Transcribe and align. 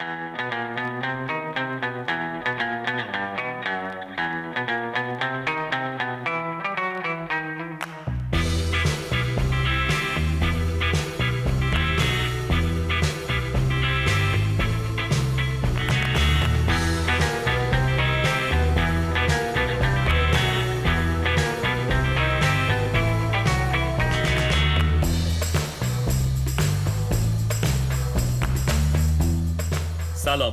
سلام 0.00 0.45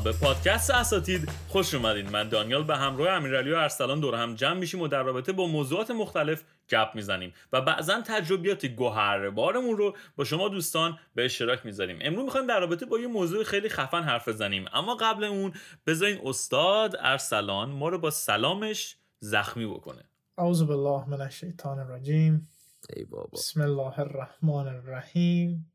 به 0.04 0.12
پادکست 0.12 0.72
اساتید 0.72 1.30
خوش 1.48 1.74
اومدین. 1.74 2.10
من 2.10 2.30
دانیال 2.30 2.64
به 2.64 2.78
همراه 2.78 3.10
امیرعلی 3.10 3.52
و 3.52 3.56
ارسلان 3.56 4.00
دور 4.00 4.16
هم 4.16 4.36
جمع 4.36 4.54
میشیم 4.60 4.82
و 4.82 4.88
در 4.88 5.04
رابطه 5.04 5.32
با 5.32 5.48
موضوعات 5.48 5.92
مختلف 5.92 6.44
گپ 6.70 6.88
می‌زنیم 6.96 7.34
و 7.54 7.62
بعضا 7.62 8.02
تجربیات 8.02 8.66
گوهربارمون 8.66 9.78
رو 9.78 9.96
با 10.16 10.24
شما 10.24 10.50
دوستان 10.50 11.00
به 11.16 11.26
اشتراک 11.26 11.66
می‌ذاریم. 11.66 12.00
امروز 12.02 12.26
می‌خوایم 12.26 12.48
در 12.48 12.60
رابطه 12.60 12.86
با 12.86 13.00
یه 13.00 13.08
موضوع 13.08 13.44
خیلی 13.44 13.70
خفن 13.70 14.04
حرف 14.04 14.28
بزنیم. 14.28 14.66
اما 14.74 14.96
قبل 14.96 15.24
اون 15.24 15.54
بذارین 15.88 16.20
استاد 16.24 16.96
ارسلان 17.00 17.70
ما 17.70 17.90
رو 17.90 18.00
با 18.00 18.10
سلامش 18.10 18.96
زخمی 19.20 19.66
بکنه. 19.66 20.04
اعوذ 20.38 20.64
بالله 20.64 21.10
من 21.10 21.22
الشیطان 21.22 21.80
الرجیم. 21.80 22.50
ای 22.96 23.06
بابا. 23.06 23.30
بسم 23.34 23.62
الله 23.62 24.00
الرحمن 24.00 24.68
الرحیم. 24.68 25.73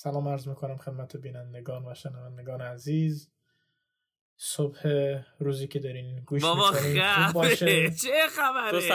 سلام 0.00 0.28
عرض 0.28 0.48
می‌کنم 0.48 0.76
خدمت 0.76 1.16
بینندگان 1.16 1.84
و 1.86 1.94
شنوندگان 1.94 2.60
عزیز. 2.60 3.30
صبح 4.36 4.78
روزی 5.40 5.68
که 5.68 5.78
دارین 5.78 6.20
گوش 6.20 6.42
بابا 6.42 6.70
می‌کنین 6.70 7.02
خوب 7.02 7.26
خفه 7.26 7.32
باشه. 7.32 7.90
چه 7.90 8.12
خبره؟ 8.30 8.80
خب 8.80 8.88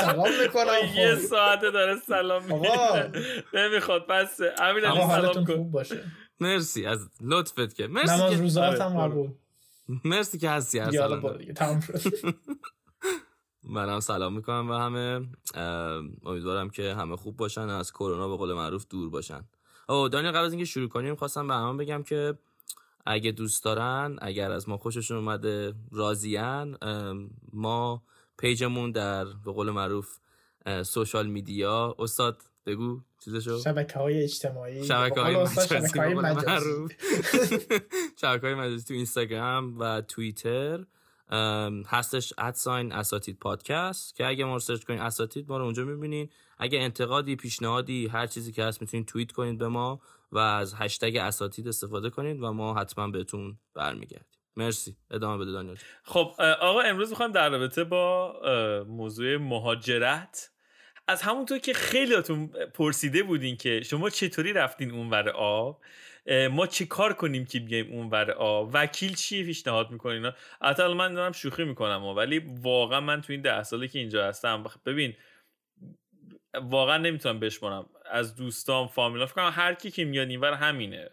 سلام 0.00 0.28
می‌کنم. 0.42 0.96
یه 0.96 1.14
خب. 1.14 1.20
ساعته 1.20 1.70
داره 1.70 1.96
سلام. 2.06 2.42
میده 2.44 3.12
نمی‌خواد 3.54 4.06
بس. 4.06 4.40
آقا 4.40 5.08
سلام 5.08 5.44
کن. 5.44 5.56
خوب 5.56 5.70
باشه. 5.70 6.04
مرسی 6.40 6.86
از 6.86 7.08
لطفت 7.20 7.74
که. 7.74 7.86
مرسی 7.86 8.16
نماز 8.16 8.40
روزات 8.40 8.80
آره، 8.80 8.90
هم. 8.90 9.00
قبول. 9.00 9.30
مرسی 10.04 10.38
که 10.38 10.50
هستی 10.50 10.80
برو 10.80 11.36
دیگه 11.38 11.52
تموم 11.52 11.80
شد. 11.80 12.00
منم 13.62 14.00
سلام 14.00 14.36
می‌کنم 14.36 14.68
به 14.68 14.76
همه. 14.76 15.26
امیدوارم 16.26 16.70
که 16.70 16.94
همه 16.94 17.16
خوب 17.16 17.36
باشن 17.36 17.68
از 17.68 17.92
کرونا 17.92 18.28
به 18.28 18.36
قول 18.36 18.52
معروف 18.52 18.86
دور 18.90 19.10
باشن. 19.10 19.48
او 19.88 20.08
دانیال 20.08 20.32
قبل 20.32 20.44
از 20.44 20.52
اینکه 20.52 20.64
شروع 20.64 20.88
کنیم 20.88 21.14
خواستم 21.14 21.48
به 21.48 21.54
همه 21.54 21.84
بگم 21.84 22.02
که 22.02 22.38
اگه 23.06 23.30
دوست 23.30 23.64
دارن 23.64 24.18
اگر 24.22 24.50
از 24.50 24.68
ما 24.68 24.76
خوششون 24.76 25.16
اومده 25.16 25.74
راضیان 25.92 26.78
ما 27.52 28.02
پیجمون 28.38 28.92
در 28.92 29.24
به 29.24 29.52
قول 29.52 29.70
معروف 29.70 30.18
سوشال 30.82 31.26
میدیا. 31.26 31.96
استاد 31.98 32.42
بگو 32.66 33.00
چیزشو. 33.24 33.58
شبکه 33.58 33.98
های 33.98 34.22
اجتماعی 34.22 34.84
شبکه 34.84 35.20
های 35.20 35.34
استاد، 35.34 35.72
مجازی 35.72 35.88
شبکه 38.16 38.46
های 38.46 38.54
مجازی. 38.60 38.84
تو 38.84 38.94
اینستاگرام 38.94 39.78
و 39.78 40.00
توییتر. 40.00 40.84
هستش 41.86 42.32
ادساین 42.38 42.92
اساتید 42.92 43.38
پادکست 43.38 44.14
که 44.14 44.26
اگه 44.26 44.44
ما 44.44 44.52
رو 44.52 44.58
سرچ 44.58 44.84
کنین 44.84 45.00
اساتید 45.00 45.48
ما 45.48 45.58
رو 45.58 45.64
اونجا 45.64 45.84
می‌بینین. 45.84 46.30
اگه 46.58 46.78
انتقادی 46.78 47.36
پیشنهادی 47.36 48.06
هر 48.06 48.26
چیزی 48.26 48.52
که 48.52 48.64
هست 48.64 48.80
می‌تونین 48.80 49.06
توییت 49.06 49.32
کنید 49.32 49.58
به 49.58 49.68
ما 49.68 50.00
و 50.32 50.38
از 50.38 50.74
هشتگ 50.74 51.16
اساتید 51.16 51.68
استفاده 51.68 52.10
کنید 52.10 52.42
و 52.42 52.52
ما 52.52 52.74
حتما 52.74 53.08
بهتون 53.08 53.58
برمیگردیم. 53.74 54.38
مرسی. 54.56 54.96
ادامه 55.10 55.44
بده 55.44 55.52
دانیال 55.52 55.78
خب 56.02 56.34
آقا 56.60 56.80
امروز 56.80 57.10
می‌خوایم 57.10 57.32
در 57.32 57.50
رابطه 57.50 57.84
با 57.84 58.32
موضوع 58.88 59.36
مهاجرت 59.36 60.50
از 61.08 61.22
همونطور 61.22 61.58
که 61.58 61.72
خیلیاتون 61.72 62.46
پرسیده 62.46 63.22
بودین 63.22 63.56
که 63.56 63.82
شما 63.82 64.10
چطوری 64.10 64.52
رفتین 64.52 64.90
اونور 64.90 65.28
آب 65.28 65.80
ما 66.50 66.66
چه 66.66 66.86
کار 66.86 67.12
کنیم 67.12 67.44
که 67.44 67.60
بیایم 67.60 67.92
اونور 67.92 68.30
آب؟ 68.30 68.70
وکیل 68.72 69.14
چی 69.14 69.44
پیشنهاد 69.44 69.90
می‌کنین؟ 69.90 70.30
الان 70.60 70.96
من 70.96 71.14
دارم 71.14 71.32
شوخی 71.32 71.64
می‌کنم 71.64 72.04
ولی 72.04 72.38
واقعا 72.62 73.00
من 73.00 73.20
تو 73.20 73.32
این 73.32 73.42
ده 73.42 73.62
سالی 73.62 73.88
که 73.88 73.98
اینجا 73.98 74.28
هستم 74.28 74.64
ببین 74.86 75.14
واقعا 76.62 76.96
نمی‌تونم 76.96 77.40
بشمارم. 77.40 77.86
از 78.10 78.36
دوستام 78.36 78.86
فامیلا 78.88 79.26
فکر 79.26 79.34
کنم 79.34 79.52
هر 79.54 79.74
کی 79.74 79.90
که 79.90 80.04
میاد 80.04 80.28
اینور 80.28 80.52
همینه. 80.52 81.10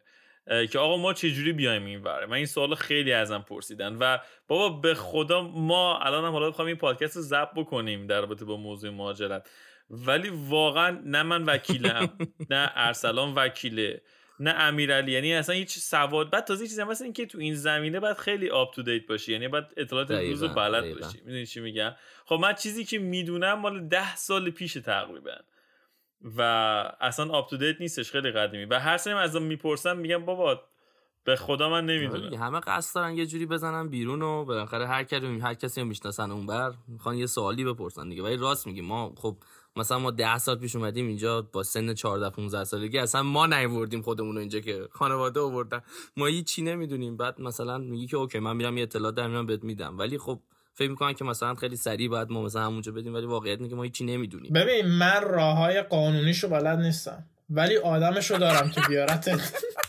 که 0.71 0.79
آقا 0.79 0.97
ما 0.97 1.13
چجوری 1.13 1.53
بیایم 1.53 1.85
اینور 1.85 2.25
من 2.25 2.33
این 2.33 2.45
سوال 2.45 2.75
خیلی 2.75 3.13
ازم 3.13 3.45
پرسیدن 3.49 3.95
و 3.95 4.17
بابا 4.47 4.79
به 4.79 4.93
خدا 4.93 5.41
ما 5.41 5.99
الان 5.99 6.25
هم 6.25 6.31
حالا 6.31 6.49
بخوام 6.49 6.67
این 6.67 6.77
پادکست 6.77 7.15
رو 7.15 7.21
ضبط 7.21 7.53
بکنیم 7.55 8.07
در 8.07 8.21
رابطه 8.21 8.45
با 8.45 8.57
موضوع 8.57 8.89
مهاجرت. 8.89 9.49
ولی 9.89 10.29
واقعا 10.33 11.01
نه 11.05 11.23
من 11.23 11.43
وکیلم 11.43 12.09
نه 12.49 12.71
ارسلان 12.75 13.33
وکیله. 13.35 14.01
نه 14.41 14.51
امیرعلی. 14.51 15.11
یعنی 15.11 15.33
اصلا 15.33 15.55
هیچ 15.55 15.77
سواد 15.77 16.29
بعد 16.29 16.43
تازه 16.43 16.67
چیزی 16.67 16.81
هم 16.81 16.87
مثل 16.87 17.03
این 17.03 17.13
که 17.13 17.25
تو 17.25 17.39
این 17.39 17.55
زمینه 17.55 17.99
باید 17.99 18.17
خیلی 18.17 18.49
آپ 18.49 18.73
تو 18.73 18.83
دیت 18.83 19.07
باشی. 19.07 19.31
یعنی 19.31 19.47
باید 19.47 19.65
اطلاعات 19.77 20.11
روز 20.11 20.43
بلد 20.43 20.83
دقیقاً. 20.83 21.05
باشی. 21.05 21.17
می‌دونی 21.25 21.45
چی 21.45 21.59
میگم؟ 21.59 21.95
خب 22.25 22.35
من 22.35 22.53
چیزی 22.53 22.85
که 22.85 22.99
می‌دونم 22.99 23.53
مال 23.53 23.87
ده 23.87 24.15
سال 24.15 24.49
پیش 24.49 24.73
تقریبا. 24.73 25.35
و 26.37 26.41
اصلا 27.01 27.33
up 27.33 27.49
to 27.49 27.57
date 27.57 27.81
نیستش 27.81 28.11
خیلی 28.11 28.31
قدیمی. 28.31 28.65
و 28.65 28.79
هر 28.79 28.97
سری 28.97 29.13
ازم 29.13 29.43
می‌پرسم 29.43 29.97
میگم 29.97 30.25
بابا 30.25 30.70
به 31.23 31.35
خدا 31.35 31.69
من 31.69 31.75
آره 31.75 31.85
نمی‌دونم 31.85 32.23
دیگه، 32.23 32.37
همه 32.37 32.59
قصد 32.59 32.95
دارن 32.95 33.17
یه 33.17 33.25
جوری 33.25 33.45
بزنن 33.45 33.87
بیرون 33.87 34.21
و 34.21 34.45
بالاخره 34.45 34.87
هر 34.87 35.03
کسی 35.03 35.39
هر 35.39 35.53
کسی 35.53 35.81
رو 35.81 35.87
می‌شناسن 35.87 36.31
اونور 36.31 36.73
می‌خوان 36.87 37.17
یه 37.17 37.25
سوالی 37.25 37.65
بپرسن 37.65 38.09
دیگه. 38.09 38.23
ولی 38.23 38.37
راست 38.37 38.67
میگی 38.67 38.81
ما 38.81 39.13
خب 39.17 39.37
مثلا 39.75 39.99
ما 39.99 40.11
ده 40.11 40.37
سال 40.37 40.57
پیش 40.57 40.75
اومدیم 40.75 41.07
اینجا 41.07 41.41
با 41.41 41.63
سن 41.63 41.93
14 41.93 42.29
15 42.29 42.63
سالگی 42.63 42.97
اصلا 42.97 43.23
ما 43.23 43.47
نیوردیم 43.47 44.01
خودمون 44.01 44.33
رو 44.33 44.39
اینجا 44.39 44.59
که 44.59 44.87
خانواده 44.91 45.39
آوردن. 45.39 45.81
ما 46.17 46.25
هیچی 46.25 46.61
نمی‌دونیم. 46.61 47.17
بعد 47.17 47.41
مثلا 47.41 47.77
میگی 47.77 48.07
که 48.07 48.17
okay 48.17 48.39
من 48.39 48.55
میرم 48.55 48.77
یه 48.77 48.83
اطلاعات 48.83 49.15
در 49.15 49.27
میارم 49.27 49.45
بهت 49.45 49.63
میدم. 49.63 49.97
ولی 49.97 50.17
خب 50.17 50.39
فکر 50.73 50.89
می‌کنن 50.89 51.13
که 51.13 51.23
مثلا 51.23 51.55
خیلی 51.55 51.75
سریع 51.75 52.09
باید 52.09 52.31
ما 52.31 52.41
مثلا 52.41 52.65
همونجا 52.65 52.91
بدیم 52.91 53.13
ولی 53.13 53.25
واقعیت 53.25 53.57
اینه 53.57 53.69
که 53.69 53.75
ما 53.75 53.83
هیچی 53.83 54.05
نمی‌دونیم. 54.05 54.53
ببین 54.53 54.87
من 54.87 55.21
راه 55.23 55.57
های 55.57 55.81
قانونیشو 55.81 56.49
بلد 56.49 56.79
نیستم. 56.79 57.25
ولی 57.49 57.77
آدمشو 57.77 58.37
دارم 58.37 58.69
که 58.69 58.81
بیارت 58.89 59.29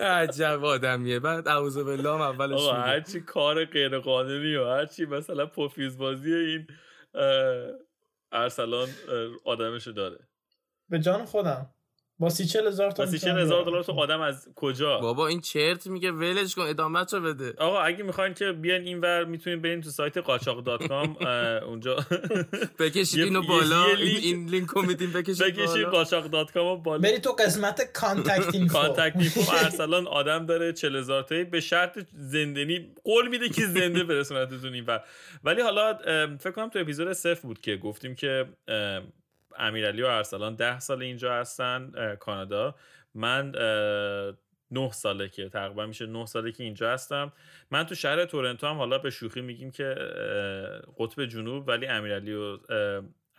عجب 0.00 0.64
آدمیه. 0.64 1.20
بعد 1.20 1.48
اعوذ 1.48 1.78
بالله 1.78 2.14
هم 2.14 2.20
اولش 2.20 2.60
آقا 2.60 2.72
میگه. 2.76 2.88
هرچی 2.88 3.20
کار 3.20 3.64
غیر 3.64 3.98
قانونی 3.98 4.56
و 4.56 4.64
هرچی 4.64 5.06
مثلا 5.06 5.46
پفیوز 5.46 5.98
بازی 5.98 6.34
این 6.34 6.66
ارسلان 8.32 8.88
آدمشو 9.44 9.90
داره. 9.90 10.28
به 10.88 10.98
جان 10.98 11.24
خودم. 11.24 11.74
با 12.20 12.30
سی 12.30 12.44
چل 12.46 12.66
هزار 12.66 12.90
تا 12.90 13.04
می‌تونم 13.04 13.38
هزار. 13.38 13.64
دلار 13.64 13.82
تو 13.84 13.92
آدم 13.92 14.20
از 14.20 14.48
کجا؟ 14.54 14.98
بابا 14.98 15.26
این 15.26 15.40
چرت 15.40 15.86
میگه 15.86 16.12
ولش 16.12 16.54
کن 16.54 16.62
ادامه 16.62 17.04
رو 17.12 17.20
بده؟ 17.20 17.54
آقا 17.58 17.80
اگه 17.80 18.02
می‌خواین 18.04 18.34
که 18.34 18.52
بیان 18.52 18.80
این 18.80 19.00
ور 19.00 19.24
می‌تونین 19.24 19.62
برین 19.62 19.80
تو 19.80 19.90
سایت 19.90 20.16
قاچاق 20.18 20.64
dot 20.64 20.86
com 20.88 21.16
اونجا. 21.68 21.96
بکشید 22.78 23.24
اینو 23.24 23.42
بالا. 23.42 23.84
این, 23.84 24.48
لینک- 24.48 24.70
رو 24.70 24.82
میدیم 24.82 25.12
بکشید 25.12 25.56
بالا. 25.56 25.90
قاچاق 25.90 26.26
dot 26.26 26.52
com 26.52 26.82
بالا. 26.82 26.98
بری 27.02 27.18
تو 27.18 27.32
قسمت 27.32 27.92
contact 27.92 28.54
info 28.54 28.72
contact 28.78 29.16
info 29.16 29.52
ارسلان 29.52 30.06
آدم 30.06 30.46
داره 30.46 30.72
40 30.72 30.96
هزار 30.96 31.22
تایی 31.22 31.44
به 31.44 31.60
شرط 31.60 31.98
زندنی 32.12 32.94
قول 33.04 33.28
میده 33.28 33.48
که 33.48 33.66
زنده 33.66 34.04
برسونتتون 34.04 34.74
این 34.74 34.84
ور. 34.84 35.00
ولی 35.44 35.62
حالا 35.62 35.98
فکر 36.40 36.50
کنم 36.50 36.68
تو 36.68 36.78
اپیزود 36.78 37.12
صفر 37.12 37.40
بود 37.48 37.60
که 37.60 37.76
گفتیم 37.76 38.14
که 38.14 38.46
امیرعلی 39.58 40.02
و 40.02 40.06
ارسلان 40.06 40.54
ده 40.54 40.80
سال 40.80 41.02
اینجا 41.02 41.34
هستن 41.34 42.16
کانادا. 42.20 42.74
من 43.14 43.52
نه 44.70 44.92
ساله 44.92 45.28
که 45.28 45.48
تقریبا 45.48 45.86
میشه 45.86 46.06
نه 46.06 46.26
ساله 46.26 46.52
که 46.52 46.64
اینجا 46.64 46.92
هستم. 46.92 47.32
من 47.70 47.86
تو 47.86 47.94
شهر 47.94 48.24
تورنتو 48.24 48.66
هم 48.66 48.76
حالا 48.76 48.98
به 48.98 49.10
شوخی 49.10 49.40
میگیم 49.40 49.70
که 49.70 49.94
قطب 50.98 51.24
جنوب 51.24 51.68
ولی 51.68 51.86
امیرعلی 51.86 52.32
و 52.32 52.58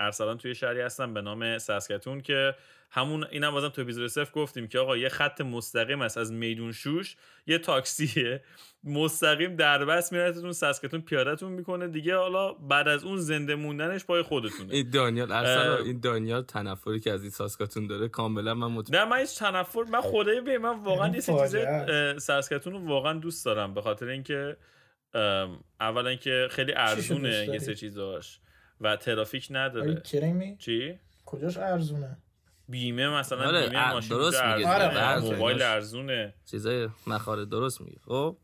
ارسلان 0.02 0.38
توی 0.38 0.56
شهری 0.56 0.82
هستن 0.82 1.14
به 1.14 1.22
نام 1.22 1.58
ساسکتون 1.58 2.22
که 2.22 2.56
همون 2.92 3.26
اینم 3.32 3.52
بازم 3.52 3.70
تو 3.70 3.82
اپیزود 3.82 4.08
صفر 4.08 4.32
گفتیم 4.32 4.68
که 4.68 4.80
آقا 4.80 4.98
یه 4.98 5.10
خط 5.10 5.42
مستقیم 5.42 6.02
است 6.02 6.18
از 6.18 6.32
میدون 6.32 6.72
شوش 6.72 7.16
یه 7.48 7.58
تاکسیه 7.58 8.42
مستقیم 8.84 9.56
در 9.56 9.86
بس 9.86 10.12
میرتتون 10.12 10.52
ساسکتون 10.52 11.02
پیادهتون 11.02 11.52
می‌کنه 11.52 11.88
دیگه 11.88 12.16
حالا 12.16 12.54
بعد 12.54 12.88
از 12.88 13.04
اون 13.04 13.18
زنده 13.18 13.56
موندنش 13.56 14.06
پای 14.06 14.22
خودتونه 14.22 14.74
این 14.74 14.90
دانیال 14.90 15.32
ارسلا 15.32 15.74
اه. 15.74 15.82
این 15.82 16.00
دانیال 16.00 16.42
تنفری 16.42 17.00
که 17.00 17.12
از 17.12 17.22
این 17.22 17.32
ساسکاتون 17.32 17.88
داره 17.88 18.08
کاملا 18.08 18.54
من 18.54 18.68
مطمئن 18.68 19.00
نه 19.00 19.10
من 19.10 19.18
هیچ 19.18 19.40
تنفر 19.40 19.84
من 19.84 20.02
خدای 20.02 20.42
به 20.42 20.58
من 20.58 20.84
واقعا 20.84 21.06
این 21.06 21.14
یه 21.16 21.22
چیز. 21.22 22.24
ساسکتون 22.24 22.74
رو 22.74 22.88
واقعا 22.88 23.14
دوست 23.14 23.46
دارم 23.46 23.74
به 23.74 23.82
خاطر 23.82 24.08
اینکه 24.08 24.58
اولا 25.80 26.16
که 26.16 26.48
خیلی 26.52 26.74
ارزونه 26.76 27.48
یه؟ 27.52 27.60
سری 27.60 27.76
چیزاش 27.76 28.40
و 28.82 28.96
ترافیک 28.96 29.44
Are 29.44 29.48
you 29.48 29.52
نداره. 29.52 30.02
kidding 30.06 30.42
me? 30.42 30.58
چی؟ 30.64 31.00
کجاش 31.26 31.58
ارزونه؟ 31.58 32.18
بیمه 32.70 33.10
مثلا 33.10 33.48
آره، 33.48 33.70
بیمه 33.70 33.94
ماشین 33.94 34.18
درست 34.18 34.44
میگه 34.44 34.68
آره، 34.68 34.86
آره. 34.86 35.20
موبایل 35.20 35.62
ارزونه. 35.62 36.34
چیزای 36.52 36.90
نخاره 37.08 37.46
درست 37.46 37.82
میگه. 37.82 38.00
خب؟ 38.06 38.38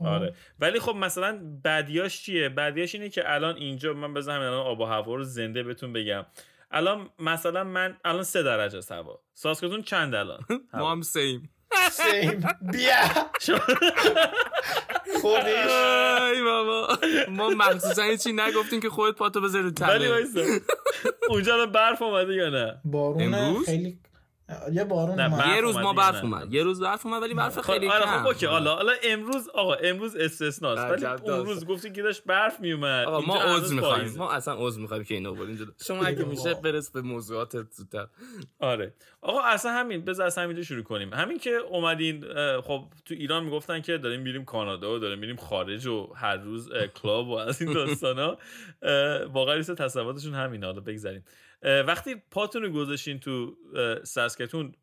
آره. 0.00 0.34
ولی 0.60 0.80
خب 0.80 0.94
مثلا 0.94 1.58
بدیاش 1.64 2.22
چیه؟ 2.22 2.48
بدیاش 2.48 2.94
اینه 2.94 3.08
که 3.08 3.34
الان 3.34 3.56
اینجا 3.56 3.92
من 3.92 4.08
همین 4.08 4.28
الان 4.28 4.66
آب 4.66 4.80
و 4.80 4.84
هوا 4.84 5.14
رو 5.14 5.24
زنده 5.24 5.62
بهتون 5.62 5.92
بگم. 5.92 6.26
الان 6.70 7.10
مثلا 7.18 7.64
من 7.64 7.96
الان 8.04 8.22
سه 8.22 8.42
درجه 8.42 8.78
است 8.78 8.92
هوا. 8.92 9.20
ساسکاتون 9.34 9.82
چند 9.82 10.14
الان؟ 10.14 10.40
ما 10.74 10.92
هم 10.92 11.02
سیم. 11.02 11.50
سیم. 11.90 12.40
بیا. 12.72 13.60
خودش. 15.20 15.70
ای 16.34 16.42
بابا. 16.42 16.98
ما 17.28 17.48
مخصوصا 17.48 18.02
هیچ 18.02 18.24
چی 18.24 18.32
نگفتیم 18.32 18.80
که 18.80 18.88
خودت 18.88 19.16
پاتو 19.16 19.40
بذاری 19.40 19.64
رو 19.64 19.70
ولی 19.70 19.74
تله 19.74 20.10
وایسا. 20.10 20.40
اونجا 21.28 21.66
برف 21.66 22.02
اومده 22.02 22.34
یا 22.34 22.48
نه؟ 22.50 22.80
بارون 22.84 23.34
امروز؟ 23.34 23.66
خیلی 23.66 23.98
یه 24.72 24.84
بارون 24.84 25.20
نه، 25.20 25.34
اومد. 25.34 25.46
یه 25.46 25.60
روز 25.60 25.76
ما 25.76 25.90
اومد 25.90 25.96
برف؟ 25.96 26.24
اومد. 26.24 26.54
یه 26.54 26.62
روز 26.62 26.82
برف 26.82 27.06
اومد 27.06 27.22
ولی 27.22 27.34
برف 27.34 27.58
خب 27.58 27.72
خیلی 27.72 27.88
آره 27.88 28.04
کم 28.04 28.22
خب 28.22 28.26
اوکی 28.26 28.46
حالا 28.46 28.74
حالا 28.74 28.92
امروز 29.04 29.48
آقا 29.48 29.74
امروز 29.74 30.16
استثناست. 30.16 30.82
ولی 30.82 31.06
اون. 31.06 31.46
روز 31.46 31.66
گفتی 31.66 31.92
که 31.92 32.02
داشت 32.02 32.24
برف 32.24 32.60
میومد. 32.60 33.06
آقا 33.06 33.20
ما 33.20 33.36
عذر 33.42 33.74
می‌خوایم. 33.74 34.14
ما 34.16 34.30
اصلا 34.30 34.54
عذر 34.58 34.80
می‌خوایم 34.80 35.04
که 35.04 35.14
اینو 35.14 35.34
بردیم 35.34 35.56
جلو. 35.56 35.70
شما 35.86 36.04
اگه. 36.04 36.24
میشه 36.24 36.54
برس 36.54 36.90
به 36.90 37.00
موضوعات 37.02 37.72
زودتر. 37.72 38.06
آره. 38.58 38.94
آقا 39.20 39.40
اصلا 39.40 39.72
همین 39.72 40.04
بذار 40.04 40.26
از 40.26 40.38
همینجا 40.38 40.62
شروع 40.62 40.82
کنیم. 40.82 41.14
همین 41.14 41.38
که 41.38 41.50
اومدین 41.50 42.24
خب 42.60 42.84
تو 43.04 43.14
ایران 43.14 43.44
می‌گفتن 43.44 43.80
که 43.80 43.98
داریم 43.98 44.20
میریم 44.20 44.44
کانادا 44.44 44.94
و 44.94 44.98
داریم 44.98 45.18
میریم 45.18 45.36
خارج 45.36 45.86
و 45.86 46.12
هر 46.16 46.36
روز 46.36 46.70
کلاب 47.02 47.28
و 47.28 47.34
از 47.34 47.62
این 47.62 47.72
داستانا. 47.72 48.38
واقعا 49.32 49.54
لیست 49.54 49.74
تصوراتشون 49.74 50.34
همینه. 50.34 50.66
حالا 50.66 50.80
بگذاریم 50.80 51.24
وقتی 51.62 52.14
پاتون 52.14 52.62
رو 52.62 52.72
گذاشتین 52.72 53.20
تو 53.20 53.56
اه، 53.76 54.04
ساسکتون 54.04 54.74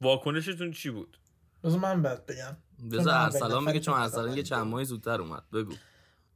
واکنشتون 0.00 0.72
چی 0.72 0.90
بود؟ 0.90 1.20
بذار 1.64 1.78
من 1.78 2.02
بعد 2.02 2.26
بگم. 2.26 2.56
بذار 2.90 3.14
ارسلان 3.14 3.64
بگه 3.64 3.80
چون 3.80 3.94
ارسلان 3.94 4.36
یه 4.36 4.42
چند 4.42 4.66
ماهی 4.66 4.84
زودتر 4.84 5.20
اومد. 5.20 5.50
بگو. 5.50 5.74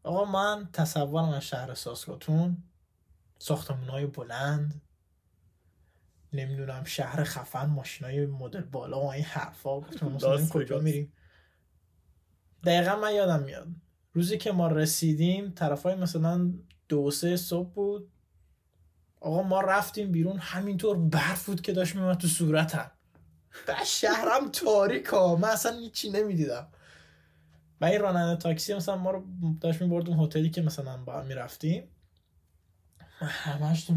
آقا 0.03 0.25
من 0.25 0.69
تصورم 0.73 1.29
از 1.29 1.43
شهر 1.47 1.75
ساسکاتون 1.75 2.63
ساختمون 3.39 3.89
های 3.89 4.07
بلند 4.07 4.83
نمی‌دونم 6.33 6.85
شهر 6.85 7.25
خفن 7.25 7.67
ماشین 7.67 8.07
های 8.07 8.27
مدل 8.27 8.61
بالا 8.61 9.01
و 9.01 9.11
این 9.11 9.25
حرفا. 9.25 9.81
گفتم 9.81 10.09
مثلا 10.09 10.31
لاس 10.31 10.41
این 10.41 10.49
کجا. 10.49 10.79
میریم؟ 10.79 11.13
دقیقا 12.65 12.97
من 12.97 13.15
یادم 13.15 13.43
میاد. 13.43 13.69
روزی 14.13 14.39
که 14.39 14.53
ما 14.53 14.69
رسیدیم 14.69 15.51
طرف 15.51 15.83
های 15.83 15.95
مثلا 15.95 16.53
دو 16.89 17.11
سه 17.11 17.37
صبح 17.37 17.75
بود. 17.75 18.13
آقا 19.25 19.43
ما 19.43 19.61
رفتیم 19.61 20.12
بیرون 20.12 20.38
همینطور 20.38 20.97
برف 20.97 21.47
بود 21.47 21.61
که 21.61 21.73
داشت 21.73 21.97
میومد 21.97 22.19
تو 22.19 22.29
صورتم. 22.29 22.91
و 23.69 23.75
شهرم 23.87 24.50
تاریک 24.53 25.05
ها 25.05 25.37
من 25.37 25.49
اصلا 25.49 25.79
هیچی 25.79 26.11
نمی‌دیدم. 26.11 26.69
و 27.81 27.85
این 27.85 28.00
راننده 28.00 28.43
تاکسی 28.43 28.75
مثلا 28.75 28.97
ما 28.97 29.11
رو 29.11 29.25
داشت 29.61 29.82
می‌برد 29.82 30.09
اون 30.09 30.21
هتلی 30.21 30.50
که 30.50 30.62
مثلا 30.62 30.97
با 30.97 31.12
هم 31.12 31.26
می‌رفتیم. 31.26 31.88
همش 33.21 33.91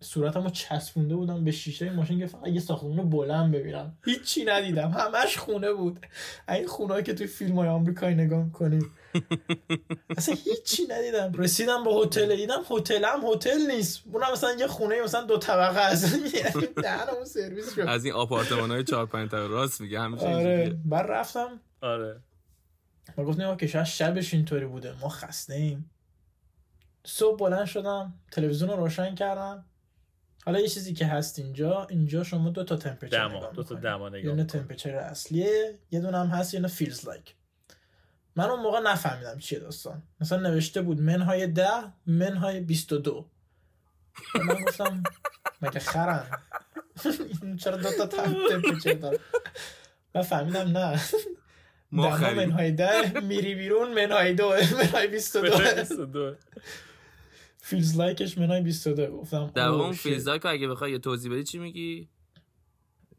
صورتم 0.00 0.42
رو 0.42 0.50
چسبونده 0.50 1.16
بودم 1.16 1.44
به 1.44 1.50
شیشه 1.50 1.90
ماشین 1.90 2.18
که 2.18 2.26
فقط 2.26 2.48
یه 2.48 2.60
ساختمون 2.60 3.10
بلند 3.10 3.52
ببینم. 3.52 3.98
هیچی 4.04 4.44
ندیدم. 4.44 4.90
همش 4.90 5.38
خونه 5.38 5.72
بود. 5.72 6.06
این 6.48 6.66
خونه 6.66 7.02
که 7.02 7.14
توی 7.14 7.26
فیلم 7.26 7.58
های 7.58 7.68
آمریکایی 7.68 8.14
نگاه 8.14 8.44
می‌کنیم 8.44 8.90
اصلا 10.16 10.34
هیچی 10.34 10.86
ندیدم. 10.90 11.32
رسیدم 11.32 11.84
به 11.84 11.90
هتل 11.90 12.36
دیدم 12.36 12.62
هتل 12.70 13.04
هم 13.04 13.20
هتل 13.32 13.66
نیست. 13.70 14.02
اونم 14.12 14.32
مثلا 14.32 14.52
یه 14.52 14.66
خونه 14.66 15.02
مثلا 15.02 15.22
دو 15.22 15.38
طبقه 15.38 15.96
یعنی 16.34 16.66
دهنمون 16.82 17.24
سرویس 17.24 17.74
شد. 17.74 17.80
از 17.80 18.04
این 18.04 18.14
آپارتمان 18.14 18.70
های 18.70 18.84
چهار 18.84 19.06
پنج 19.06 19.30
طبقه 19.30 19.46
راست 19.46 19.80
میگه 19.80 20.00
همیشه 20.00 20.26
آره. 20.26 20.76
بعد 20.84 21.06
رفتم. 21.10 21.60
آره. 21.80 22.20
ما 23.16 23.24
گفتیم 23.24 23.56
که 23.56 23.66
شاید 23.66 23.84
شبش 23.84 24.34
اینطوری 24.34 24.66
بوده. 24.66 24.94
ما 25.00 25.08
خسته 25.08 25.54
ایم 25.54 25.90
صبح 27.06 27.38
بلند 27.38 27.66
شدم 27.66 28.14
تلویزیون 28.32 28.70
رو 28.70 28.76
روشن 28.76 29.14
کردم. 29.14 29.64
حالا 30.46 30.60
یه 30.60 30.68
چیزی 30.68 30.94
که 30.94 31.06
هست 31.06 31.38
اینجا 31.38 31.86
اینجا 31.90 32.24
شما 32.24 32.50
دو 32.50 32.64
تا 32.64 32.76
تمپرچر 32.76 33.28
دما 33.28 33.50
دو 33.50 33.62
تا. 33.62 33.74
دما 33.74 34.08
نگاه 34.08 34.36
یه 34.36 34.44
دونه 34.44 34.96
اصلیه 34.96 35.78
یه 35.90 36.00
دونه 36.00 36.18
هم 36.18 36.26
هست 36.26 36.54
یه 36.54 36.60
دونه 36.60 36.72
فیلز 36.72 37.06
لایک 37.06 37.34
من 38.36 38.44
اون 38.44 38.60
موقع 38.60 38.80
نفهمیدم 38.80 39.38
چیه 39.38 39.58
داستان. 39.58 40.02
مثلا 40.20 40.50
نوشته 40.50 40.82
بود 40.82 41.00
منهای 41.00 41.46
ده 41.46 41.92
منهای 42.06 42.60
22 42.60 43.30
و 44.34 44.38
من 44.38 44.64
گفتم 44.64 45.02
مگه 45.62 45.80
خرن 45.80 46.26
این 47.42 47.56
چرا 47.62 47.76
دو 47.76 48.06
تا 48.06 48.22
من 50.14 50.22
فهمیدم 50.22 50.78
نه. 50.78 51.00
ما 51.92 52.18
منهای 52.18 52.72
ده 52.72 53.20
میری 53.20 53.54
بیرون 53.54 53.94
منهای 53.94 54.34
دو 54.34 54.48
منهای 54.78 55.06
22 55.06 55.58
22. 55.58 56.34
فیلز 57.58 57.96
لایکش 57.96 58.38
منهای 58.38 58.60
22 58.60 59.16
گفتم 59.16 59.50
در 59.54 59.68
اون. 59.68 59.92
فیلزا 59.92 60.38
که 60.38 60.48
اگه 60.48 60.68
بخوای 60.68 60.92
یه 60.92 60.98
توضیح 60.98 61.32
بدی 61.32 61.44
چی 61.44 61.58
میگی؟ 61.58 62.08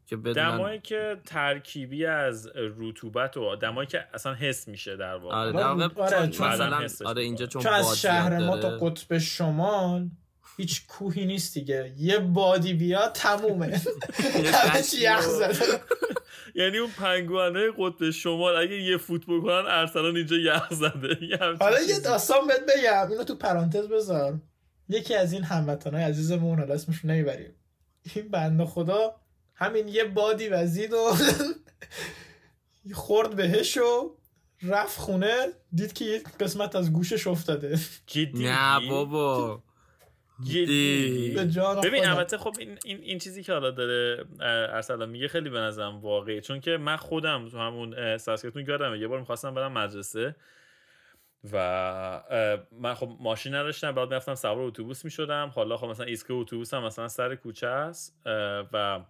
که 0.08 0.16
بدونن 0.16 0.56
دمایی 0.56 0.80
که 0.80 1.16
ترکیبی 1.26 2.06
از 2.06 2.50
رطوبت 2.54 3.36
و 3.36 3.56
دمایی 3.56 3.86
که 3.86 4.04
اصلا 4.14 4.34
حس 4.34 4.68
میشه 4.68 4.96
در 4.96 5.14
واقع. 5.14 5.34
آره 5.34 5.48
آره، 5.48 5.58
در 5.58 5.86
واقع 5.86 6.02
آره، 6.02 6.16
چون 6.16 6.30
چون 6.30 6.48
مثلا 6.48 7.08
آره 7.08 7.22
اینجا 7.22 7.46
چون 7.46 7.62
چون 7.62 7.72
از 7.72 8.00
شهر 8.00 8.38
ما 8.38 8.56
تا. 8.56 8.68
قطب 8.68 9.18
شمال 9.18 10.10
هیچ 10.56 10.86
کوهی 10.86 11.26
نیست 11.26 11.54
دیگه. 11.54 11.92
یه 11.96 12.18
بادی 12.18 12.74
بیا 12.74 13.08
تمومه. 13.08 13.66
همه 14.54 14.82
چی 14.82 15.00
یخ 15.00 15.20
زده. 15.20 15.80
یعنی 16.60 16.78
اون 16.78 16.90
پنگوانه 16.90 17.70
قطب 17.78 18.10
شمال 18.10 18.56
اگه 18.56 18.82
یه 18.82 18.96
فوت 18.96 19.22
بکنن 19.26 19.64
ارسلان 19.68 20.16
اینجا 20.16 20.36
یخ 20.36 20.74
زده. 20.74 21.38
حالا 21.60 21.80
یه. 21.80 22.00
داستان 22.00 22.46
بهت 22.46 22.62
بگم. 22.62 23.10
اینو 23.10 23.24
تو 23.24 23.34
پرانتز 23.34 23.88
بذار. 23.88 24.40
یکی 24.88 25.14
از 25.14 25.32
این 25.32 25.44
هموطنهای 25.44 26.04
عزیزمون 26.04 26.58
حالا 26.58 26.74
اسمش 26.74 27.04
نمی‌بریم. 27.04 27.54
این 28.14 28.28
بنده 28.28 28.64
خدا 28.64 29.14
همین 29.58 29.88
یه 29.88 30.04
بادی 30.04 30.48
وزید 30.48 30.92
و 30.92 31.12
خورد 32.94 33.36
بهش 33.36 33.76
و 33.76 34.16
رفت 34.62 34.98
خونه. 34.98 35.46
دید 35.72 35.92
که 35.92 36.04
یه 36.04 36.22
قسمت 36.40 36.76
از 36.76 36.92
گوشش 36.92 37.26
افتاده. 37.26 37.78
جدی؟ 38.06 38.44
نه؟ 38.44 38.88
بابا. 38.88 39.62
جدی؟ 40.44 41.30
ببین. 41.84 42.06
البته 42.06 42.38
خب 42.38 42.56
این, 42.58 42.78
این, 42.84 42.98
این 43.02 43.18
چیزی 43.18 43.42
که 43.42 43.52
حالا 43.52 43.70
داره 43.70 44.24
ارسلان 44.40 45.08
میگه 45.08 45.28
خیلی 45.28 45.50
به 45.50 45.58
نظرم 45.58 46.00
واقعی 46.00 46.40
چون 46.40 46.60
که 46.60 46.76
من 46.76 46.96
خودم 46.96 47.48
تو 47.48 47.58
همون 47.58 48.18
ساسکتون 48.18 48.66
یادمه. 48.68 48.98
یه 48.98 49.08
بار 49.08 49.20
می‌خواستم 49.20 49.54
برم 49.54 49.72
مدرسه 49.72 50.36
و 51.52 51.56
من 52.72 52.94
خب 52.94 53.16
ماشین 53.20 53.54
نداشتم. 53.54 53.92
بعد 53.92 54.08
می‌رفتم 54.08 54.34
سوار 54.34 54.60
اتوبوس 54.60 55.04
می‌شدم. 55.04 55.52
حالا 55.54 55.76
خب 55.76 55.86
مثلا 55.86 56.06
ایستگاه 56.06 56.38
اتوبوس 56.38 56.74
هم 56.74 56.84
مثلا 56.84 57.08
سر 57.08 57.34
کوچه 57.34 57.66
است 57.66 58.16
و 58.72 59.00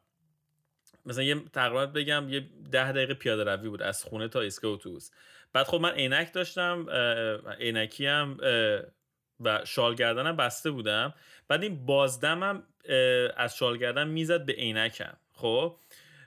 مثلا 1.07 1.25
یه 1.25 1.43
تقریبا 1.53 1.87
بگم 1.87 2.29
یه 2.29 2.41
ده 2.73 2.93
دقیقه 2.93 3.15
پیاده 3.15 3.45
روی 3.45 3.69
بود 3.69 3.83
از 3.83 4.05
خونه 4.05 4.29
تا 4.29 4.41
ایستگاه 4.41 4.73
اتوبوس. 4.73 5.11
بعد 5.53 5.67
خب 5.67 5.81
من 5.81 5.91
عینک 5.91 6.33
داشتم 6.33 6.87
عینکی 7.61 8.07
هم 8.07 8.37
و 9.41 9.65
شال 9.65 9.95
گردنم 9.95 10.37
بسته 10.37 10.71
بودم. 10.71 11.15
بعد 11.49 11.63
این 11.63 11.87
بازدمم 11.87 12.63
از 13.37 13.57
شال 13.57 13.77
گردن 13.77 14.09
می‌زد 14.09 14.47
به 14.47 14.53
عینکم. 14.53 15.17
خب؟ 15.33 15.77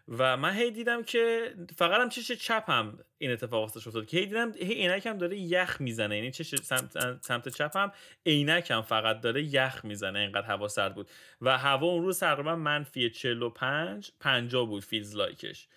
و 0.08 0.38
من 0.38 0.54
هی 0.54 0.72
دیدم 0.72 1.04
که 1.04 1.54
فقط 1.76 2.02
هم 2.02 2.10
چش 2.10 2.32
چپم 2.32 3.00
این 3.18 3.32
اتفاق 3.32 3.62
واسش 3.62 3.88
افتاد 3.88 4.06
که 4.06 4.18
هی 4.18 4.26
دیدم 4.26 4.52
هی 4.52 4.74
عینکم 4.74 5.18
داره 5.18 5.38
یخ 5.38 5.82
می‌زنه. 5.82 6.16
یعنی 6.16 6.32
چش 6.32 6.56
سمت, 6.56 7.24
سمت 7.24 7.50
چپم 7.50 7.92
عینکم 8.26 8.82
فقط 8.82 9.22
داره 9.22 9.44
یخ 9.44 9.86
می‌زنه. 9.86 10.20
اینقدر 10.20 10.48
هوا 10.48 10.68
سرد 10.68 10.96
بود. 10.96 11.10
و 11.42 11.58
هوا 11.58 11.88
اون 11.88 12.04
روز 12.04 12.20
تقریبا 12.20 12.56
منفی 12.56 13.10
45 13.10 14.12
50 14.20 14.66
بود 14.66 14.84
feels 14.84 15.16
like 15.16 15.50
ش 15.50 15.68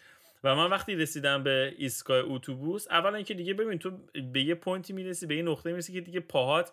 و 0.45 0.55
من 0.55 0.71
وقتی 0.71 0.97
رسیدم 0.97 1.43
به 1.43 1.75
ایستگاه 1.79 2.25
اتوبوس 2.27 2.89
اولا 2.91 3.17
اینکه 3.17 3.35
دیگه 3.35 3.55
ببین 3.55 3.79
تو 3.79 3.91
به 4.33 4.43
یه 4.43 4.55
point 4.55 4.87
ی 4.87 4.93
می‌رسی 4.93 5.27
به 5.27 5.37
یه 5.37 5.43
نقطه 5.43 5.71
می‌رسی 5.71 5.93
که 5.93 6.01
دیگه 6.01 6.21
پاهات 6.21 6.73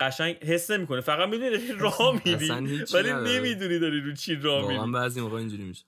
قشنگ 0.00 0.36
حس 0.36 0.70
نمی‌کنه. 0.70 1.00
فقط 1.00 1.28
می‌دونی 1.28 1.50
داری 1.50 1.78
راه 1.78 2.22
میری 2.24 2.48
ولی. 2.94 3.38
نمی‌دونی 3.38 3.78
داری 3.78 4.00
رو 4.00 4.14
چی 4.14 4.34
راه 4.34 4.68
میری. 4.68 4.92
بعضی 4.92 5.20
موقع 5.20 5.36
اینجوری 5.36 5.62
میشه. 5.62 5.84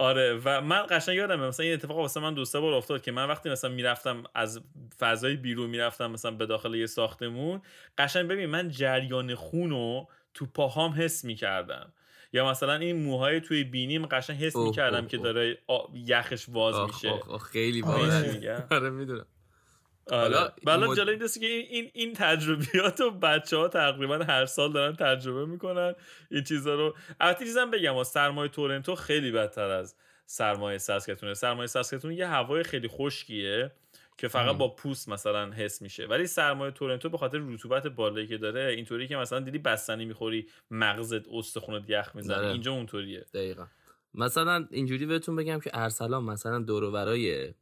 آره 0.00 0.40
و 0.44 0.60
من 0.60 0.86
قشنگ 0.90 1.16
یادمه 1.16 1.48
مثلا 1.48 1.64
این 1.64 1.74
اتفاق 1.74 1.96
واسه 1.96 2.20
من 2.20 2.34
دو 2.34 2.44
سه 2.44 2.60
بار 2.60 2.74
افتاد 2.74 3.02
که 3.02 3.12
من 3.12 3.28
وقتی 3.28 3.50
مثلا 3.50 3.70
می‌رفتم 3.70 4.22
از 4.34 4.60
فضای 4.98 5.36
بیرون 5.36 5.70
می‌رفتم 5.70 6.10
مثلا 6.10 6.30
به 6.30 6.46
داخل 6.46 6.74
یه 6.74 6.86
ساختمون 6.86 7.62
قشنگ 7.98 8.28
ببین 8.28 8.46
من 8.46 8.68
جریان 8.68 9.34
خونو 9.34 10.04
تو 10.34 10.46
پاهام 10.46 10.92
حس 10.92 11.24
می‌کردم 11.24 11.92
یا 12.32 12.50
مثلا 12.50 12.74
این 12.74 12.96
موهای 12.96 13.40
توی 13.40 13.64
بینیم 13.64 14.06
قشنگ 14.06 14.36
حس 14.36 14.56
می‌کردم 14.56 15.06
که. 15.06 15.18
داره 15.18 15.58
یخش 15.94 16.50
باز 16.50 16.74
میشه 16.86 17.14
خیلی 17.52 17.82
آره. 17.82 17.96
باحال؟ 17.96 18.62
آره 18.70 18.90
می‌دونم 18.90 19.26
حالا 20.10 20.52
مد- 20.66 20.96
جالب 20.96 21.08
اینه 21.08 21.28
که 21.28 21.46
این 21.46 21.66
این 21.70 21.90
این 21.94 22.12
تجربیات 22.12 23.00
رو 23.00 23.10
بچه 23.10 23.56
ها 23.56 23.68
تقریبا 23.68 24.18
هر 24.18 24.46
سال 24.46 24.72
دارن 24.72 24.96
تجربه 24.96 25.46
می‌کنن. 25.46 25.94
این 26.30 26.44
چیزا 26.44 26.74
رو 26.74 26.96
البته 27.20 27.44
چیزم 27.44 27.70
بگم 27.70 28.02
سرمایه 28.02 28.48
تورنتو 28.48 28.94
خیلی 28.94 29.30
بدتر 29.30 29.70
از 29.70 29.94
سرمایه 30.26 30.78
ساسکتونه. 30.78 31.34
سرمایه 31.34 31.66
ساسکتون 31.66 32.12
یه 32.12 32.26
هوای 32.26 32.62
خیلی 32.62 32.88
خشکیه 32.88 33.72
که 34.18 34.28
فقط. 34.28 34.56
با 34.56 34.68
پوست 34.68 35.08
مثلا 35.08 35.50
حس 35.50 35.82
میشه. 35.82 36.06
ولی 36.06 36.26
سرمایه 36.26 36.72
تورنتو 36.72 37.08
به 37.08 37.18
خاطر 37.18 37.38
رطوبت 37.38 37.86
بالایی 37.86 38.26
که 38.26 38.38
داره 38.38 38.72
اینطوری 38.72 39.08
که 39.08 39.16
مثلا 39.16 39.40
دیدی 39.40 39.58
بستنی 39.58 40.04
می‌خوری 40.04 40.46
مغزت 40.70 41.28
استخونت 41.32 41.90
یخ 41.90 42.10
می‌زنه. 42.14 42.36
داره. 42.36 42.48
اینجا 42.48 42.72
اونطوریه. 42.72 43.26
دقیقا. 43.34 43.66
مثلا 44.14 44.66
اینجوری 44.70 45.06
بهتون 45.06 45.36
بگم 45.36 45.60
که 45.60 45.70
ارسلان 45.74 46.24
مثلا 46.24 46.58
دوروبرای 46.58 47.54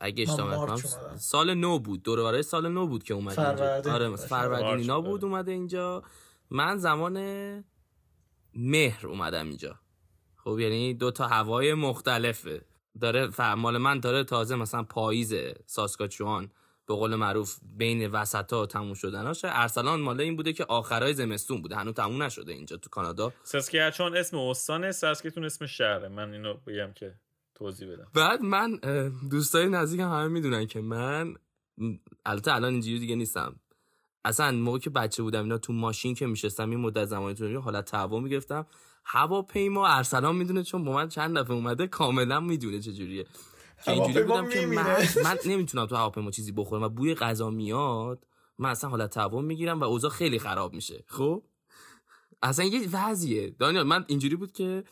اگه 0.00 0.22
اشتباه 0.22 0.64
نکنم. 0.64 1.16
سال 1.16 1.54
نو 1.54 1.78
بود. 1.78 2.02
دوروبرای 2.02 2.42
سال 2.42 2.68
نو 2.68 2.86
بود 2.86 3.02
که 3.02 3.14
اومد 3.14 3.40
اینجا. 3.40 3.92
آره 3.94 4.08
مثلا 4.08 4.26
فروردین 4.26 4.66
اینا 4.66 5.00
بود. 5.00 5.24
اومده 5.24 5.52
اینجا. 5.52 6.02
من 6.50 6.76
زمان 6.78 7.14
مهر 8.54 9.06
اومدم 9.06 9.48
اینجا. 9.48 9.78
خب 10.36 10.58
یعنی 10.58 10.94
دو 10.94 11.10
تا 11.10 11.26
هوای 11.26 11.74
مختلفه. 11.74 12.64
داره 13.00 13.30
ف- 13.30 13.40
مال 13.40 13.78
من 13.78 14.00
داره 14.00 14.24
تازه 14.24 14.56
مثلا 14.56 14.82
پاییز 14.82 15.34
ساسکاچوان 15.66 16.50
به 16.86 16.94
قول 16.94 17.14
معروف 17.14 17.58
بین 17.76 18.06
وسط 18.10 18.52
ها 18.52 18.66
تموم 18.66 18.94
شدناشه 18.94 19.48
ارسلان 19.50 20.00
مال 20.00 20.20
این 20.20 20.36
بوده 20.36 20.52
که 20.52 20.64
آخرای 20.64 21.14
زمستون 21.14 21.62
بوده. 21.62 21.76
هنوز 21.76 21.94
تموم 21.94 22.22
نشده 22.22 22.52
اینجا 22.52 22.76
تو 22.76 22.90
کانادا. 22.90 23.32
ساسکچوان 23.42 24.16
اسم 24.16 24.38
استانه 24.38 24.92
ساسکتون 24.92 25.44
اسم 25.44 25.66
شهره. 25.66 26.08
من 26.08 26.32
اینو 26.32 26.54
بگم 26.54 26.92
که 26.92 27.14
توضیح 27.54 27.88
بدم. 27.92 28.06
بعد 28.14 28.42
من 28.42 28.80
دوستای 29.30 29.68
نزدیکم 29.68 30.10
همه 30.10 30.28
می‌دونن 30.28 30.66
که 30.66 30.80
من 30.80 31.34
البته 32.26 32.54
الان 32.54 32.72
اینجوری 32.72 32.98
دیگه 32.98 33.16
نیستم. 33.16 33.60
اصلا 34.24 34.52
موقع 34.52 34.78
که 34.78 34.90
بچه 34.90 35.22
بودم 35.22 35.42
اینا 35.42 35.58
تو 35.58 35.72
ماشین 35.72 36.14
که 36.14 36.26
میشستم 36.26 36.70
این 36.70 36.80
مدت 36.80 37.04
زمانی 37.04 37.34
طولانی 37.34 37.56
حالت 37.56 37.94
هوا 37.94 38.20
می‌گرفتم. 38.20 38.66
هواپیما 39.04 39.86
ارسلان 39.86 40.36
می‌دونه 40.36 40.62
چون 40.62 40.84
با 40.84 40.92
من 40.92 41.08
چند 41.08 41.38
دفعه 41.38 41.56
اومده 41.56 41.86
کاملا 41.86 42.40
می‌دونه 42.40 42.80
چجوریه. 42.80 43.26
که 43.84 43.90
اینجوری 43.90 44.26
بودم 44.26 44.48
که 44.48 44.66
من. 44.66 44.96
من 45.24 45.38
نمی‌تونم 45.46 45.86
تو 45.86 45.96
هواپیما 45.96 46.30
چیزی 46.30 46.52
بخورم 46.52 46.82
و 46.82 46.88
بوی 46.88 47.14
غذا 47.14 47.50
میاد 47.50 48.26
من 48.58 48.70
اصلا 48.70 48.90
حالت 48.90 49.18
هوا 49.18 49.40
می‌گیرم 49.40 49.80
و 49.80 49.84
اوضاع 49.84 50.10
خیلی 50.10 50.38
خراب 50.38 50.74
میشه. 50.74 51.04
خب؟ 51.06 51.42
اصلا 52.42 52.64
یه 52.64 52.88
وضعیه. 52.92 53.50
دانیال 53.50 53.86
من 53.86 54.04
اینجوری 54.08 54.36
بود 54.36 54.52
که 54.52 54.84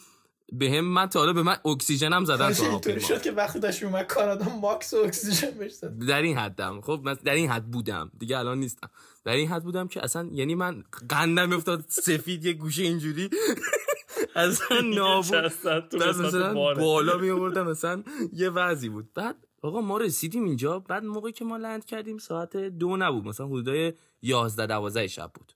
به 0.53 0.71
هم 0.71 0.85
من 0.85 1.07
تا 1.07 1.19
حالا 1.19 1.33
به 1.33 1.43
من 1.43 1.57
اکسیژنم 1.65 2.25
زدن 2.25 2.49
کاش 2.49 2.59
تو 2.59 2.65
اینطوری 2.65 3.01
شد 3.01 3.23
که 3.23 3.33
وقتی 3.33 3.59
داشت 3.59 3.83
اومد 3.83 4.07
کانادا 4.07 4.57
ماکس 4.57 4.95
اکسیژن 4.95 5.51
بهش. 5.51 5.73
در 6.09 6.23
این 6.23 6.39
حدم. 6.39 6.81
خب 6.81 7.01
من 7.05 7.15
در 7.25 7.35
این 7.35 7.51
حد 7.51 7.71
بودم. 7.71 8.11
دیگه 8.19 8.39
الان 8.39 8.59
نیستم. 8.59 8.91
در 9.25 9.33
این 9.33 9.49
حد 9.49 9.63
بودم 9.63 9.89
که 9.89 10.05
اصلا 10.05 10.29
یعنی 10.33 10.55
من 10.55 10.85
قندم 11.09 11.49
میافتاد 11.49 11.85
سفید 11.89 12.45
یه 12.45 12.53
گوشه 12.53 12.83
اینجوری. 12.83 13.31
اصلا 14.37 14.81
نابود. 14.81 15.53
بعد 15.65 15.97
مثلا. 15.97 16.75
بالا 16.75 17.19
می 17.19 17.31
آوردم 17.31 17.67
مثلا 17.67 18.03
یه 18.33 18.51
وضعی 18.51 18.89
بود. 18.89 19.13
بعد 19.15 19.37
آقا 19.63 19.81
ما 19.81 19.99
رسیدیم 19.99 20.45
اینجا. 20.45 20.79
بعد 20.79 21.05
موقعی 21.05 21.33
که 21.33 21.45
ما 21.45 21.57
لند 21.57 21.85
کردیم 21.85 22.19
ساعت 22.19 22.57
دو 22.57 22.97
نبود. 22.97 23.25
مثلا 23.25 23.47
حدودای 23.47 23.93
یازده 24.23 24.67
دوازده 24.67 25.07
شب 25.07 25.31
بود. 25.35 25.53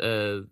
اه، 0.00 0.44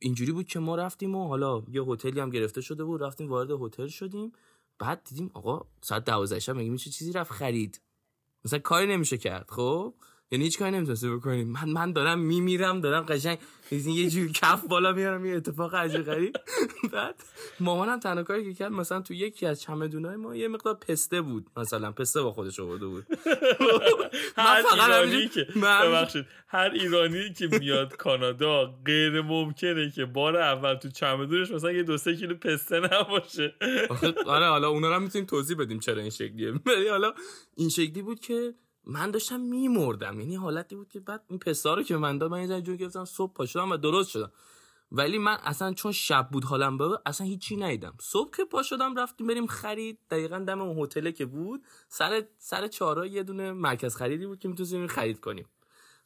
اینجوری 0.00 0.32
بود 0.32 0.46
که 0.46 0.58
ما 0.58 0.76
رفتیم 0.76 1.14
و 1.14 1.28
حالا 1.28 1.62
یه 1.68 1.82
هتلی 1.82 2.20
هم 2.20 2.30
گرفته 2.30 2.60
شده 2.60 2.84
بود 2.84 3.02
رفتیم 3.02 3.28
وارد 3.28 3.50
هتل 3.50 3.86
شدیم. 3.86 4.32
بعد 4.78 5.04
دیدیم 5.04 5.30
آقا 5.34 5.66
ساعت 5.80 6.04
دوازده 6.04 6.38
شب 6.38 6.56
مگه 6.56 6.70
میشه 6.70 6.90
چیزی 6.90 7.12
رفت 7.12 7.32
خرید؟ 7.32 7.80
مثلا 8.44 8.58
کاری 8.58 8.86
نمیشه 8.86 9.18
کرد 9.18 9.50
خب؟ 9.50 9.94
یعنی 10.30 10.44
هیچ 10.44 10.58
کاری 10.58 10.70
نمی‌تونسته 10.70 11.10
بکنیم 11.10 11.48
من 11.48 11.68
من 11.68 11.92
دارم 11.92 12.18
میمیرم 12.18 12.80
دارم 12.80 13.02
قشنگ 13.02 13.38
یه 13.70 14.10
جور 14.10 14.32
کف 14.32 14.66
بالا 14.66 14.92
میارم 14.92 15.26
یه 15.26 15.36
اتفاق 15.36 15.74
عجیب 15.74 16.02
غریب. 16.02 16.36
بعد 16.92 17.14
مامانم 17.60 18.00
تنها 18.00 18.22
کاری 18.22 18.44
که 18.44 18.54
کرد 18.54 18.72
مثلا 18.72 19.00
تو 19.00 19.14
یکی 19.14 19.46
از 19.46 19.60
چمدونای 19.60 20.16
ما 20.16 20.36
یه 20.36 20.48
مقدار 20.48 20.74
پسته 20.74 21.20
بود 21.20 21.46
مثلا 21.56 21.92
پسته 21.92 22.22
با 22.22 22.32
خودش 22.32 22.60
آورده 22.60 22.86
بود. 22.86 23.06
هر 24.36 24.64
ایرانی 24.72 25.28
که 25.28 25.46
ببخشید. 25.56 26.26
هر 26.48 26.70
ایرانی 26.70 27.32
که 27.32 27.48
میاد 27.60 27.96
کانادا 27.96 28.74
غیر 28.86 29.20
ممکنه 29.20 29.90
که 29.90 30.04
بار 30.04 30.36
اول 30.36 30.74
تو 30.74 30.88
چمدونش 30.88 31.50
مثلا 31.50 31.72
یه 31.72 31.82
دو 31.82 31.98
سه 31.98 32.16
کیلو 32.16 32.34
پسته 32.34 32.80
نباشه. 32.80 33.54
آره 34.26 34.46
حالا 34.46 34.68
اونا 34.68 34.88
رو 34.88 34.94
هم 34.94 35.02
می‌تونیم 35.02 35.26
توضیح 35.26 35.56
بدیم 35.56 35.80
چرا 35.80 36.00
این 36.00 36.10
شکلیه. 36.10 36.52
ولی 36.66 36.88
حالا 36.88 37.14
این 37.56 37.68
شکلی 37.68 38.02
بود 38.02 38.20
که 38.20 38.54
من 38.84 39.10
داشتم 39.10 39.40
میمردم. 39.40 40.20
یعنی 40.20 40.36
حالتی 40.36 40.76
بود 40.76 40.88
که 40.88 41.00
بعد 41.00 41.24
این 41.28 41.38
پستا 41.38 41.74
رو 41.74 41.82
که 41.82 41.96
من 41.96 42.18
داد 42.18 42.30
من 42.30 42.50
یه 42.50 42.60
جون 42.60 42.76
گرفتم 42.76 43.04
صبح 43.04 43.32
پا 43.32 43.46
شدم 43.46 43.70
و 43.70 43.76
درست 43.76 44.10
شدم. 44.10 44.32
ولی 44.92 45.18
من 45.18 45.36
اصلا 45.42 45.72
چون 45.72 45.92
شب 45.92 46.28
بود 46.32 46.44
حالم 46.44 46.76
بابا 46.76 47.02
اصلا 47.06 47.26
هیچی 47.26 47.56
ندیدم. 47.56 47.94
صبح 48.00 48.36
که 48.36 48.44
پا 48.44 48.62
شدم 48.62 48.98
رفتیم 48.98 49.26
بریم 49.26 49.46
خرید. 49.46 49.98
دقیقا 50.10 50.38
دم 50.38 50.60
اون 50.60 50.84
هتله 50.84 51.12
که 51.12 51.26
بود. 51.26 51.62
سر 51.88 52.24
سر 52.38 52.66
چهارراه 52.66 53.08
یه 53.08 53.22
دونه 53.22 53.52
مرکز 53.52 53.96
خریدی 53.96 54.26
بود 54.26 54.38
که 54.38 54.48
می‌تونستیم 54.48 54.86
خرید 54.86 55.20
کنیم. 55.20 55.46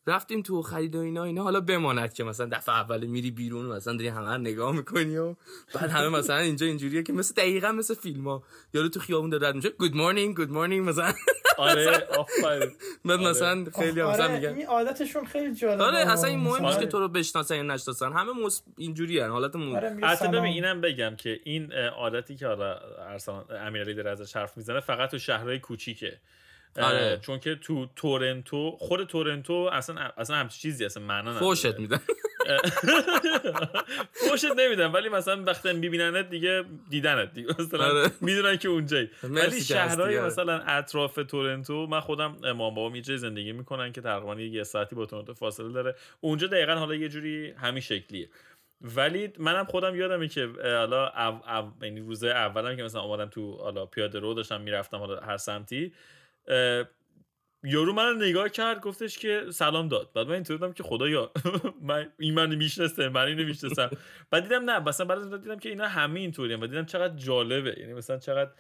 رفتیم 0.07 0.43
تو 0.43 0.63
خرید 0.63 0.97
و 0.97 1.01
اینا 1.01 1.25
اینا 1.25 1.43
حالا 1.43 1.61
بماند 1.61 2.13
که 2.13 2.25
مثلا 2.25 2.47
دفعه 2.47 2.75
اول 2.75 3.07
میری 3.07 3.31
بیرون 3.31 3.67
و 3.67 3.75
مثلا 3.75 3.93
داری 3.93 4.09
همه 4.09 4.37
نگاه 4.37 4.73
می‌کنی 4.73 5.17
و 5.17 5.35
بعد 5.75 5.91
همه 5.91 6.09
مثلا 6.09 6.39
اینجا 6.39 6.67
اینجوریه 6.67 7.03
که 7.03 7.13
مثل 7.13 7.35
دقیقا 7.35 7.73
مثل 7.73 7.95
فیلم 7.95 8.29
ها 8.29 8.43
یارو 8.75 8.89
تو 8.89 9.01
خیابون 9.01 9.31
داره 9.31 9.49
رد 9.49 9.55
میشه 9.55 9.69
گود 9.69 9.97
مورنینگ 9.97 10.37
گود 10.37 10.51
مورنینگ 10.51 10.89
مثلا. 10.89 11.13
آره 11.59 12.07
آفرین. 12.19 12.71
بعد 13.05 13.21
مثلا 13.21 13.65
خیلی 13.79 14.01
هم 14.01 14.11
مثلا 14.11 14.25
آره 14.25 14.35
میگن 14.35 14.55
این 14.55 14.67
عادتشون 14.67 15.25
خیلی 15.25 15.55
جالبه. 15.55 15.85
آره 15.85 15.99
اصلا 15.99 16.31
این 16.31 16.41
مهم 16.41 16.65
نیست 16.65 16.77
آره. 16.77 16.87
که 16.87 16.93
تو 16.93 16.99
رو 16.99 17.09
بشناسن 17.09 17.57
یا 17.57 17.63
نشناسن. 17.63 18.13
همه 18.13 18.33
مس... 18.47 18.63
اینجوری 18.77 19.19
هن 19.21 19.31
حالت 19.31 19.57
مو... 19.57 19.77
آره 19.77 19.97
البته. 20.03 20.29
ببین 20.29 20.45
اینم 20.45 20.81
بگم 20.81 21.17
که 21.17 21.41
این 21.45 21.73
عادتی 21.73 22.37
که 22.37 22.47
حالا 22.47 22.79
ارسلان 22.99 23.45
امیرعلی 23.51 23.95
داره 23.95 24.11
ازش 24.11 24.37
حرف 24.37 24.57
می‌زنه 24.57 24.81
فقط 24.81 25.11
تو 25.11 25.19
شهرهای 25.19 25.59
کوچیکه. 25.59 26.19
آره. 26.83 27.19
چون 27.23 27.41
که 27.41 27.55
تو 27.55 27.87
تورنتو 27.97 28.71
خود 28.71 29.05
تورنتو 29.05 29.71
اصلا 29.73 30.11
اصلا 30.17 30.37
همچین 30.37 30.61
چیزی 30.61 30.85
اصلا 30.85 31.03
معنا 31.03 31.31
نداره 31.31 31.39
فوشت 31.39 31.79
میدن 31.79 32.01
فوشت 34.29 34.45
نمیدن 34.57 34.87
ولی 34.87 35.09
مثلا 35.09 35.43
وقتی 35.43 35.73
میبیننت 35.73 36.31
دیگه 36.31 36.65
دیدنت 36.91 37.33
دیگه 37.33 37.49
مثلا 37.59 37.85
آره. 37.85 38.11
می‌دونن 38.21 38.57
که 38.57 38.69
اونجایی 38.69 39.11
ولی 39.23 39.61
شهرهای 39.61 40.19
آره. 40.19 40.27
مثلا 40.27 40.59
اطراف 40.59 41.19
تورنتو 41.29 41.87
من 41.87 42.01
خودم 42.01 42.37
مام 42.45 42.59
بابام 42.59 42.95
یه 42.95 43.03
جای 43.03 43.19
زندگی 43.19 43.53
می‌کنن 43.53 43.93
که 43.93 44.01
تقریبا 44.01 44.41
یه 44.41 44.63
ساعتی 44.63 44.97
با 44.97 45.07
تورنتو 45.07 45.35
فاصله 45.35 45.73
داره 45.73 45.95
اونجا 46.21 46.47
دقیقا 46.47 46.75
حالا 46.75 46.95
یه 46.95 47.09
جوری 47.09 47.51
همین 47.51 47.81
شکلیه 47.81 48.29
ولی 48.81 49.33
منم 49.39 49.65
خودم 49.65 49.97
یادمه 49.97 50.29
که 50.29 50.49
حالا 50.63 51.09
او 51.09 51.51
او 51.51 51.73
یعنی 51.83 52.01
روزه 52.01 52.29
اولم 52.29 52.77
که 52.77 52.83
مثلا 52.83 53.03
اومدم 53.03 53.31
تو 53.31 53.57
حالا 53.57 53.87
پیاده 53.87 54.19
رو 54.19 54.35
داشتم 54.35 54.61
می‌رفتم 54.61 54.97
حالا 54.97 55.21
هر 55.21 55.37
سمتی 55.37 55.93
یارو 57.67 57.93
من 57.93 58.17
نگاه 58.17 58.49
کرد 58.49 58.81
گفتش 58.81 59.19
که 59.19 59.45
سلام 59.51 59.89
داد. 59.89 60.13
بعد 60.15 60.27
من 60.27 60.33
اینطور 60.33 60.57
بودم 60.57 60.73
که 60.73 60.83
خدایا 60.83 61.33
من 61.83 62.13
این 62.19 62.35
منو 62.35 62.57
می‌شناسه 62.57 63.09
من 63.09 63.27
اینو 63.27 63.45
می‌شناسم. 63.45 63.91
بعد 64.31 64.43
دیدم 64.43 64.71
نه 64.71 64.79
مثلا 64.79 65.07
بعد 65.07 65.43
دیدم 65.43 65.59
که 65.59 65.69
اینا 65.69 65.89
همه 65.89 66.21
اینطوریه 66.21 66.57
و 66.57 66.67
دیدم 66.67 66.85
چقدر 66.85 67.17
جالبه. 67.17 67.77
یعنی 67.81 67.93
مثلا 67.93 68.19
چقدر 68.19 68.51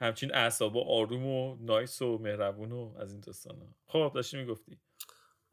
همچین 0.00 0.34
اعصابا 0.34 0.84
آروم 0.84 1.26
و 1.26 1.56
نایس 1.60 2.02
و 2.02 2.18
مهربون 2.18 2.72
و 2.72 2.94
از 2.98 3.12
این 3.12 3.20
داستانا. 3.20 3.66
خب 3.86 4.12
داشتی 4.14 4.36
می‌گفتی. 4.36 4.78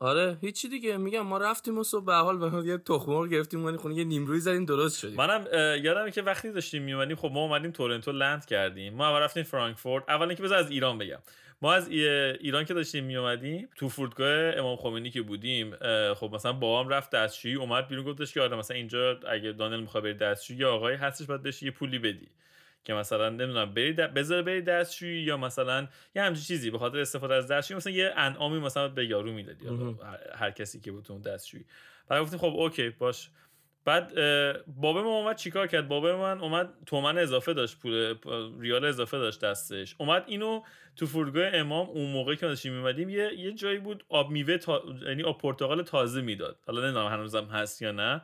آره 0.02 0.38
هیچی 0.42 0.70
دیگه. 0.70 0.98
میگم 0.98 1.22
ما 1.22 1.38
رفتیم 1.38 1.78
و 1.78 1.84
صبح 1.84 2.06
به 2.06 2.14
حال 2.14 2.66
یه 2.66 2.78
تخم 2.78 3.12
مرغ 3.12 3.28
گرفتیم 3.30 3.60
اومدیم 3.60 3.80
خونه 3.80 3.96
یه 3.96 4.04
نیمرویی 4.04 4.40
زدیم 4.40 4.66
درست 4.66 5.00
شدیم. 5.00 5.16
منم 5.16 5.46
اه، 5.54 5.78
یادمه 5.78 6.12
که 6.12 6.22
وقتی 6.22 6.52
داشتیم 6.52 6.84
میومدیم 6.84 7.16
خب 7.16 7.32
ما 7.34 7.40
اومدیم 7.44 7.72
تورنتو 7.72 8.12
لند 8.12 8.46
کردیم. 8.46 8.94
ما 8.94 9.08
اول 9.08 9.20
رفتیم 9.20 9.44
فرانکفورت. 9.44 10.04
اول 10.10 10.28
اینکه 10.28 10.44
بذار 10.44 10.58
از 10.58 10.72
ایران 10.72 10.98
بگم. 10.98 11.20
ما 11.62 11.74
از 11.74 11.88
ای- 11.90 12.08
ایران 12.38 12.66
که 12.66 12.74
داشتیم 12.74 13.04
میومدیم 13.04 13.70
تو 13.76 13.90
فرودگاه 13.90 14.58
امام 14.58 14.76
خمینی 14.76 15.10
که 15.12 15.22
بودیم 15.22 15.76
خب 16.14 16.30
مثلا 16.34 16.54
بابام 16.54 16.90
رفت 16.90 17.10
دستشویی 17.12 17.56
اومد 17.56 17.88
بیرون 17.88 18.06
گفتش 18.06 18.34
که 18.34 18.42
آره 18.42 18.58
مثلا 18.58 18.78
اینجا 18.78 19.20
اگه 19.28 19.52
دانیل 19.52 19.80
می‌خواد 19.80 20.04
بری 20.04 20.14
دستشویی 20.14 20.60
یه 20.60 20.66
آقایی 20.66 20.98
هستش 20.98 21.26
باید 21.26 21.42
بهش 21.44 21.64
یه 21.64 21.72
پولی 21.72 22.00
بدی. 22.00 22.28
که 22.84 22.94
مثلا 22.94 23.30
نمی‌دونم 23.30 23.74
بری 23.74 23.94
د... 23.94 24.14
بذار 24.14 24.42
بری 24.42 24.62
دستشویی 24.62 25.22
یا 25.22 25.38
مثلا 25.38 25.88
یه 26.16 26.22
همچین 26.22 26.44
چیزی 26.44 26.72
به 26.72 26.78
خاطر 26.78 27.00
استفاده 27.00 27.34
از 27.36 27.48
دستشویی 27.48 27.78
مثلا 27.78 27.94
یه 27.94 28.14
انعامی 28.18 28.60
مثلا 28.60 28.88
به 28.88 29.06
یارو 29.06 29.32
می‌دادی. 29.32 29.68
هر- 29.68 30.36
هر 30.36 30.52
کسی 30.52 30.80
که 30.80 30.92
بود 30.92 31.04
تو 31.04 31.14
اون 31.14 31.22
دستشویی. 31.22 31.66
بعد 32.08 32.22
گفتیم 32.22 32.40
خب 32.40 32.54
اوکی 32.56 32.90
باش. 32.90 33.30
بعد 33.86 34.20
اه، 34.20 34.54
بابا 34.68 35.02
من 35.02 35.08
اومد 35.08 35.36
چیکار 35.36 35.68
کرد؟ 35.68 35.88
بابا 35.88 36.18
من 36.18 36.42
اومد 36.42 36.74
تومن 36.86 37.18
اضافه 37.18 37.54
داشت 37.54 37.80
پول 37.80 38.16
ریال 38.60 38.86
اضافه 38.86 39.18
داشت 39.18 39.42
دستش. 39.42 39.96
اومد 39.98 40.24
اینو 40.28 40.62
تو 40.96 41.06
فرودگاه 41.06 41.50
امام 41.54 41.90
اون 41.90 42.12
موقع 42.12 42.36
که 42.36 42.46
داشتیم 42.46 42.74
میمدیم 42.74 43.10
یه 43.10 43.34
یه 43.38 43.52
جایی 43.52 43.80
بود 43.80 44.04
آب 44.10 44.30
میوه 44.30 44.58
تا... 44.58 44.84
یعنی 45.08 45.24
آب 45.24 45.42
پرتقال 45.42 45.82
تازه 45.84 46.22
می‌داد. 46.22 46.60
حالا 46.68 46.82
نمی‌دونم 46.82 47.08
هنوزم 47.08 47.46
هست 47.46 47.82
یا 47.82 47.92
نه. 47.92 48.22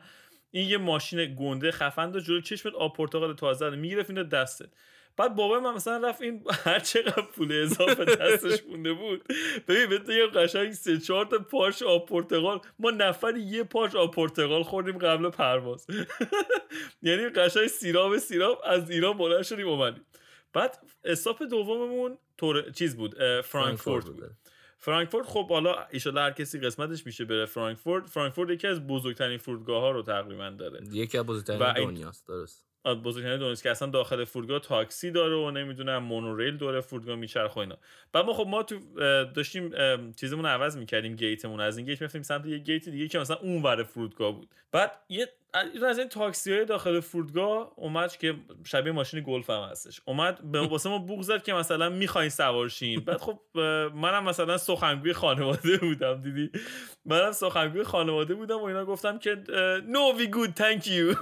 این 0.50 0.68
یه 0.68 0.78
ماشین 0.78 1.34
گنده 1.38 1.70
خفن 1.70 2.10
داشت 2.10 2.26
جلو 2.26 2.40
چشمت 2.40 2.74
آب 2.74 2.96
پرتقال 2.96 3.34
تازه 3.34 3.66
رو 3.66 3.76
می‌گرفت 3.76 4.10
اینو 4.10 4.24
دستت. 4.24 4.68
بعد 5.16 5.34
بابا 5.34 5.60
من 5.60 5.74
مثلا 5.74 6.08
رفت 6.08 6.22
این 6.22 6.44
هر 6.64 6.78
چقدر 6.78 7.22
پول 7.22 7.52
اضافه 7.52 8.04
دستش 8.04 8.64
مونده 8.68 8.92
بود. 8.92 9.24
ببین 9.68 9.88
بهت 9.88 10.08
یه 10.08 10.26
قشنگ 10.26 10.72
سه 10.72 10.98
چهار 10.98 11.26
تا 11.26 11.38
پاش 11.38 11.82
آب 11.82 12.06
پرتقال. 12.06 12.60
ما 12.78 12.90
نفر 12.90 13.36
یه 13.36 13.64
پاش 13.64 13.94
آب 13.94 14.14
پرتقال 14.14 14.62
خوردیم 14.62 14.98
قبل 14.98 15.30
پرواز. 15.30 15.86
یعنی 17.02 17.28
قشنگ 17.28 17.66
سیراب 17.66 18.18
سیراب 18.18 18.60
از 18.64 18.90
ایران 18.90 19.18
بلند 19.18 19.42
شدیم 19.42 19.68
اومدیم. 19.68 20.06
بعد 20.52 20.78
استاپ 21.04 21.42
دوممون 21.42 22.18
تور 22.36 22.70
چیز 22.70 22.96
بود 22.96 23.40
فرانکفورت 23.40 24.04
بود. 24.04 24.30
فرانکفورت 24.80 25.26
خب 25.26 25.48
حالا 25.48 25.76
ایشالا 25.90 26.22
هر 26.22 26.30
کسی 26.30 26.58
قسمتش 26.58 27.06
میشه 27.06 27.24
بره 27.24 27.46
فرانکفورت 27.46 28.06
فرانکفورت 28.06 28.50
یکی 28.50 28.66
از 28.66 28.86
بزرگترین 28.86 29.38
فرودگاه 29.38 29.80
ها 29.80 29.90
رو 29.90 30.02
تقریبا 30.02 30.50
داره. 30.50 30.80
یکی 30.92 31.18
از 31.18 31.26
بزرگترین 31.26 31.72
دنیاست 31.72 32.28
درست. 32.28 32.64
بزرگترین 33.04 33.38
دنیاست 33.38 33.62
که 33.62 33.70
اصلا 33.70 33.88
داخل 33.88 34.24
فرودگاه 34.24 34.60
تاکسی 34.60 35.10
داره 35.10 35.36
و 35.36 35.50
نمی‌دونم 35.50 36.02
مونوریل 36.02 36.56
داره 36.56 36.80
فرودگاه 36.80 37.16
میچرخ 37.16 37.56
و 37.56 37.58
اینا. 37.58 37.78
بعد 38.12 38.24
ما 38.24 38.32
خب 38.32 38.46
ما 38.46 38.62
تو 38.62 38.78
داشتیم 39.24 39.72
چیزمون 40.12 40.46
عوض 40.46 40.76
می‌کردیم 40.76 41.16
گیتمون 41.16 41.60
از 41.60 41.76
این 41.76 41.86
گیت 41.86 42.00
می‌رفتیم 42.00 42.22
سمت 42.22 42.46
یه 42.46 42.58
گیت 42.58 42.88
دیگه 42.88 43.08
که 43.08 43.18
مثلا 43.18 43.36
اون 43.36 43.62
ور 43.62 43.82
فرودگاه 43.82 44.32
بود. 44.32 44.48
بعد 44.72 44.92
یه 45.08 45.28
از 45.54 45.98
این 45.98 46.08
تاکسی 46.08 46.52
های 46.52 46.64
داخل 46.64 47.00
فرودگاه 47.00 47.72
اومد 47.76 48.16
که 48.16 48.34
شبیه 48.64 48.92
ماشین 48.92 49.24
گلف 49.26 49.50
هم 49.50 49.62
هستش. 49.70 50.00
اومد 50.04 50.52
به 50.52 50.60
واسه 50.60 50.88
ما 50.88 50.98
بوق 50.98 51.22
زد 51.22 51.42
که 51.42 51.52
مثلا 51.52 51.88
می‌خواین 51.88 52.30
سوارشین 52.30 53.00
بعد 53.00 53.16
خب 53.16 53.40
منم 53.94 54.24
مثلا 54.24 54.58
سخنگوی 54.58 55.12
خانواده 55.12 55.76
بودم 55.76 56.20
دیدی؟ 56.20 56.50
منم 57.04 57.32
سخنگوی 57.32 57.84
خانواده 57.84 58.34
بودم 58.34 58.58
و 58.58 58.64
اینا 58.64 58.84
گفتم 58.84 59.18
که 59.18 59.42
نو 59.86 60.12
وی 60.16 60.26
گود 60.26 60.50
تانک 60.50 60.86
یو 60.86 61.14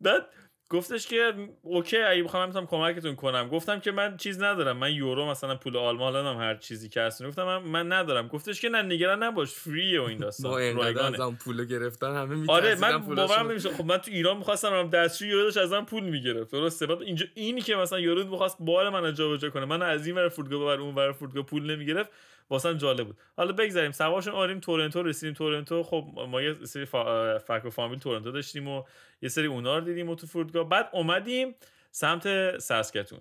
بعد 0.00 0.26
گفتش 0.74 1.06
که 1.06 1.32
اوکی 1.62 1.96
اگه 1.96 2.22
بخوام 2.22 2.46
می‌تونم 2.46 2.66
کمکتون 2.66 3.14
کنم. 3.14 3.48
گفتم 3.48 3.80
که 3.80 3.92
من 3.92 4.16
چیز 4.16 4.42
ندارم. 4.42 4.76
من 4.76 4.92
یورو 4.92 5.26
مثلا 5.26 5.56
پول 5.56 5.76
آلمان 5.76 6.26
هم 6.26 6.36
هر 6.36 6.54
چیزی 6.54 6.88
که 6.88 7.00
هست. 7.00 7.26
گفتم 7.26 7.44
من, 7.44 7.58
من 7.58 7.92
ندارم. 7.92 8.28
گفتش 8.28 8.60
که 8.60 8.68
نه 8.68 8.82
نگران 8.82 9.22
نباش. 9.22 9.50
فری 9.50 9.98
و 9.98 10.02
این 10.02 10.18
داستان. 10.18 10.76
رایگانه. 10.76 11.24
از 11.26 11.32
پول 11.44 11.64
گرفتن 11.64 12.16
همه 12.16 12.52
آره 12.52 12.74
من 12.74 12.98
باورم 12.98 13.50
نمیشه. 13.50 13.68
خب 13.68 13.84
من 13.84 13.98
تو 13.98 14.10
ایران 14.10 14.36
می‌خواستم 14.36 14.90
دستشوی 14.90 15.28
یورو 15.28 15.44
داشت 15.44 15.56
ازم 15.56 15.84
پول 15.84 16.04
می‌گرفت. 16.04 16.52
درسته؟ 16.52 16.86
بعد 16.86 17.02
اینجا 17.02 17.26
اینی 17.34 17.60
که 17.60 17.76
مثلا 17.76 18.00
یورو 18.00 18.24
می‌خواست 18.24 18.56
بال 18.60 18.88
من 18.88 19.14
جابجا 19.14 19.50
کنه 19.50 19.64
من 19.64 19.82
از 19.82 20.06
این 20.06 20.16
ور 20.16 20.28
فرودگاه 20.28 20.60
ببر 20.60 20.80
اون 20.80 20.94
ور 20.94 21.12
فرودگاه 21.12 21.42
پول 21.42 21.70
نمی‌گرفت. 21.70 22.10
واسه 22.50 22.74
جالب 22.74 23.06
بود. 23.06 23.16
حالا 23.36 23.52
بگذاریم 23.52 23.92
سوارشون 23.92 24.34
آریم 24.34 24.60
تورنتو 24.60 25.02
رسیدیم 25.02 25.34
تورنتو. 25.34 25.82
خب 25.82 26.04
ما 26.28 26.42
یه 26.42 26.54
سری 26.64 26.84
فا... 26.84 27.38
فک 27.38 27.64
و 27.64 27.70
فامیل 27.70 27.98
تورنتو 27.98 28.32
داشتیم 28.32 28.68
و 28.68 28.82
یه 29.22 29.28
سری 29.28 29.46
اونا 29.46 29.78
رو 29.78 29.84
دیدیم 29.84 30.08
و 30.08 30.14
تو 30.14 30.26
فرودگاه. 30.26 30.68
بعد 30.68 30.88
اومدیم 30.92 31.54
سمت 31.90 32.58
ساسکتون. 32.58 33.20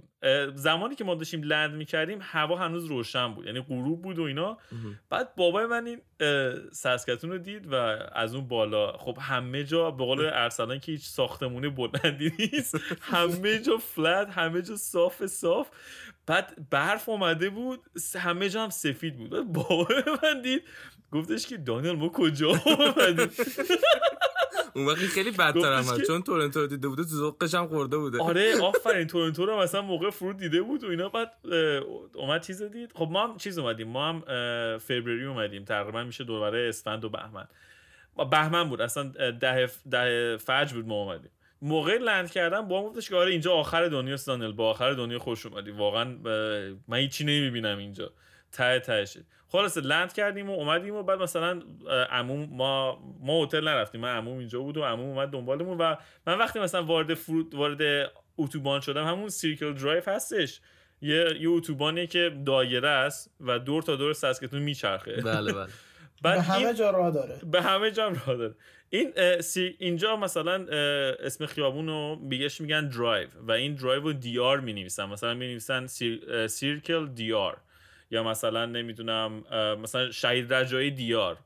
زمانی 0.55 0.95
که 0.95 1.03
ما 1.03 1.15
داشتیم 1.15 1.43
لند 1.43 1.73
می‌کردیم 1.75 2.19
هوا 2.21 2.57
هنوز 2.57 2.85
روشن 2.85 3.33
بود 3.33 3.45
یعنی 3.45 3.61
غروب 3.61 4.01
بود 4.01 4.19
و 4.19 4.23
اینا. 4.23 4.57
بعد 5.09 5.35
بابای 5.35 5.65
من 5.65 5.85
این 5.87 6.01
ساسکتون 6.71 7.31
رو 7.31 7.37
دید 7.37 7.67
و 7.71 7.75
از 8.13 8.35
اون 8.35 8.47
بالا 8.47 8.97
خب 8.97 9.17
همه 9.21 9.63
جا 9.63 9.91
به 9.91 10.05
قول 10.05 10.25
ارسلان 10.33 10.79
که 10.79 10.91
هیچ 10.91 11.05
ساختمونه 11.05 11.69
بلندی 11.69 12.31
نیست. 12.39 12.77
همه 13.01 13.59
جا 13.59 13.77
فلت 13.77 14.29
همه 14.29 14.61
جا 14.61 14.75
صاف 14.75 15.25
صاف. 15.25 15.69
بعد 16.25 16.69
برف 16.69 17.09
اومده 17.09 17.49
بود 17.49 17.79
همه 18.19 18.49
جا 18.49 18.63
هم 18.63 18.69
سفید 18.69 19.17
بود. 19.17 19.53
بابای 19.53 20.03
من 20.23 20.41
دید 20.41 20.63
گفتش 21.11 21.47
که 21.47 21.57
دانیل 21.57 21.91
ما 21.91 22.09
کجا 22.09 22.49
اومدیم؟ 22.49 23.29
اون 24.75 24.85
وقتی 24.85 25.07
خیلی 25.07 25.31
بدتر 25.31 25.73
هم 25.73 26.01
چون 26.07 26.21
تورنتو 26.21 26.59
رو 26.59 26.67
دیده 26.67 26.87
بوده 26.87 27.03
تو 27.03 27.09
ذوقش 27.09 27.55
هم 27.55 27.67
خورده 27.67 27.97
بوده. 27.97 28.21
آره 28.21 28.61
آفرین 28.63 29.07
تورنتو 29.07 29.45
رو 29.45 29.59
مثلا 29.59 29.81
موقع 29.81 30.09
فرود 30.09 30.37
دیده 30.37 30.61
بود 30.61 30.83
و 30.83 30.87
اینا. 30.87 31.09
بعد 31.09 31.31
اومد 32.13 32.41
چیز 32.41 32.61
دید. 32.61 32.91
خب 32.95 33.09
ما 33.11 33.27
هم 33.27 33.37
چیز 33.37 33.57
اومدیم 33.57 33.87
ما 33.87 34.09
هم 34.09 34.19
فبروری 34.77 35.25
اومدیم. 35.25 35.65
تقریبا 35.65 36.03
میشه 36.03 36.23
دوباره 36.23 36.69
اسفند 36.69 37.05
و 37.05 37.09
بهمن. 37.09 37.47
بهمن 38.31 38.69
بود 38.69 38.81
اصلا 38.81 39.03
ده, 39.31 39.69
ده 39.91 40.37
فجر 40.37 40.75
بود 40.75 40.87
ما 40.87 40.95
اومدیم. 40.95 41.31
موقع 41.63 41.97
لند 41.97 42.31
کردن 42.31 42.67
با 42.67 42.83
گفتش 42.83 43.09
که 43.09 43.15
آره 43.15 43.31
اینجا 43.31 43.53
آخر 43.53 43.87
دنیا 43.87 44.15
دانیل 44.27 44.51
با 44.51 44.69
آخر 44.69 44.93
دنیا 44.93 45.19
خوش 45.19 45.45
اومدی. 45.45 45.71
واقعا 45.71 46.05
من 46.87 46.97
هیچی 46.97 47.23
نمی‌بینم 47.23 47.77
اینجا. 47.77 48.11
ته 48.51 48.79
تهشه. 48.79 49.23
خلاص 49.47 49.77
land 49.77 50.13
کردیم 50.13 50.49
و 50.49 50.53
اومدیم 50.53 50.95
و 50.95 51.03
بعد 51.03 51.21
مثلا 51.21 51.61
عموم 52.09 52.49
ما 52.51 52.99
ما 53.19 53.43
هتل 53.43 53.67
نرفتیم. 53.67 54.01
من 54.01 54.15
عموم 54.15 54.37
اینجا 54.37 54.59
بود 54.59 54.77
و 54.77 54.83
عموم 54.83 55.09
اومد 55.09 55.29
دنبالمون 55.29 55.77
و 55.77 55.95
من 56.27 56.37
وقتی 56.37 56.59
مثلا 56.59 56.83
وارد 56.83 57.13
فرود 57.13 57.55
وارد 57.55 58.11
اتوبان 58.37 58.81
شدم 58.81 59.05
همون 59.05 59.29
Circle 59.29 59.73
Drive 59.73 60.03
هستش. 60.07 60.61
یه 61.01 61.37
یه 61.39 61.49
اتوبانی 61.49 62.07
که 62.07 62.37
دایره 62.45 62.89
است 62.89 63.31
و 63.41 63.59
دور 63.59 63.83
تا 63.83 63.95
دور 63.95 64.13
ساسکتون 64.13 64.61
میچرخه. 64.61 65.21
بله 65.21 65.53
بله. 65.53 65.67
به 66.23 66.41
همه 66.41 66.73
جا 66.73 66.89
راه 66.89 67.11
داره. 67.11 67.39
به 67.51 67.61
همه 67.61 67.91
جا 67.91 68.07
راه 68.07 68.37
داره. 68.37 68.55
این 68.93 69.13
اینجا 69.79 70.15
مثلا 70.15 70.65
اسم 71.19 71.45
خیابون 71.45 71.87
رو 71.87 72.15
بیگش 72.15 72.61
میگن؟ 72.61 72.89
درایو 72.89 73.27
و 73.47 73.51
این 73.51 73.75
درایو 73.75 74.01
رو 74.01 74.13
DR 74.13 74.59
می 74.59 74.73
نویسن 74.73 75.05
مثلا 75.05 75.33
می 75.33 75.47
نویسن 75.47 75.87
Cir، 75.87 76.47
Circle 76.47 77.07
DR 77.07 77.57
یا 78.11 78.23
مثلا 78.23 78.65
نمی‌دونم 78.65 79.43
مثلا 79.81 80.11
شهید 80.11 80.53
رجایی 80.53 80.91
دیار 80.91 81.37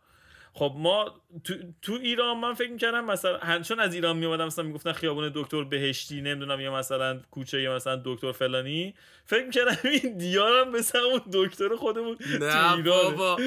خب 0.53 0.73
ما 0.77 1.21
تو, 1.43 1.53
تو 1.81 1.93
ایران 1.93 2.37
من 2.37 2.53
فکر 2.53 2.71
می‌کردم 2.71 3.05
مثلا 3.05 3.61
چون 3.61 3.79
از 3.79 3.93
ایران 3.93 4.17
میومدم 4.17 4.45
مثلا 4.45 4.65
می‌گفتن 4.65 4.91
خیابون 4.91 5.31
دکتر 5.35 5.63
بهشتی 5.63 6.21
نمی‌دونم 6.21 6.59
یا 6.59 6.75
مثلا 6.75 7.19
کوچه 7.31 7.61
یا 7.61 7.75
مثلا 7.75 8.01
دکتر 8.05 8.31
فلانی. 8.31 8.95
فکر 9.25 9.45
می‌کردم 9.45 9.77
این 9.83 10.17
دیارم 10.17 10.71
مثلا 10.71 11.01
اون 11.01 11.21
دکتر 11.33 11.75
خودمون 11.75 12.15
تو 12.15 12.25
ایران 12.33 12.83
بابا. 12.83 13.37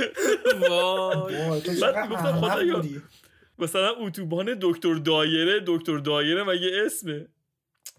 مثلا 3.62 3.90
اتوبان 3.90 4.58
دکتر 4.60 4.94
دایره 4.94 5.60
دکتر 5.66 5.98
دایره 5.98 6.60
یه 6.60 6.82
اسمه؟ 6.86 7.28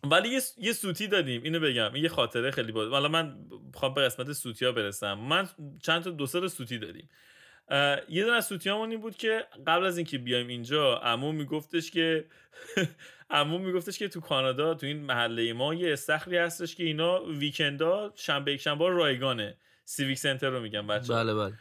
ولی 0.04 0.30
یه, 0.30 0.42
یه 0.58 0.74
سوتی 0.74 1.08
دادیم 1.08 1.44
اینو 1.44 1.60
بگم 1.60 1.96
یه 1.96 2.10
خاطره 2.10 2.52
خیلی 2.52 2.72
بود 2.72 2.92
حالا 2.92 3.08
من 3.08 3.38
می‌خوام 3.74 3.94
به 3.94 4.02
قسمت 4.02 4.32
سوتی 4.32 4.66
ها 4.66 4.72
برسم. 4.72 5.14
من 5.14 5.50
چند 5.84 6.04
تا 6.04 6.10
دو 6.10 6.26
سر 6.26 6.48
سوتی 6.48 6.78
دادیم. 6.78 7.10
یه 8.10 8.24
دونه 8.24 8.36
از 8.36 8.46
سوتی 8.46 8.70
این 8.70 9.02
بود 9.02 9.16
که 9.16 9.48
قبل 9.68 9.86
از 9.86 9.98
اینکه 9.98 10.18
بیایم 10.18 10.48
اینجا 10.48 10.98
عمو 10.98 11.32
میگفتش 11.32 11.92
که 11.92 12.26
عمو 13.30 13.58
میگفتش 13.58 14.00
که 14.00 14.08
تو 14.08 14.20
کانادا 14.20 14.74
تو 14.74 14.86
این 14.86 15.04
محله 15.04 15.54
ما 15.54 15.74
یه 15.74 15.94
استخری 15.94 16.38
هستش 16.38 16.76
که 16.76 16.84
اینا 16.84 17.24
ویکندا 17.24 18.14
شنبه 18.16 18.54
یک 18.54 18.62
شنبه 18.62 18.90
رایگانه. 18.90 19.58
سیویک 19.86 20.18
سنتر 20.18 20.50
رو 20.50 20.60
میگم 20.60 20.88
بچه 20.88 21.14
بله 21.14 21.34
بله. 21.34 21.54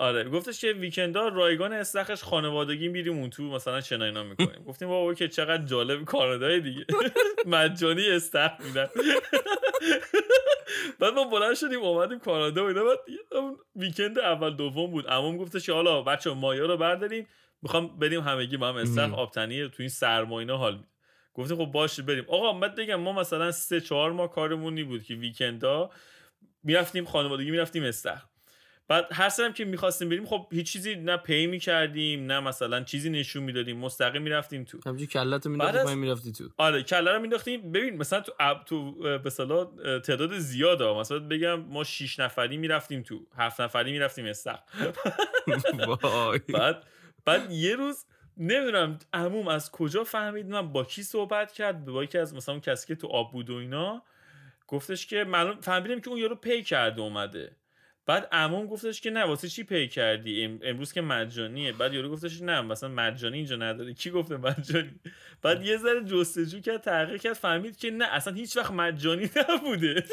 آره 0.00 0.24
گفتش 0.24 0.60
که 0.60 0.72
ویکندا 0.72 1.28
رایگان 1.28 1.72
استخرش 1.72 2.22
خانوادگی 2.22 2.88
میریم 2.88 3.18
اون 3.18 3.30
تو 3.30 3.42
مثلا 3.42 3.80
چنا 3.80 4.04
اینا 4.04 4.24
می‌کنیم. 4.24 4.64
گفتیم 4.64 4.88
بابا 4.88 5.14
که 5.14 5.28
چقدر 5.28 5.64
جالب 5.64 6.04
کانادای 6.04 6.60
دیگه. 6.60 6.86
مجانی 7.46 8.10
استخ 8.10 8.50
میدن. 8.60 8.88
بعد 11.00 11.14
ما 11.14 11.24
بلند 11.24 11.54
شدیم 11.54 11.80
اومدیم 11.80 12.18
کانادا 12.18 12.64
و 12.64 12.68
اینا. 12.68 12.84
بعد 12.84 12.98
ویکند 13.76 14.18
اول 14.18 14.56
دوم 14.56 14.90
بود. 14.90 15.06
عموم 15.06 15.36
گفتش 15.36 15.66
که 15.66 15.72
حالا 15.72 16.02
بچه 16.02 16.30
مایا 16.30 16.66
رو 16.66 16.76
برداریم. 16.76 17.26
می‌خوام 17.62 17.98
بریم 17.98 18.20
همگی 18.20 18.56
با 18.56 18.68
هم 18.68 18.76
استخ 18.76 19.14
آبتنی 19.14 19.68
تو 19.68 19.76
این 19.78 19.88
سرما 19.88 20.40
اینا 20.40 20.56
حال 20.56 20.84
گفتیم 21.34 21.56
خب 21.56 21.72
باشه 21.72 22.02
بریم. 22.02 22.24
آقا 22.28 22.52
بعد 22.52 22.74
بگم 22.74 23.00
ما 23.00 23.12
مثلا 23.12 23.52
سه 23.52 23.80
چهار 23.80 24.12
ماه 24.12 24.32
کارمون 24.32 24.84
بود 24.84 25.02
که 25.02 25.14
ویکندا 25.14 25.90
می‌رفتیم 26.62 27.04
خانوادگی 27.04 27.50
می‌رفتیم 27.50 27.84
استخ. 27.84 28.29
بعد 28.90 29.06
هر 29.12 29.28
سرم 29.28 29.52
که 29.52 29.64
می‌خواستیم 29.64 30.08
بریم 30.08 30.26
خب 30.26 30.46
هیچ 30.52 30.72
چیزی 30.72 30.94
نه 30.94 31.16
پی 31.16 31.46
می‌کردیم 31.46 32.26
نه 32.26 32.40
مثلا 32.40 32.84
چیزی 32.84 33.10
نشون 33.10 33.42
می‌دادیم 33.42 33.78
مستقیم 33.78 34.22
می‌رفتیم 34.22 34.64
تو. 34.64 34.78
همینجوری 34.86 35.06
کلت 35.06 35.46
مینداختی 35.46 35.94
می‌رفتی 35.94 36.32
تو. 36.32 36.48
آره 36.56 36.82
کله 36.82 37.12
رو 37.12 37.20
مینداختیم. 37.20 37.72
ببین 37.72 37.96
مثلا 37.96 38.20
تو 38.20 38.32
اب 38.40 38.64
تو 38.64 38.92
به 39.18 39.30
تعداد 40.00 40.38
زیاده 40.38 40.92
مثلا 40.92 41.18
بگم 41.18 41.60
ما 41.60 41.84
6 41.84 42.20
نفری 42.20 42.56
می‌رفتیم 42.56 43.02
تو 43.02 43.26
هفت 43.36 43.60
نفری 43.60 43.92
می‌رفتیم 43.92 44.26
استق 44.26 44.60
بعد 46.54 46.84
بعد 47.24 47.50
یه 47.50 47.76
روز 47.76 48.04
نمی‌دونم 48.36 48.98
عموم 49.12 49.48
از 49.48 49.70
کجا 49.70 50.04
فهمید 50.04 50.46
من 50.46 50.72
با 50.72 50.84
کی 50.84 51.02
صحبت 51.02 51.52
کرد 51.52 51.84
با 51.84 52.04
یکی 52.04 52.18
از 52.18 52.34
مثلا 52.34 52.58
کسی 52.58 52.86
که 52.86 52.94
تو 52.94 53.06
آب 53.06 53.32
بود 53.32 53.50
و 53.50 53.54
اینا 53.54 54.02
گفتش 54.66 55.06
که 55.06 55.24
معلوم 55.24 55.60
فهمیدم 55.60 56.00
که 56.00 56.08
اون 56.08 56.18
یارو 56.18 56.34
پی 56.34 56.62
کرده 56.62 57.00
اومده. 57.00 57.56
بعد 58.06 58.28
عموم 58.32 58.66
گفتش 58.66 59.00
که 59.00 59.10
نه 59.10 59.24
واسه 59.24 59.48
چی 59.48 59.64
پی 59.64 59.88
کردی؟ 59.88 60.58
امروز 60.62 60.92
که 60.92 61.00
مجانیه. 61.00 61.72
بعد 61.72 61.94
یارو 61.94 62.08
گفتش 62.10 62.42
نه 62.42 62.60
مثلا 62.60 62.88
مجانی 62.88 63.36
اینجا 63.36 63.56
نداره. 63.56 63.94
کی 63.94 64.10
گفته 64.10 64.36
مجانی؟ 64.36 65.00
بعد 65.42 65.66
یه 65.66 65.76
ذره 65.76 66.04
جستجو 66.04 66.60
کرد 66.60 66.80
تحقیق 66.80 67.20
کرد 67.20 67.32
فهمید 67.32 67.76
که 67.76 67.90
نه 67.90 68.04
اصلا 68.04 68.34
هیچ 68.34 68.56
وقت 68.56 68.70
مجانی 68.72 69.30
نبوده. 69.48 70.04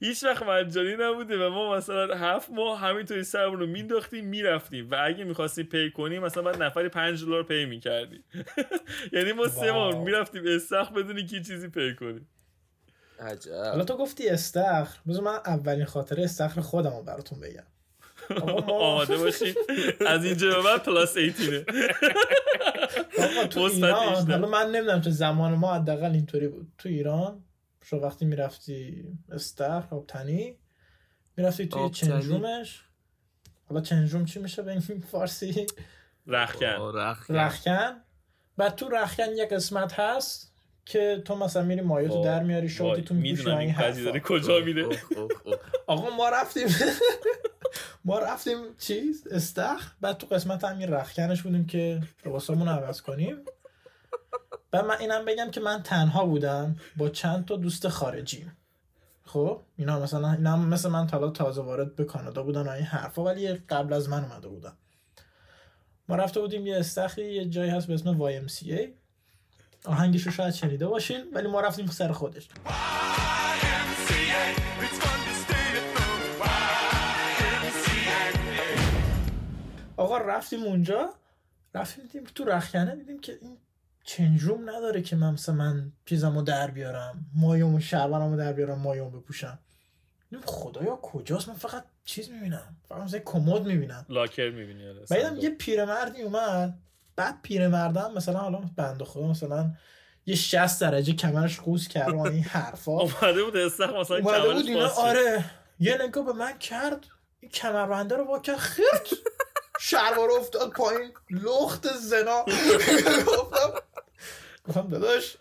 هیچ 0.00 0.24
وقت 0.24 0.42
مجانی 0.42 0.96
نبوده 0.98 1.46
و 1.46 1.50
ما 1.50 1.76
مثلا 1.76 2.14
هفت 2.14 2.50
ماه 2.50 2.80
همینطوری 2.80 3.24
سرمون 3.24 3.60
رو 3.60 3.66
مینداختیم 3.66 4.24
می‌رفتیم. 4.24 4.90
و 4.90 4.96
اگه 5.04 5.24
می‌خواستی 5.24 5.62
pay 5.62 5.90
کنیم 5.90 6.22
مثلا 6.22 6.42
بعد 6.42 6.62
نفری 6.62 6.88
پنج 6.88 7.24
دلار 7.24 7.42
pay 7.42 7.64
می‌کردیم 7.64 8.24
یعنی 9.12 9.32
ما 9.32 9.48
سه 9.48 9.72
ماه 9.72 10.04
می‌رفتیم 10.04 10.42
استخر 10.46 10.92
بدون 10.92 11.26
اینکه 11.26 11.40
چیزی 11.40 11.68
pay 11.68 11.94
کنیم 11.94 12.28
حالا 13.50 13.84
تو 13.84 13.96
گفتی 13.96 14.28
استخر. 14.28 14.98
بذار 15.08 15.24
من 15.24 15.34
اولین 15.46 15.84
خاطره 15.84 16.24
استخر 16.24 16.60
خودم 16.60 16.96
رو 16.96 17.02
براتون 17.02 17.40
بگم. 17.40 17.62
آماده 18.68 19.18
باشی. 19.18 19.54
از 20.06 20.24
اینجا 20.24 20.56
به 20.56 20.62
بعد 20.62 20.82
پلاس 20.82 21.16
ایتینه 21.16 21.64
تو 23.50 23.60
ایران 23.60 24.30
حالا 24.30 24.48
من 24.48 24.70
نمی‌دونم 24.70 25.00
تو 25.00 25.10
زمان 25.10 25.54
ما 25.54 25.74
حداقل 25.74 26.12
اینطوری 26.12 26.48
بود. 26.48 26.72
تو 26.78 26.88
ایران 26.88 27.44
شو 27.82 27.96
وقتی 27.96 28.24
می‌رفتی 28.24 29.04
استخر 29.32 29.94
آبتنی 29.94 30.58
می‌رفتی 31.36 31.66
توی 31.66 31.90
چنجرومش 31.90 32.82
حالا 33.68 33.80
چنجروم 33.80 34.24
چی 34.24 34.40
میشه 34.40 34.62
به 34.62 34.70
این 34.70 34.80
فارسی؟ 35.10 35.66
رخکن. 36.26 36.92
رخکن. 37.28 38.00
بعد 38.56 38.74
تو 38.74 38.88
رخکن 38.88 39.28
یک 39.36 39.48
قسمت 39.48 39.92
هست. 39.92 40.53
که 40.84 41.22
تو 41.24 41.36
مثلا 41.36 41.62
میری 41.62 41.80
مایه 41.80 42.08
تو 42.08 42.24
در 42.24 42.42
میاری 42.42 42.68
شورتی 42.68 43.02
تو 43.02 43.14
میپوشی 43.14 43.50
این 43.50 43.70
حرفا. 43.70 44.18
کجا 44.18 44.60
میره؟ 44.60 44.88
آقا 45.86 46.16
ما 46.16 46.28
رفتیم. 46.28 46.68
ما 48.04 48.18
رفتیم 48.18 48.58
چیز؟ 48.78 49.26
استخ 49.26 49.94
بعد 50.00 50.18
تو 50.18 50.26
قسمت 50.26 50.64
همین 50.64 50.88
رخکنش 50.88 51.42
بودیم 51.42 51.66
که 51.66 52.00
لباسامون 52.26 52.68
عوض 52.68 53.00
کنیم. 53.00 53.36
بعد 54.70 54.84
من 54.84 54.96
اینم 55.00 55.24
بگم 55.24 55.50
که 55.50 55.60
من 55.60 55.82
تنها 55.82 56.26
بودم. 56.26 56.76
با 56.96 57.08
چند 57.08 57.44
تا 57.44 57.56
دوست 57.56 57.88
خارجی 57.88 58.46
خب؟ 59.24 59.60
اینا 59.76 60.00
مثلا 60.00 60.32
اینا 60.32 60.56
مثل 60.56 60.88
من 60.88 61.06
تا 61.06 61.30
تازه 61.30 61.62
وارد 61.62 61.96
به 61.96 62.04
کانادا 62.04 62.42
بودن 62.42 62.62
و 62.62 62.70
این 62.70 62.84
حرفا 62.84 63.24
ولی 63.24 63.54
قبل 63.54 63.92
از 63.92 64.08
من 64.08 64.24
اومده 64.24 64.48
بودن. 64.48 64.72
ما 66.08 66.16
رفته 66.16 66.40
بودیم 66.40 66.66
یه 66.66 66.76
استخری 66.76 67.34
یه 67.34 67.44
جایی 67.44 67.70
هست 67.70 67.86
به 67.86 67.94
اسم 67.94 68.18
YMCA 68.18 69.03
آهنگش 69.84 70.22
رو 70.22 70.32
شاید 70.32 70.54
شنیده 70.54 70.86
باشین 70.86 71.24
ولی 71.32 71.48
ما 71.48 71.60
رفتیم 71.60 71.86
سر 71.86 72.12
خودش. 72.12 72.48
آقا 79.96 80.18
رفتیم 80.18 80.62
اونجا 80.62 81.14
رفتیم 81.74 82.04
دیدیم 82.04 82.24
تو 82.34 82.44
رخکنه 82.44 82.96
دیدیم 82.96 83.20
که 83.20 83.38
این 83.40 83.56
چنجروم 84.04 84.70
نداره 84.70 85.02
که 85.02 85.16
من 85.16 85.32
مثلا 85.32 85.54
من 85.54 85.92
چیزمو 86.06 86.42
در 86.42 86.70
بیارم 86.70 87.26
مایوم 87.34 87.78
شلوارمو 87.78 88.36
در 88.36 88.52
بیارم 88.52 88.78
مایوم 88.78 89.10
بپوشم. 89.10 89.58
خدایا 90.44 90.96
کجاست؟ 90.96 91.48
من 91.48 91.54
فقط 91.54 91.84
چیز 92.04 92.30
می‌بینم 92.30 92.76
فقط 92.88 93.02
مثلا 93.02 93.20
کمد 93.24 93.66
می‌بینم. 93.66 94.06
لاکر 94.08 94.50
می‌بینی 94.50 94.84
بعدم 95.10 95.36
یه 95.36 95.50
پیرمردی 95.50 96.22
اومد. 96.22 96.78
بعد 97.16 97.42
پیرمردم 97.42 98.12
مثلا 98.16 98.38
حالا 98.38 98.60
بنده 98.76 99.04
خدا 99.04 99.26
مثلا 99.26 99.70
یه 100.26 100.34
60 100.34 100.80
درجه 100.80 101.12
کمرش 101.12 101.60
قوز 101.60 101.88
کرد 101.88 102.14
و 102.14 102.18
این 102.18 102.42
حرفا. 102.42 102.92
اومده 103.02 103.44
بود 103.44 103.56
استخ 103.56 103.90
مثلا 103.90 104.16
اومده 104.16 104.54
بود 104.54 104.66
اینا 104.66 104.88
آره. 104.88 105.44
یه 105.80 105.98
نگاه 106.02 106.24
به 106.26 106.32
من 106.32 106.58
کرد. 106.58 107.06
این 107.40 107.50
کمربنده 107.50 108.16
رو 108.16 108.38
کرد 108.38 108.56
خرد. 108.56 109.06
شلوار 109.80 110.30
افتاد 110.30 110.70
پایین. 110.70 111.12
لخت 111.30 111.88
زنا. 111.96 112.44
گفتم 113.26 113.70
گفتم 114.68 114.88
داداش. 114.88 115.36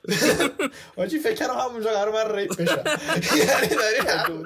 آجی 0.98 1.20
فکر 1.20 1.48
کنم 1.48 1.60
همونجا 1.60 1.90
قرار 1.90 2.26
من 2.26 2.36
ریپ 2.36 2.62
بشم. 2.62 2.84
یعنی 3.38 3.68
داری 3.68 4.44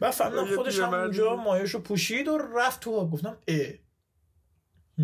من 0.00 0.10
فهمیدم 0.10 0.56
خودش 0.56 0.78
همونجا 0.78 1.36
مایشو 1.36 1.82
پوشید 1.82 2.28
و 2.28 2.38
رفت 2.38 2.80
تو 2.80 3.10
گفتم 3.10 3.38
اه. 3.48 3.56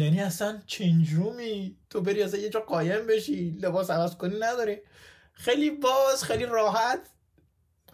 یعنی 0.01 0.21
اصلا 0.21 0.63
چنجرومی 0.67 1.77
تو 1.91 2.01
بری 2.01 2.23
از 2.23 2.35
یه 2.35 2.49
جا 2.49 2.61
قایم 2.61 3.07
بشی 3.07 3.51
لباس 3.51 3.91
عوض 3.91 4.17
کنی 4.17 4.37
نداری. 4.41 4.79
خیلی 5.33 5.71
باز 5.71 6.25
خیلی 6.25 6.47
راحت. 6.47 7.11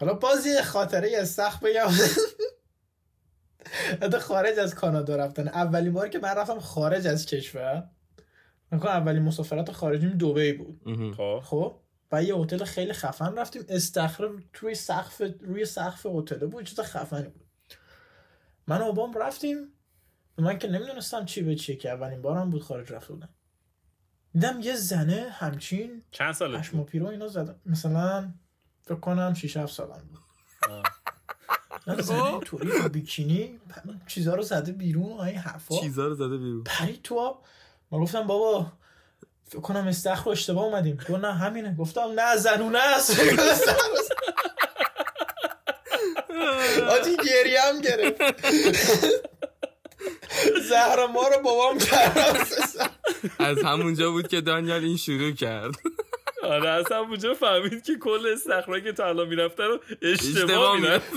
حالا 0.01 0.15
باز 0.15 0.47
یه 0.47 0.63
خاطره 0.63 1.25
سخت 1.25 1.61
بگم. 1.61 1.91
حتی 4.03 4.19
خارج 4.19 4.59
از 4.59 4.75
کانادا 4.75 5.17
رفتن. 5.17 5.49
اولین 5.49 5.93
بار 5.93 6.09
که 6.09 6.19
من 6.19 6.35
رفتم 6.35 6.61
خارج 6.61 7.07
از 7.07 7.27
کشور. 7.27 7.91
من 8.71 8.79
اولین 8.79 9.23
مسافرت 9.23 9.73
خارجیم 9.73 10.11
دوبی 10.11 10.53
بود. 10.53 10.81
خب. 11.17 11.41
خب؟ 11.45 11.79
و 12.13 12.23
یه 12.23 12.37
هتل 12.37 12.65
خیلی 12.65 12.93
خفن 12.93 13.37
رفتیم. 13.37 13.65
استخر 13.69 14.29
توی 14.53 14.75
سقف 14.75 15.23
روی 15.41 15.65
سقف 15.65 16.07
هتل 16.07 16.47
بود. 16.47 16.65
چیز 16.65 16.81
خفنی 16.81 17.29
بود. 17.29 17.47
من 18.67 18.81
و 18.81 18.85
بابام 18.85 19.15
رفتیم. 19.15 19.73
من 20.39 20.59
که 20.59 20.69
نمی‌دونستم 20.69 21.25
چی 21.25 21.43
به 21.43 21.55
چیه 21.55 21.77
که 21.77 21.91
اولین 21.91 22.23
بارم 22.23 22.51
بود 22.51 22.63
خارج 22.63 22.93
رفته 22.93 23.13
بودم 23.13 23.29
دیدم 24.33 24.61
یه 24.61 24.75
زنه 24.75 25.27
همچین 25.31 26.03
چند 26.11 26.35
ساله 26.35 26.59
پشم 26.59 26.81
و 26.81 26.85
پیرو 26.85 27.07
اینا 27.07 27.29
زدم 27.29 27.61
مثلا 27.67 28.33
فکر 28.83 28.95
کنم 29.01 29.35
6 29.35 29.57
7 29.57 29.73
سالم 29.73 30.09
بود. 30.11 30.21
زنه 32.01 32.41
توری 32.41 32.89
بیکینی 32.89 33.61
چیزا 34.07 34.35
رو 34.35 34.43
زده 34.43 34.73
بیرون 34.73 35.21
این 35.21 35.39
حرفا. 35.39 35.81
چیزا 35.81 36.07
رو 36.07 36.15
زده 36.15 36.37
بیرون. 36.39 36.65
پری 36.65 37.01
تو 37.05 37.19
آب. 37.19 37.45
ما 37.91 38.01
گفتم 38.01 38.27
بابا 38.27 38.73
فکر 39.45 39.61
کنم 39.61 39.87
استخر 39.89 40.31
اشتباه 40.31 40.65
اومدیم. 40.65 40.97
گفت 40.97 41.11
نه 41.11 41.33
همینه. 41.35 41.75
گفتم 41.75 42.09
نه 42.17 42.37
زنونه 42.37 42.79
است. 42.79 43.21
آجی 46.91 47.17
گریم 47.17 47.81
گرفت. 47.83 48.21
زهر 50.69 51.07
ما 51.07 51.29
رو 51.29 51.43
بابام 51.45 51.79
کرد. 51.79 52.47
از 53.39 53.63
همونجا 53.65 54.11
بود 54.11 54.29
که 54.29 54.41
دانیال 54.41 54.85
این 54.85 54.97
شروع 54.97 55.31
کرد. 55.31 55.75
آره 56.43 56.69
از 56.69 56.93
همونجا 56.93 57.35
فهمید 57.35 57.83
که 57.83 57.99
کل 57.99 58.27
استخرایی 58.33 58.83
که 58.83 58.93
تا 58.93 59.07
الان 59.07 59.29
می‌رفته 59.29 59.63
رو 59.63 59.81
اشتباه 60.03 60.81
می‌رفت. 60.81 61.13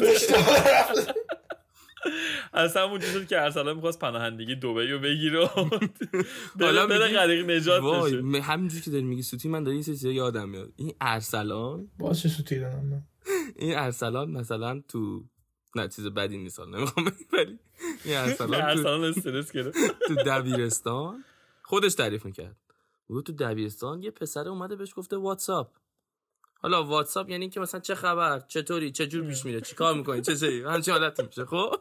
از 2.53 2.77
همونجا 2.77 3.07
شد 3.07 3.27
که 3.27 3.41
ارسلان 3.41 3.75
می‌خواست 3.75 3.99
پناهندگی 3.99 4.55
دوبه 4.55 4.91
رو 4.91 4.99
بگیره. 4.99 5.45
حالا 6.59 6.87
بره 6.87 7.07
غریق 7.07 7.49
نجات 7.49 7.83
بشه. 7.83 8.41
همینجور 8.41 8.81
که 8.81 8.91
داری 8.91 9.03
میگی 9.03 9.21
سوتی 9.21 9.49
من 9.49 9.63
داری 9.63 9.75
این 9.75 9.83
چیزا 9.83 10.11
یادم 10.11 10.49
میاد. 10.49 10.73
این 10.75 10.93
ارسلان؟ 11.01 11.87
باز 11.99 12.21
چه 12.21 12.29
سوتی 12.29 12.59
دارم. 12.59 13.07
این 13.55 13.77
ارسلان 13.77 14.31
مثلا 14.31 14.81
تو 14.87 15.23
نه 15.77 15.87
چیز 15.87 16.05
بدی 16.05 16.37
نیست 16.37 16.59
نمی‌خوام 16.59 17.11
ولی 17.33 17.59
این 18.03 18.17
ارسلان 18.17 19.03
استرس 19.03 19.51
گرفت. 19.51 19.77
تو 20.07 20.15
دبیرستان 20.15 21.23
خودش 21.63 21.93
تعریف 21.95 22.25
می‌کرد. 22.25 22.55
او 23.07 23.21
تو 23.21 23.33
دبیرستان 23.33 24.03
یه 24.03 24.11
پسر 24.11 24.47
اومده 24.49 24.75
بهش 24.75 24.93
گفته 24.95 25.17
واتساپ. 25.17 25.71
حالا 26.61 26.83
واتساپ 26.83 27.29
یعنی 27.29 27.49
که 27.49 27.59
مثلا 27.59 27.79
چه 27.79 27.95
خبر 27.95 28.39
چطوری 28.39 28.91
چه 28.91 29.07
جور 29.07 29.27
پیش 29.27 29.45
میره 29.45 29.61
چیکار 29.61 29.93
می‌کنی 29.93 30.21
چه 30.21 30.35
چه 30.35 30.69
همچین 30.69 30.93
حالت 30.93 31.19
میشه 31.19 31.45
خب؟ 31.45 31.75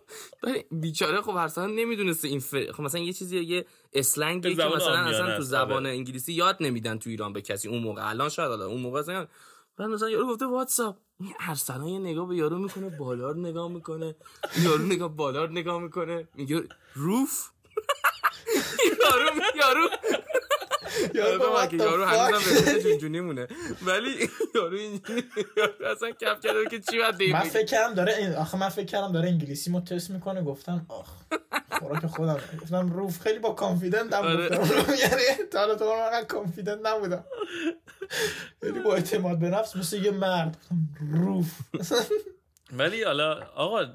بیچاره 0.71 1.21
خب 1.21 1.35
هر 1.37 1.67
نمی‌دونسته 1.67 2.29
این 2.29 2.41
فر... 2.41 2.73
خب 2.73 2.83
مثلا 2.83 3.01
یه 3.01 3.13
چیزی 3.13 3.41
یه 3.41 3.67
اسلنگی 3.93 4.55
که 4.55 4.65
مثلا 4.65 4.99
اصلا 4.99 5.37
تو 5.37 5.43
زبان 5.43 5.87
آره. 5.87 5.97
انگلیسی 5.97 6.33
یاد 6.33 6.57
نمیدن 6.61 6.99
تو 6.99 7.11
ایران 7.11 7.33
به 7.33 7.43
کسی. 7.43 7.69
اون 7.69 7.83
موقع 7.83 8.09
الان 8.09 8.29
شاید 8.29 8.49
حالا 8.49 8.67
اون 8.67 8.81
موقع 8.81 9.27
بعد 9.77 9.89
مثلا 9.91 10.11
یارو 10.11 10.27
گفته 10.27 10.47
واتساپ. 10.47 10.97
این 11.21 11.35
ارسلان 11.41 11.87
یه 11.87 11.99
نگاه 11.99 12.29
به 12.29 12.37
یارو 12.37 12.59
می‌کنه 12.59 12.99
بالا 12.99 13.31
رو 13.31 13.41
نگاه 13.41 13.69
می‌کنه. 13.69 14.15
یارو 14.63 14.83
نگاه 14.83 15.17
بالا 15.17 15.45
رو 15.45 15.53
نگاه 15.53 15.81
می‌کنه. 15.83 16.29
میگه 16.35 16.69
روف 16.95 17.51
یارو 19.05 19.31
یارو 19.57 19.89
یارو 21.15 21.75
یارو 21.75 22.05
هنوزم 22.05 22.73
به 22.73 22.83
جونجونی 22.83 23.21
مونه. 23.21 23.47
ولی 23.83 24.29
یارو 24.55 24.77
اینجوری 24.77 25.25
اصلا 25.93 26.11
کف 26.11 26.41
کرده 26.41 26.65
که 26.71 26.81
چی 26.81 26.99
باید 26.99 27.33
من 27.33 27.41
فکر 27.41 27.65
کردم 27.65 27.95
داره 27.95 28.37
آخه 28.37 28.59
من 28.59 28.69
فکر 28.69 28.85
کردم 28.85 29.13
داره 29.13 29.29
انگلیسی 29.29 29.71
مو 29.71 29.81
تست 29.81 30.11
می‌کنه 30.11 30.43
گفتم 30.43 30.87
آخ 30.89 31.11
خوراک 31.71 32.07
خودم. 32.07 32.41
گفتم 32.63 32.91
روف 32.93 33.21
خیلی 33.21 33.39
با 33.39 33.51
کانفیدنت 33.53 34.13
هم 34.13 34.25
آره. 34.25 34.59
گفتم 34.59 34.93
یعنی 35.03 35.49
تا 35.53 35.75
تو 35.75 35.85
من 35.85 36.25
کانفیدنت 36.25 36.87
نبودم. 36.87 37.25
یعنی 38.63 38.79
با 38.81 38.95
اعتماد 38.95 39.39
به 39.39 39.49
نفس 39.51 39.77
مثل 39.77 40.05
یه 40.05 40.11
مرد. 40.11 40.57
روف. 41.13 41.59
ولی 42.73 43.03
حالا 43.03 43.47
آقا 43.55 43.87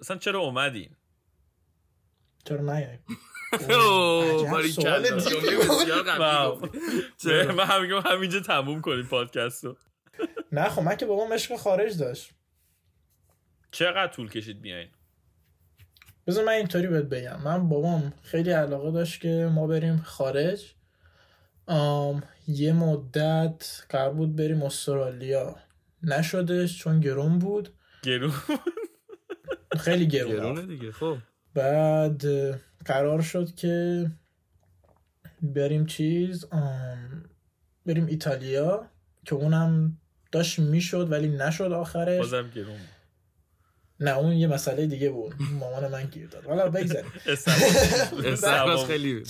اصلا 0.00 0.16
چرا 0.16 0.40
اومدین؟ 0.40 0.96
چرا 2.44 2.60
نیاییم 2.60 3.04
من 7.52 7.64
همینجا 7.64 8.00
همینجا 8.00 8.40
تموم 8.40 8.80
کنیم 8.80 9.06
پادکست 9.06 9.64
رو. 9.64 9.76
نه 10.52 10.68
خب 10.68 10.82
من 10.82 10.96
که 10.96 11.06
بابام 11.06 11.32
عشق 11.32 11.56
خارج 11.56 11.98
داشت. 11.98 12.30
چقدر 13.70 14.12
طول 14.12 14.30
کشید 14.30 14.60
بیاین 14.62 14.88
بذار 16.26 16.44
من 16.44 16.52
اینطوری 16.52 16.86
بهت 16.86 17.04
بگم. 17.04 17.42
من 17.44 17.68
بابام 17.68 18.12
خیلی 18.22 18.50
علاقه 18.50 18.90
داشت 18.90 19.20
که 19.20 19.50
ما 19.54 19.66
بریم 19.66 19.96
خارج. 19.96 20.74
آم، 21.66 22.22
یه 22.48 22.72
مدت 22.72 23.84
قرار 23.88 24.14
بود 24.14 24.36
بریم 24.36 24.62
استرالیا. 24.62 25.56
نشدش 26.02 26.78
چون 26.78 27.00
گرون 27.00 27.38
بود. 27.38 27.68
گرون 28.02 28.32
خیلی 29.78 30.06
گرونه 30.06 30.62
دیگه 30.62 30.92
خب. 30.92 31.16
بعد 31.54 32.24
قرار 32.84 33.22
شد 33.22 33.54
که 33.54 34.06
بریم 35.42 35.86
چیز 35.86 36.44
بریم 37.86 38.06
ایتالیا 38.06 38.86
که 39.24 39.34
اونم 39.34 39.98
داشت 40.32 40.58
می‌شد 40.58 41.12
ولی 41.12 41.28
نشد 41.28 41.72
آخرش. 41.72 42.18
بازم 42.18 42.50
گرون 42.54 42.78
نه 44.00 44.18
اون 44.18 44.32
یه 44.32 44.46
مسئله 44.46 44.86
دیگه 44.86 45.10
بود. 45.10 45.34
مامان 45.60 45.88
من 45.88 46.04
گیر 46.04 46.28
داد. 46.28 46.44
حالا 46.44 46.68
بگذاریم. 46.68 47.12
خیلی. 48.86 49.22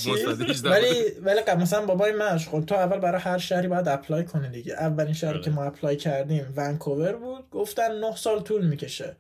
ولی 0.65 1.11
ولی 1.23 1.41
قبل 1.41 1.63
مثلا 1.63 1.87
بابای 1.87 2.13
من 2.13 2.39
خب 2.39 2.65
تو 2.67 2.75
اول 2.75 2.99
برای 2.99 3.21
هر 3.21 3.39
شهری 3.39 3.69
باید 3.69 3.89
apply 3.89 4.25
کنی 4.25 4.49
دیگه. 4.49 4.73
اولین 4.73 5.15
شهری. 5.15 5.41
که 5.41 5.51
ما 5.51 5.65
apply 5.65 5.97
کردیم 5.97 6.53
ونکوور 6.57 7.13
بود. 7.13 7.51
گفتن 7.51 8.01
نه 8.01 8.17
سال 8.17 8.41
طول 8.41 8.67
می‌کشه. 8.67 9.17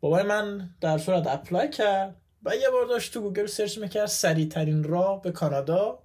بابای 0.00 0.22
من 0.22 0.70
در 0.80 0.98
صورت 0.98 1.26
اپلای 1.26 1.70
کرد. 1.70 2.16
و 2.44 2.56
یه 2.56 2.70
بار 2.70 2.86
داشت 2.86 3.14
تو 3.14 3.20
گوگل 3.20 3.46
search 3.46 3.78
می‌کرد 3.78 4.06
سریع 4.06 4.48
ترین 4.48 4.84
راه 4.84 5.22
به 5.22 5.32
کانادا. 5.32 5.98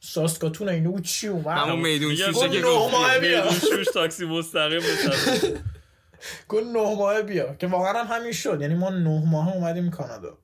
ساسکاتون 0.00 0.68
اینو 0.68 0.92
بود 0.92 1.02
چی 1.02 1.28
اومد؟ 1.28 1.58
همون 1.58 1.80
میدون 1.80 2.14
شیشه 2.14 2.48
که 2.48 2.60
گفت. 2.60 2.94
میدون 3.20 3.50
شوش 3.50 3.86
تاکسی 3.86 4.24
مستقیم. 4.24 4.80
گفت 6.48 6.64
نه 6.64 6.94
ماه 6.96 7.22
بیا 7.22 7.54
که 7.54 7.66
واقعا 7.66 8.04
هم 8.04 8.16
همین 8.16 8.32
شد. 8.32 8.60
یعنی 8.60 8.74
ما 8.74 8.90
نه 8.90 9.22
ماه 9.30 9.54
اومدیم 9.54 9.90
کانادا. 9.90 10.38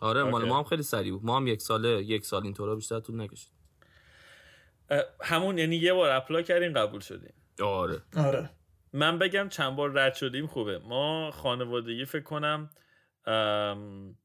آره 0.00 0.22
مال. 0.22 0.44
ما 0.44 0.58
هم 0.58 0.64
خیلی 0.64 0.82
سریع 0.82 1.12
بود. 1.12 1.24
ما 1.24 1.36
هم 1.36 1.46
یک 1.46 1.62
ساله 1.62 2.02
یک 2.02 2.26
سال 2.26 2.42
اینطورا 2.42 2.74
بیشتر 2.74 3.00
طول 3.00 3.20
نکشید. 3.20 3.52
همون 5.20 5.58
یعنی 5.58 5.76
یه 5.76 5.92
بار 5.92 6.10
اپلای 6.10 6.44
کردیم 6.44 6.72
قبول 6.72 7.00
شدیم. 7.00 7.34
آره. 7.62 8.02
آره. 8.16 8.50
من 8.92 9.18
بگم 9.18 9.48
چند 9.48 9.76
بار 9.76 9.92
رد 9.92 10.14
شدیم 10.14 10.46
خوبه. 10.46 10.78
ما 10.78 11.30
خانوادگی 11.30 12.04
فکر 12.04 12.22
کنم 12.22 12.70
ام، 13.26 14.16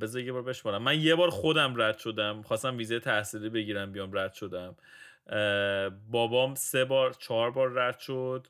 بذار 0.00 0.22
یه 0.22 0.32
بار 0.32 0.42
بشمارم 0.42 0.82
من 0.82 1.00
یه 1.00 1.14
بار 1.14 1.30
خودم 1.30 1.82
رد 1.82 1.98
شدم. 1.98 2.42
خواستم 2.42 2.76
ویزه 2.76 3.00
تحصیلی 3.00 3.48
بگیرم 3.48 3.92
بیام 3.92 4.10
رد 4.18 4.32
شدم. 4.32 4.76
بابام 6.10 6.54
سه 6.54 6.84
بار 6.84 7.12
چهار 7.12 7.50
بار 7.50 7.72
رد 7.72 7.98
شد. 7.98 8.46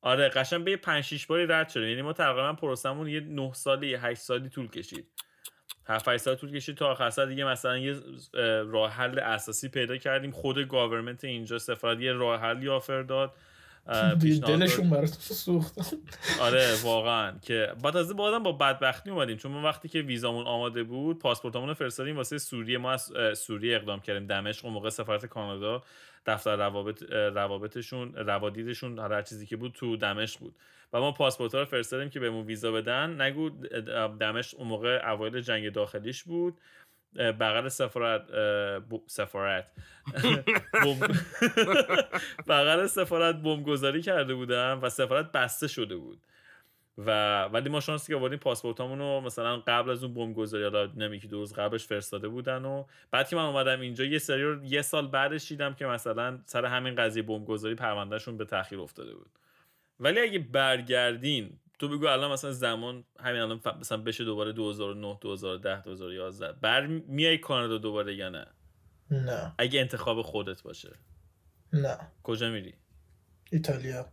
آره 0.00 0.28
قشنگ 0.28 0.64
به 0.64 0.76
پنج 0.76 1.04
شیش 1.04 1.26
باری 1.26 1.46
رد 1.46 1.68
شدیم. 1.68 1.88
یعنی 1.88 2.02
ما 2.02 2.12
تقریبا 2.12 2.52
پروسمون 2.52 3.08
یه 3.08 3.20
نه 3.20 3.52
سالی 3.52 3.94
هشت 3.94 4.20
سالی 4.20 4.48
طول 4.48 4.68
کشید. 4.68 5.08
هفت 5.86 6.08
هشت 6.08 6.22
سال 6.22 6.34
طول 6.34 6.52
کشید 6.52 6.76
تا 6.76 6.90
آخر 6.90 7.24
دیگه 7.24 7.44
مثلا 7.44 7.78
یه 7.78 7.96
اه، 8.34 8.62
راه 8.62 8.90
حل 8.90 9.18
اساسی 9.18 9.68
پیدا 9.68 9.96
کردیم. 9.96 10.30
خود 10.30 10.68
گاورمنت 10.68 11.24
اینجا 11.24 11.58
سفارت 11.58 12.00
یه 12.00 12.12
راه 12.12 12.40
حلی 12.40 12.68
آفر 12.68 13.02
داد. 13.02 13.32
دلشون 14.46 14.90
براتون 14.90 15.18
سوخت. 15.18 15.78
آره 16.40 16.74
واقعا. 16.84 17.32
که 17.42 17.72
بعد 17.82 17.92
تازه 17.92 18.14
بازم 18.14 18.42
با 18.42 18.52
بدبختی 18.52 19.10
اومدیم. 19.10 19.36
چون 19.36 19.52
ما 19.52 19.62
وقتی 19.62 19.88
که 19.88 20.00
ویزامون 20.00 20.46
آماده 20.46 20.82
بود 20.82 21.18
پاسپورتمون 21.18 21.68
رو 21.68 21.74
فرستادیم 21.74 22.16
واسه 22.16 22.38
سوریه. 22.38 22.78
ما 22.78 22.92
از 22.92 23.12
سوریه 23.34 23.76
اقدام 23.76 24.00
کردیم. 24.00 24.26
دمشق 24.26 24.64
اون 24.64 24.74
موقع 24.74 24.90
سفارت 24.90 25.26
کانادا 25.26 25.82
دفتر 26.26 26.56
روابط 26.56 27.02
روابطشون 27.12 28.14
روادیدشون 28.14 28.98
هر 28.98 29.22
چیزی 29.22 29.46
که 29.46 29.56
بود 29.56 29.72
تو 29.72 29.96
دمشق 29.96 30.40
بود. 30.40 30.54
و 30.92 31.00
ما 31.00 31.12
پاسپورت 31.12 31.54
رو 31.54 31.64
فرستادیم 31.64 32.10
که 32.10 32.20
بهمون 32.20 32.46
ویزا 32.46 32.72
بدن. 32.72 33.20
نگو 33.20 33.50
دمشق 34.20 34.58
اون 34.58 34.68
موقع 34.68 35.10
اوایل 35.12 35.40
جنگ 35.40 35.72
داخلیش 35.72 36.22
بود. 36.24 36.58
بغل 37.14 37.68
سفارت 37.68 38.22
سفارت. 39.06 39.72
بغل 42.48 42.86
سفارت 42.86 43.36
بمبگذاری 43.36 44.02
کرده 44.02 44.34
بودن 44.34 44.72
و 44.72 44.88
سفارت 44.88 45.32
بسته 45.32 45.68
شده 45.68 45.96
بود. 45.96 46.20
و 46.98 47.42
ولی 47.44 47.68
ما 47.68 47.80
شانسی 47.80 48.12
که 48.12 48.18
آوردیم 48.18 48.38
پاسپورتامون 48.38 48.98
رو 48.98 49.20
مثلا 49.20 49.56
قبل 49.56 49.90
از 49.90 50.04
اون 50.04 50.14
بمبگذاری 50.14 50.64
حالا 50.64 50.86
نمیکی 50.96 51.28
دو 51.28 51.38
روز 51.38 51.54
قبلش 51.54 51.86
فرستاده 51.86 52.28
بودن 52.28 52.64
و 52.64 52.84
بعد 53.10 53.28
که 53.28 53.36
من 53.36 53.42
اومدم 53.42 53.80
اینجا 53.80 54.04
یه 54.04 54.18
سری 54.18 54.42
رو 54.42 54.64
یه 54.64 54.82
سال 54.82 55.06
بعدش 55.06 55.48
دیدم 55.48 55.74
که 55.74 55.86
مثلا 55.86 56.38
سر 56.46 56.64
همین 56.64 56.94
قضیه 56.94 57.22
بمبگذاری 57.22 57.74
پروندهشون 57.74 58.36
به 58.36 58.44
تاخیر 58.44 58.80
افتاده 58.80 59.14
بود. 59.14 59.30
ولی 60.00 60.20
اگه 60.20 60.38
برگردین 60.38 61.58
تو 61.78 61.88
بگو 61.88 62.06
الان 62.06 62.32
مثلا 62.32 62.52
زمان 62.52 63.04
همین 63.20 63.40
الان 63.40 63.60
ف- 63.64 63.76
مثلا 63.80 63.98
بشه 63.98 64.24
دوباره 64.24 64.52
2009 64.52 65.18
2010 65.20 65.80
2011 65.80 66.52
بر 66.52 66.86
میای 66.86 67.38
کانادا 67.38 67.78
دوباره 67.78 68.14
یا 68.14 68.28
نه؟ 68.28 68.46
نه. 69.10 69.54
اگه 69.58 69.80
انتخاب 69.80 70.22
خودت 70.22 70.62
باشه. 70.62 70.92
نه. 71.72 71.98
کجا 72.22 72.48
میری؟ 72.50 72.74
ایتالیا. 73.52 74.06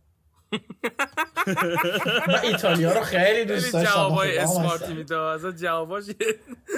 من 2.28 2.40
ایتالیا 2.42 2.92
رو 2.92 3.00
خیلی 3.00 3.44
دوست 3.44 3.72
داشتم. 3.72 3.90
جوابای 3.94 4.38
اسمارتی. 4.38 4.94
میده 4.94 5.18
اصلا 5.18 5.52
جواباش 5.52 6.04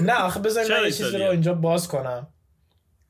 نه 0.02 0.12
آخه 0.22 0.40
بذار 0.40 0.64
من 0.70 0.84
یه 0.84 0.90
چیزی 0.92 1.18
رو؟ 1.18 1.30
اینجا 1.30 1.54
باز 1.54 1.88
کنم. 1.88 2.26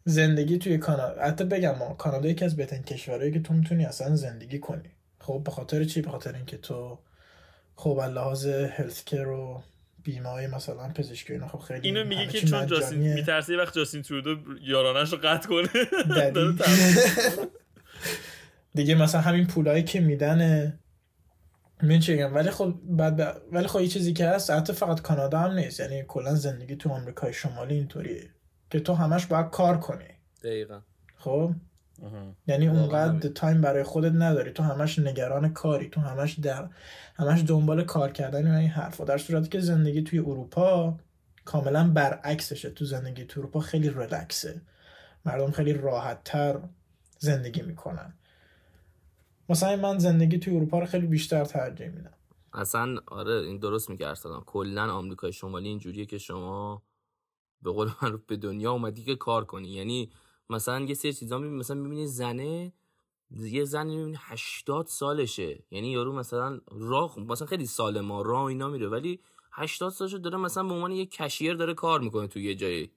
زندگی 0.05 0.59
توی 0.59 0.79
کانادا 0.79 1.23
حتی 1.23 1.45
بگم 1.45 1.79
ما 1.79 1.95
کانادا 1.95 2.29
یکی 2.29 2.45
از 2.45 2.57
بهترین 2.57 2.83
کشورهایی 2.83 3.33
که 3.33 3.41
تو 3.41 3.55
می‌تونی 3.55 3.85
اصلا 3.85 4.17
زندگی 4.17 4.59
کنی. 4.59 4.91
خب 5.21 5.43
به 5.45 5.51
خاطر 5.51 5.85
چی؟ 5.85 6.03
به 6.03 6.11
خاطر 6.11 6.35
اینکه 6.35 6.57
تو 6.59 6.99
خب 7.77 7.99
از 8.03 8.13
لحاظ 8.13 8.47
هلت 8.47 9.03
کیر 9.07 9.29
و 9.29 9.63
بیمه 10.03 10.29
های 10.29 10.47
مثلا 10.47 10.89
پزشکی 10.89 11.33
اینا 11.33 11.49
خب 11.49 11.59
خیلی 11.59 11.89
اینو 11.89 12.05
میگه 12.05 12.27
که 12.27 12.41
چون 12.41 12.67
جاستین 12.67 12.99
مجانیه. 12.99 13.15
میترسه 13.15 13.53
یه 13.53 13.59
وقت 13.59 13.75
جاستین 13.75 14.03
ترودو 14.03 14.37
یارانش 14.63 15.13
رو 15.13 15.19
قطع 15.23 15.49
کنه. 15.49 15.69
دیگه 18.75 18.95
مثلا 18.95 19.21
همین 19.21 19.47
پولایی 19.47 19.83
که 19.83 20.01
میدن 20.01 20.73
من 21.83 22.01
چه 22.01 22.27
ولی 22.27 22.51
خب 22.51 22.75
بعد 22.85 23.17
ب... 23.17 23.37
ولی 23.53 23.67
خب 23.67 23.81
یه 23.81 23.89
چیزی 23.89 24.13
که 24.13 24.27
هست 24.27 24.51
حتی 24.51 24.73
فقط 24.73 25.01
کانادا 25.01 25.39
هم 25.39 25.53
نیست. 25.53 25.81
یعنی 25.81 26.05
کلا 26.09 26.35
زندگی 26.35 26.77
تو 26.77 26.91
آمریکای 26.91 27.33
شمالی 27.33 27.75
اینطوریه 27.75 28.31
که 28.71 28.81
تو 28.81 28.95
همش 28.95 29.27
باید 29.27 29.51
کار 29.51 29.79
کنی. 29.79 30.09
دقیقا. 30.43 30.81
خب. 31.17 31.55
یعنی 32.47 32.69
اونقدر. 32.69 33.29
تایم 33.29 33.61
برای 33.61 33.83
خودت 33.83 34.13
نداری. 34.15 34.51
تو 34.51 34.63
همش 34.63 34.99
نگران 34.99 35.53
کاری 35.53 35.89
تو 35.89 36.01
همش 36.01 36.39
در 36.39 36.69
همش 37.15 37.45
دنبال 37.47 37.85
کار 37.85 38.13
کردن 38.13 38.55
و 38.55 38.59
این 38.59 38.69
حرفا. 38.69 39.05
در 39.05 39.19
صورتی 39.19 39.49
که 39.49 39.61
زندگی 39.61 40.03
توی 40.03 40.19
اروپا 40.19 40.99
کاملا 41.45 41.91
برعکسشه. 41.91 42.71
تو 42.71 42.85
زندگی 42.85 43.25
توی 43.25 43.43
اروپا 43.43 43.61
خیلی 43.61 43.91
ریلکسه. 43.91 44.61
مردم 45.25 45.51
خیلی 45.51 45.73
راحت 45.73 46.25
تر 46.25 46.61
زندگی 47.19 47.63
می‌کنن. 47.63 48.15
مثلا 49.49 49.77
من 49.77 49.99
زندگی 49.99 50.39
توی 50.39 50.57
اروپا 50.57 50.79
رو 50.79 50.87
خیلی 50.87 51.07
بیشتر 51.07 51.45
ترجیح 51.45 51.89
میدم. 51.89 52.13
اصلا 52.53 52.97
آره 53.07 53.33
این 53.33 53.59
درست 53.59 53.91
میگه 53.91 54.09
ارسلان. 54.09 54.43
کلا 54.47 54.93
آمریکای 54.93 55.33
شمالی 55.33 55.69
اینجوریه 55.69 56.07
که 56.07 56.19
شما 56.19 56.83
به 57.63 57.71
قول 57.71 57.91
معروف 58.03 58.21
به 58.27 58.37
دنیا 58.37 58.73
اومدی 58.73 59.05
که 59.05 59.17
کار 59.17 59.45
کنی. 59.45 59.69
یعنی 59.69 60.11
مثلا 60.51 60.81
یه 60.81 60.95
سری 60.95 61.13
چیزا 61.13 61.39
می‌بینی 61.39 61.59
مثلا 61.59 61.77
می‌بینی 61.77 62.07
زنه 62.07 62.73
یه 63.31 63.65
زن 63.65 63.87
می‌بینی 63.87 64.17
80 64.19 64.87
سالشه. 64.87 65.65
یعنی 65.71 65.91
یارو 65.91 66.13
مثلا 66.13 66.61
راه 66.71 67.21
مثلا 67.21 67.47
خیلی 67.47 67.67
سالما 67.67 68.23
راه 68.23 68.45
اینا 68.45 68.69
میره 68.69 68.89
ولی 68.89 69.21
80 69.53 69.93
سالشه 69.93 70.19
داره 70.19 70.37
مثلا 70.37 70.63
به 70.65 70.75
عنوان 70.75 70.93
یه 70.93 71.07
کشیر 71.07 71.55
داره 71.55 71.75
کار 71.75 72.01
می‌کنه 72.01 72.27
تو 72.27 72.39
یه 72.39 72.55
جایی. 72.55 72.91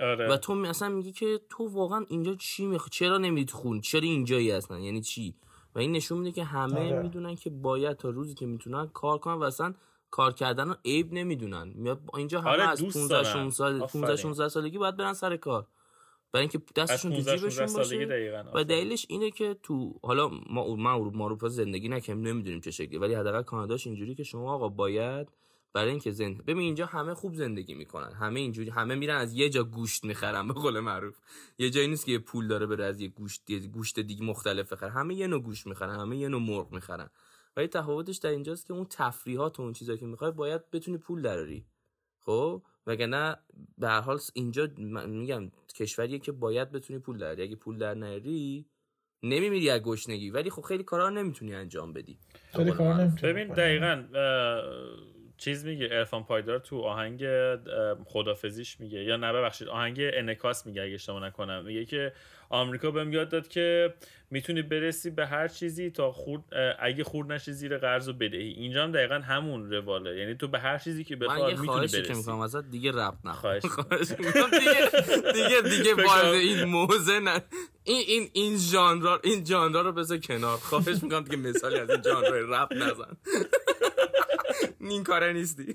آره. 0.00 0.28
و 0.28 0.36
تو 0.36 0.52
اصلا 0.52 0.88
میگی 0.88 1.12
که 1.12 1.40
تو 1.50 1.68
واقعا 1.68 2.04
اینجا 2.08 2.34
چی 2.34 2.66
میخ... 2.66 2.88
چرا 2.88 3.18
نمیری 3.18 3.46
تو 3.46 3.56
خون؟ 3.56 3.80
چرا 3.80 4.00
اینجایی 4.00 4.52
اصلا 4.52 4.78
یعنی 4.78 5.00
چی؟ 5.00 5.34
و 5.74 5.78
این 5.78 5.92
نشون 5.92 6.18
میده 6.18 6.32
که 6.32 6.44
همه 6.44 6.92
آره. 6.92 7.02
می‌دونن 7.02 7.34
که 7.34 7.50
باید 7.50 7.96
تا 7.96 8.10
روزی 8.10 8.34
که 8.34 8.46
می‌تونن 8.46 8.86
کار 8.86 9.18
کنن 9.18 9.34
و 9.34 9.42
اصلا 9.42 9.74
کار 10.10 10.32
کردن 10.32 10.68
رو 10.68 10.76
عیب 10.84 11.12
نمی‌دونن. 11.12 11.96
اینجا 12.16 12.40
همه 12.40 12.50
آره، 12.50 12.68
از 12.68 12.80
دوست 12.80 12.96
15 12.98 13.14
دارن. 13.14 13.50
16 13.50 13.86
15 13.86 14.12
آفرین. 14.12 14.16
16 14.16 14.48
سالگی 14.48 14.78
باید 14.78 14.96
برن 14.96 15.12
سر 15.12 15.36
کار. 15.36 15.66
برای 16.36 16.48
اینکه 16.52 16.60
دستشون 16.76 17.10
تو 17.10 17.16
15 17.16 17.36
جیبشون 17.36 17.50
16 17.50 17.66
سالگی 17.66 18.04
باشه 18.04 18.06
دقیقاً 18.06 18.44
و. 18.54 18.64
دلیلش 18.64 19.06
اینه 19.08 19.30
که 19.30 19.56
تو 19.62 19.94
حالا 20.02 20.28
ما 20.28 20.76
ما 20.76 20.98
ما 21.10 21.24
اروپا 21.24 21.48
زندگی 21.48 21.88
نکنیم 21.88 22.20
نمی‌دونیم 22.20 22.60
چه 22.60 22.70
شکلی 22.70 22.98
ولی 22.98 23.14
حداقل 23.14 23.42
کاناداش 23.42 23.86
اینجوری 23.86 24.14
که 24.14 24.22
شما 24.22 24.54
آقا 24.54 24.68
باید 24.68 25.28
برای 25.72 25.90
اینکه 25.90 26.10
زند 26.10 26.44
ببین 26.44 26.58
اینجا 26.58 26.86
همه 26.86 27.14
خوب 27.14 27.34
زندگی 27.34 27.74
می‌کنن 27.74 28.12
همه 28.12 28.40
اینجوری 28.40 28.70
همه 28.70 28.94
میرن 28.94 29.16
از 29.16 29.34
یه 29.34 29.48
جا 29.50 29.64
گوشت 29.64 30.04
می‌خرن 30.04 30.48
به 30.48 30.54
قول 30.54 30.80
معروف. 30.80 31.16
یه 31.58 31.70
جایی 31.70 31.88
نیست 31.88 32.06
که 32.06 32.12
یه 32.12 32.18
پول 32.18 32.48
داره 32.48 32.66
بره 32.66 32.84
از 32.84 33.00
یه 33.00 33.08
گوشت 33.08 33.50
یه 33.50 33.58
گوشت 33.58 34.00
دیگه 34.00 34.24
مختلف 34.24 34.72
بخره. 34.72 34.90
همه 34.90 35.14
یه 35.14 35.26
نوع 35.26 35.42
گوشت 35.42 35.66
می‌خرن 35.66 36.00
همه 36.00 36.16
یه 36.16 36.28
نوع 36.28 36.40
مرغ 36.40 36.72
می‌خرن. 36.72 37.10
ولی 37.56 37.66
تفاوتش 37.66 38.16
در 38.16 38.30
اینجاست 38.30 38.66
که 38.66 38.72
اون 38.72 38.86
تفریحات 38.90 39.58
و 39.58 39.62
اون 39.62 39.72
چیزایی 39.72 39.98
که 39.98 40.06
می‌خوای 40.06 40.30
باید 40.30 40.70
بتونی 40.70 40.98
پول 40.98 41.22
دراری. 41.22 41.64
خب؟ 42.20 42.62
وگرنه 42.86 43.36
به 43.78 43.88
هر 43.88 44.00
حال 44.00 44.18
اینجا 44.34 44.68
میگم 45.06 45.50
کشوریه 45.74 46.18
که 46.18 46.32
باید 46.32 46.72
بتونی 46.72 46.98
پول 46.98 47.18
دراری 47.18 47.42
اگه 47.42 47.56
پول 47.56 47.78
در 47.78 47.94
نیاری 47.94 48.66
نمیمیری 49.22 49.70
از 49.70 49.80
گشنگی 49.80 50.30
ولی 50.30 50.50
خب 50.50 50.62
خیلی 50.62 50.82
کارا 50.84 51.08
رو 51.08 51.14
نمی‌تونی 51.14 51.54
انجام 51.54 51.92
بدی 51.92 52.18
خیلی 52.52 52.64
قول 52.64 52.76
کار 52.76 52.86
معروف. 52.86 53.00
نمی‌تونی 53.00 53.32
ببین. 53.32 53.54
دقیقا 53.54 54.04
چیز 55.38 55.64
میگه 55.64 55.88
ارفان 55.92 56.24
پایدار 56.24 56.58
تو 56.58 56.80
آهنگ 56.80 57.24
خدافزیش 58.04 58.80
میگه 58.80 59.04
یا 59.04 59.16
نه 59.16 59.32
ببخشید 59.32 59.68
آهنگ 59.68 59.96
انکاس 60.00 60.66
میگه 60.66 60.82
اگه 60.82 60.94
اشتباه 60.94 61.26
نکنم 61.26 61.64
میگه 61.64 61.84
که 61.84 62.12
آمریکا 62.48 62.90
بهم 62.90 63.12
یاد 63.12 63.28
داد 63.28 63.48
که 63.48 63.94
می‌تونی 64.30 64.62
برسی 64.62 65.10
به 65.10 65.26
هر 65.26 65.48
چیزی 65.48 65.90
تا 65.90 66.12
خورد 66.12 66.42
اگه 66.78 67.04
خورد 67.04 67.32
نشی 67.32 67.52
زیر 67.52 67.78
قرض 67.78 68.08
و 68.08 68.12
بدهی 68.12 68.48
اینجا 68.48 68.82
هم 68.84 68.92
دقیقا 68.92 69.14
همون 69.14 69.70
رواله. 69.70 70.16
یعنی 70.16 70.34
تو 70.34 70.48
به 70.48 70.58
هر 70.58 70.78
چیزی 70.78 71.04
که 71.04 71.16
بخوای 71.16 71.50
می‌تونی 71.50 71.68
خواهشی 71.68 72.02
که 72.02 72.08
برسی. 72.08 72.18
می‌کنم 72.18 72.40
ازت 72.40 72.70
دیگه 72.70 72.92
ربط 72.92 73.14
نه 73.24 73.32
خواهش 73.32 73.66
خواهش 73.76 74.10
می‌کنم. 74.10 74.50
دیگه 74.58 74.90
دیگه 75.32 75.76
دیگه 75.76 75.94
وارد 75.94 76.24
این 76.34 76.64
موزه 76.64 77.18
نه. 77.20 77.42
این 77.84 78.04
این 78.06 78.30
این 78.32 78.56
ژانر 78.56 79.18
این 79.24 79.44
ژانر 79.44 79.82
رو 79.82 79.92
بذار 79.92 80.18
کنار. 80.18 80.56
خواهش 80.56 81.02
می‌کنم 81.02 81.24
که 81.24 81.36
مثالی 81.36 81.78
از 81.78 81.90
این 81.90 82.02
ژانر 82.02 82.30
رپ 82.30 82.72
نزن. 82.72 83.16
این 84.90 85.04
کاره 85.04 85.32
نیستی. 85.32 85.74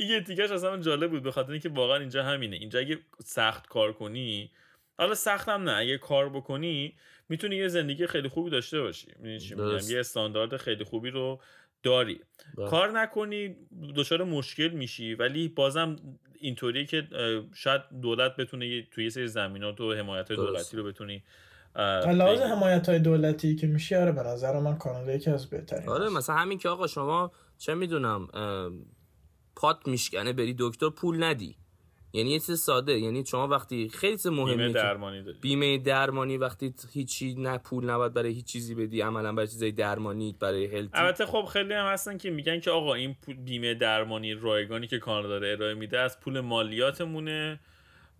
یه 0.00 0.20
تیکش 0.20 0.50
اصلا 0.50 0.76
جالب 0.76 1.10
بود 1.10 1.22
به 1.22 1.32
خاطر 1.32 1.52
اینکه 1.52 1.68
واقعا 1.68 1.96
اینجا 1.96 2.22
همینه. 2.24 2.56
اینجا 2.56 2.78
اگه 2.78 2.98
سخت 3.24 3.66
کار 3.66 3.92
کنی 3.92 4.50
حالا 4.98 5.14
سخت 5.14 5.48
هم 5.48 5.62
نه. 5.62 5.76
اگه 5.76 5.98
کار 5.98 6.28
بکنی 6.28 6.94
می‌تونی 7.28 7.56
یه 7.56 7.68
زندگی 7.68 8.06
خیلی 8.06 8.28
خوبی 8.28 8.50
داشته 8.50 8.80
باشی. 8.80 9.06
می‌دونی 9.16 9.40
چی 9.40 9.54
میگم؟ 9.54 9.90
یه 9.90 10.00
استاندارد 10.00 10.56
خیلی 10.56 10.84
خوبی 10.84 11.10
رو 11.10 11.40
داری. 11.82 12.20
بله. 12.56 12.68
کار 12.68 13.00
نکنی 13.00 13.56
دچار 13.96 14.24
مشکل 14.24 14.68
میشی. 14.68 15.14
ولی 15.14 15.48
بازم 15.48 15.96
اینطوریه 16.40 16.84
که 16.84 17.08
شاید 17.54 17.82
دولت 18.02 18.36
بتونه 18.36 18.82
توی 18.82 19.04
یه 19.04 19.10
سری 19.10 19.28
زمینات 19.28 19.80
و 19.80 19.94
حمایت 19.94 20.32
دولتی 20.32 20.76
رو 20.76 20.84
بتونی 20.84 21.24
لحاظ 22.06 22.40
حمایت 22.40 22.88
های 22.88 22.98
دولتی 22.98 23.56
که 23.56 23.66
میشه 23.66 23.98
آره 23.98 24.12
به 24.12 24.22
نظر 24.22 24.60
من 24.60 24.78
کانادا 24.78 25.12
یکی 25.12 25.30
از 25.30 25.50
بهترین 25.50 25.88
آره 25.88 26.08
مثلا 26.08 26.36
همین 26.36 26.58
که 26.58 26.68
آقا 26.68 26.86
شما 26.86 27.32
چه 27.58 27.74
می‌دونم 27.74 28.28
پات 29.56 29.76
میشکنه 29.86 30.32
بری 30.32 30.56
دکتر 30.58 30.90
پول 30.90 31.22
ندی. 31.22 31.56
یعنی 32.12 32.30
یه 32.30 32.38
چیز 32.38 32.60
ساده 32.60 32.98
یعنی 32.98 33.24
شما 33.24 33.48
وقتی 33.48 33.88
خیلی 33.88 34.16
چیز 34.16 34.26
مهمه 34.26 34.56
بیمه 34.56 34.72
درمانی 34.72 35.22
داری. 35.22 35.38
بیمه 35.40 35.78
درمانی 35.78 36.36
وقتی 36.36 36.74
هیچی 36.92 37.34
نه 37.34 37.58
پول 37.58 37.90
نباید 37.90 38.14
برای 38.14 38.32
هیچ 38.32 38.44
چیزی 38.46 38.74
بدی 38.74 39.00
عملا 39.00 39.32
برای 39.32 39.48
چیزای 39.48 39.72
درمانی 39.72 40.36
برای 40.40 40.66
هلتی 40.66 40.90
البته 40.94 41.26
خب 41.26 41.44
خیلی 41.44 41.74
هم 41.74 41.86
هستن 41.86 42.18
که 42.18 42.30
میگن 42.30 42.60
که 42.60 42.70
آقا 42.70 42.94
این 42.94 43.16
بیمه 43.44 43.74
درمانی 43.74 44.34
رایگانی 44.34 44.86
که 44.86 44.98
کانادا 44.98 45.28
داره 45.28 45.52
ارائه 45.52 45.74
میده 45.74 45.98
از 45.98 46.20
پول 46.20 46.40
مالیاتمونه. 46.40 47.60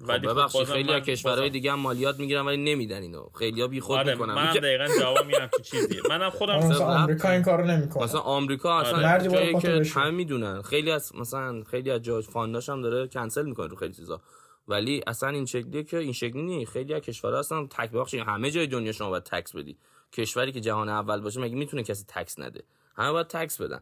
ولی 0.00 0.28
خب 0.28 0.34
ببخشید 0.34 0.64
خیلی 0.64 0.92
از 0.92 1.02
کشورهای 1.02 1.50
دیگه 1.50 1.72
هم 1.72 1.80
مالیات 1.80 2.18
می‌گیرن 2.18 2.46
ولی 2.46 2.56
نمیدن 2.56 3.02
اینو. 3.02 3.28
خیلی 3.38 3.60
ها 3.60 3.66
بی 3.68 3.80
خود 3.80 3.98
آره 3.98 4.12
می‌کنن. 4.12 4.34
من 4.34 4.52
دقیقا 4.52 4.88
جواب 5.00 5.26
میرم 5.26 5.50
که 5.56 5.62
چیزیه. 5.62 6.02
منم 6.08 6.30
خودم 6.30 6.56
مثلا 6.56 6.86
آمریکا 6.86 7.30
این 7.30 7.42
کارو 7.42 7.64
نمی‌کنه. 7.66 8.04
مثلا 8.04 8.20
آمریکا 8.20 8.80
اصلا 8.80 9.08
آره. 9.08 9.28
جایی 9.28 9.58
که 9.58 10.00
همه 10.00 10.10
می‌دونن. 10.10 10.62
خیلی 10.62 10.90
از 10.90 11.16
مثلا 11.16 11.64
خیلی 11.64 11.90
از 11.90 12.02
جاج 12.02 12.24
فانداش 12.24 12.68
هم 12.68 12.82
داره 12.82 13.08
کنسل 13.08 13.46
می‌کنه 13.46 13.66
رو 13.66 13.76
خیلی 13.76 13.94
چیزا. 13.94 14.20
ولی 14.68 15.02
اصلا 15.06 15.28
این 15.28 15.46
شکلیه 15.46 15.82
که 15.82 15.98
این 15.98 16.12
شکلی 16.12 16.42
نیست. 16.42 16.72
خیلی 16.72 16.94
از 16.94 17.00
کشورها 17.00 17.38
هستن 17.38 17.66
تک 17.66 17.90
بخش 17.90 18.14
همه 18.14 18.50
جای 18.50 18.66
دنیا 18.66 18.92
شما 18.92 19.10
باید 19.10 19.24
تکس 19.24 19.56
بدی. 19.56 19.78
کشوری 20.12 20.52
که 20.52 20.60
جهان 20.60 20.88
اول 20.88 21.20
باشه 21.20 21.40
مگه 21.40 21.54
می‌تونه 21.54 21.82
کسی 21.82 22.04
تکس 22.08 22.38
نده؟ 22.38 22.62
همه 22.96 23.12
باید 23.12 23.26
تکس 23.26 23.60
بدن. 23.60 23.80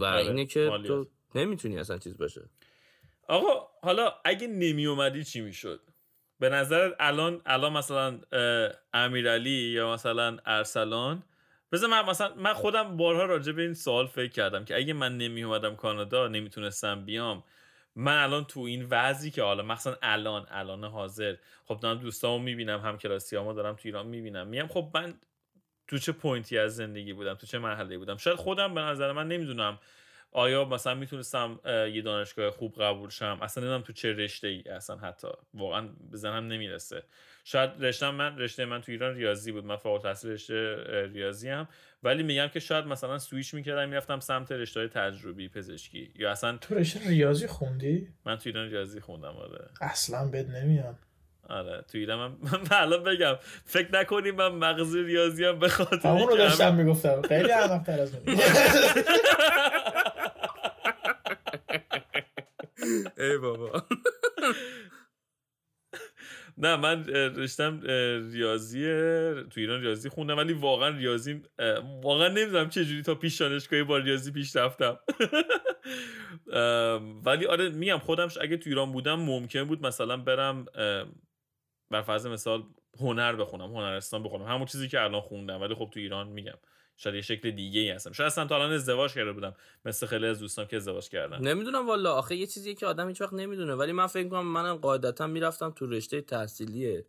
و 0.00 0.04
اینه 0.04 0.46
که 0.46 0.70
تو 0.86 1.06
نمی‌تونی 1.34 1.78
اصلا 1.78 1.98
چیز 1.98 2.16
باشه. 2.16 2.48
آقا 3.28 3.68
حالا 3.82 4.14
اگه 4.24 4.46
نمی 4.46 4.86
اومدی 4.86 5.24
چی 5.24 5.40
می‌شد؟ 5.40 5.80
به 6.40 6.48
نظر 6.48 6.92
الان 7.00 7.42
الان 7.46 7.72
مثلا 7.72 8.20
امیرعلی 8.92 9.50
یا 9.50 9.92
مثلا 9.92 10.38
ارسلان؟ 10.46 11.22
بذار 11.72 11.90
من 11.90 12.04
مثلا 12.04 12.34
من 12.34 12.52
خودم 12.52 12.96
بارها 12.96 13.24
راجع 13.24 13.52
به 13.52 13.62
این 13.62 13.74
سوال 13.74 14.06
فکر 14.06 14.32
کردم 14.32 14.64
که 14.64 14.76
اگه 14.76 14.92
من 14.92 15.18
نمی 15.18 15.42
اومدم 15.42 15.76
کانادا 15.76 16.28
نمی‌تونستم 16.28 17.04
بیام. 17.04 17.44
من 17.96 18.22
الان 18.22 18.44
تو 18.44 18.60
این 18.60 18.86
وضعی 18.90 19.30
که 19.30 19.42
حالا 19.42 19.62
مثلا 19.62 19.96
الان 20.02 20.46
الان 20.50 20.84
حاضر. 20.84 21.36
خب 21.64 21.80
دارم 21.80 21.98
دوستامو 21.98 22.38
می‌بینم 22.38 22.80
هم 22.80 22.98
کلاسیامو 22.98 23.52
دارم 23.52 23.74
تو 23.74 23.80
ایران 23.84 24.06
می‌بینم. 24.06 24.46
میگم 24.46 24.66
خب 24.66 24.90
من 24.94 25.14
تو 25.88 25.98
چه 25.98 26.12
پوینتی 26.12 26.58
از 26.58 26.76
زندگی 26.76 27.12
بودم؟ 27.12 27.34
تو 27.34 27.46
چه 27.46 27.58
مرحله 27.58 27.98
بودم؟ 27.98 28.16
شاید 28.16 28.36
خودم 28.36 28.74
به 28.74 28.80
نظر 28.80 29.12
من 29.12 29.28
نمی‌دونم. 29.28 29.78
آیا 30.36 30.64
مثلا 30.64 30.94
می‌تونستم 30.94 31.60
یه 31.66 32.02
دانشگاه 32.02 32.50
خوب 32.50 32.74
قبول 32.82 33.10
شم؟ 33.10 33.38
اصلا 33.42 33.62
نمی‌دونم 33.64 33.82
تو 33.82 33.92
چه 33.92 34.12
رشته 34.12 34.48
ای 34.48 34.62
اصلا 34.62 34.96
حتی. 34.96 35.28
واقعا 35.54 35.88
بزنم 36.12 36.46
نمی‌رسه. 36.48 37.02
شاید 37.44 37.70
رشته 37.80 38.10
من 38.10 38.38
رشته 38.38 38.64
من 38.64 38.80
تو 38.80 38.92
ایران 38.92 39.14
ریاضی 39.14 39.52
بود. 39.52 39.64
من 39.64 39.76
فوق 39.76 39.92
التحصیل 39.92 40.30
رشته 40.30 40.76
ریاضی 41.12 41.48
هم 41.48 41.68
ولی 42.02 42.22
میگم 42.22 42.48
که 42.48 42.60
شاید 42.60 42.84
مثلا 42.86 43.18
سویچ 43.18 43.54
می‌کردم 43.54 43.88
می‌رفتم 43.88 44.20
سمت 44.20 44.52
رشته 44.52 44.80
های 44.80 44.88
تجربی 44.88 45.48
پزشکی. 45.48 46.10
یا 46.16 46.30
اصلا 46.30 46.56
تو 46.56 46.74
رشته 46.74 47.00
ریاضی 47.08 47.46
خوندی؟ 47.46 48.08
من 48.26 48.36
تو 48.36 48.42
ایران 48.48 48.68
ریاضی 48.70 49.00
خوندم 49.00 49.36
آره. 49.36 49.64
اصلا 49.80 50.28
بد 50.28 50.50
نمیاد. 50.50 50.94
آره 51.48 51.84
تو 51.92 51.98
ایران 51.98 52.18
من, 52.18 52.36
من 52.42 52.60
الان 52.82 53.02
بگم. 53.02 53.34
فکر 53.64 53.88
نکنیم 54.00 54.34
من 54.34 54.48
مغز 54.48 54.96
ریاضی 54.96 55.44
هم 55.44 55.58
به 55.58 55.68
خاطر 55.68 56.08
همون 56.08 56.28
رو 56.28 56.36
داشتم 56.36 56.74
می‌گفتم. 56.74 57.22
خیلی 57.22 57.52
احمق‌تر 57.52 58.00
از 58.00 58.12
ای 63.24 63.38
بابا. 63.38 63.82
نه 66.58 66.76
من 66.76 67.04
رشتم 67.36 67.80
ریاضی 68.32 68.84
تو 69.50 69.60
ایران 69.60 69.80
ریاضی 69.80 70.08
خوندم 70.08 70.36
ولی 70.36 70.52
واقعا 70.52 70.88
ریاضی 70.88 71.42
واقعا 72.02 72.28
نمی‌دونم 72.28 72.68
چه 72.68 72.84
جوری 72.84 73.02
تا 73.02 73.14
پیش 73.14 73.40
دانشگاهی 73.40 73.82
با 73.82 73.98
ریاضی 73.98 74.32
پیش 74.32 74.56
رفتم. 74.56 74.96
ولی 77.26 77.46
آره 77.46 77.68
میگم 77.68 77.98
خودم 77.98 78.28
اگه 78.40 78.56
تو 78.56 78.70
ایران 78.70 78.92
بودم 78.92 79.20
ممکن 79.20 79.64
بود 79.64 79.86
مثلا 79.86 80.16
برم 80.16 80.64
بر 81.90 82.02
فرض 82.02 82.26
مثال 82.26 82.62
هنر 83.00 83.36
بخونم 83.36 83.74
هنرستان 83.74 84.22
بخونم 84.22 84.44
همون 84.44 84.66
چیزی 84.66 84.88
که 84.88 85.00
الان 85.00 85.20
خوندم 85.20 85.60
ولی 85.60 85.74
خب 85.74 85.90
تو 85.94 86.00
ایران 86.00 86.28
میگم. 86.28 86.58
شاید 86.96 87.14
یه 87.16 87.22
شکل 87.22 87.50
دیگه 87.50 87.80
ای 87.80 87.90
هستم. 87.90 88.12
شاید 88.12 88.26
اصلا 88.26 88.46
تا 88.46 88.54
الان 88.54 88.72
ازدواج 88.72 89.14
کرده 89.14 89.32
بودم. 89.32 89.54
مثل 89.84 90.06
خیلی 90.06 90.26
از 90.26 90.38
دوستان 90.38 90.66
که 90.66 90.76
ازدواج 90.76 91.08
کردن. 91.08 91.40
نمی‌دونم 91.40 91.86
والا. 91.86 92.14
آخه 92.14 92.36
یه 92.36 92.46
چیزیه 92.46 92.74
که 92.74 92.86
آدم 92.86 93.08
هیچ 93.08 93.20
وقت 93.20 93.32
نمی‌دونه. 93.32 93.74
ولی 93.74 93.92
من 93.92 94.06
فکر 94.06 94.28
کنم 94.28 94.46
منم 94.46 94.76
قاعدتا 94.76 95.26
می‌رفتم 95.26 95.70
تو 95.70 95.86
رشته 95.86 96.20
تحصیلیه 96.20 97.06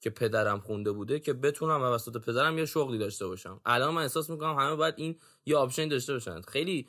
که 0.00 0.10
پدرم 0.10 0.60
خونده 0.60 0.92
بوده 0.92 1.20
که 1.20 1.32
بتونم 1.32 1.82
وسط 1.82 2.16
پدرم 2.16 2.58
یه 2.58 2.66
شغلی 2.66 2.98
داشته 2.98 3.26
باشم. 3.26 3.60
الان 3.64 3.94
من 3.94 4.02
احساس 4.02 4.30
می‌کنم 4.30 4.54
همه 4.54 4.76
باید 4.76 4.94
این 4.96 5.16
یه 5.46 5.56
آپشن 5.56 5.88
داشته 5.88 6.12
باشن. 6.12 6.40
خیلی 6.40 6.88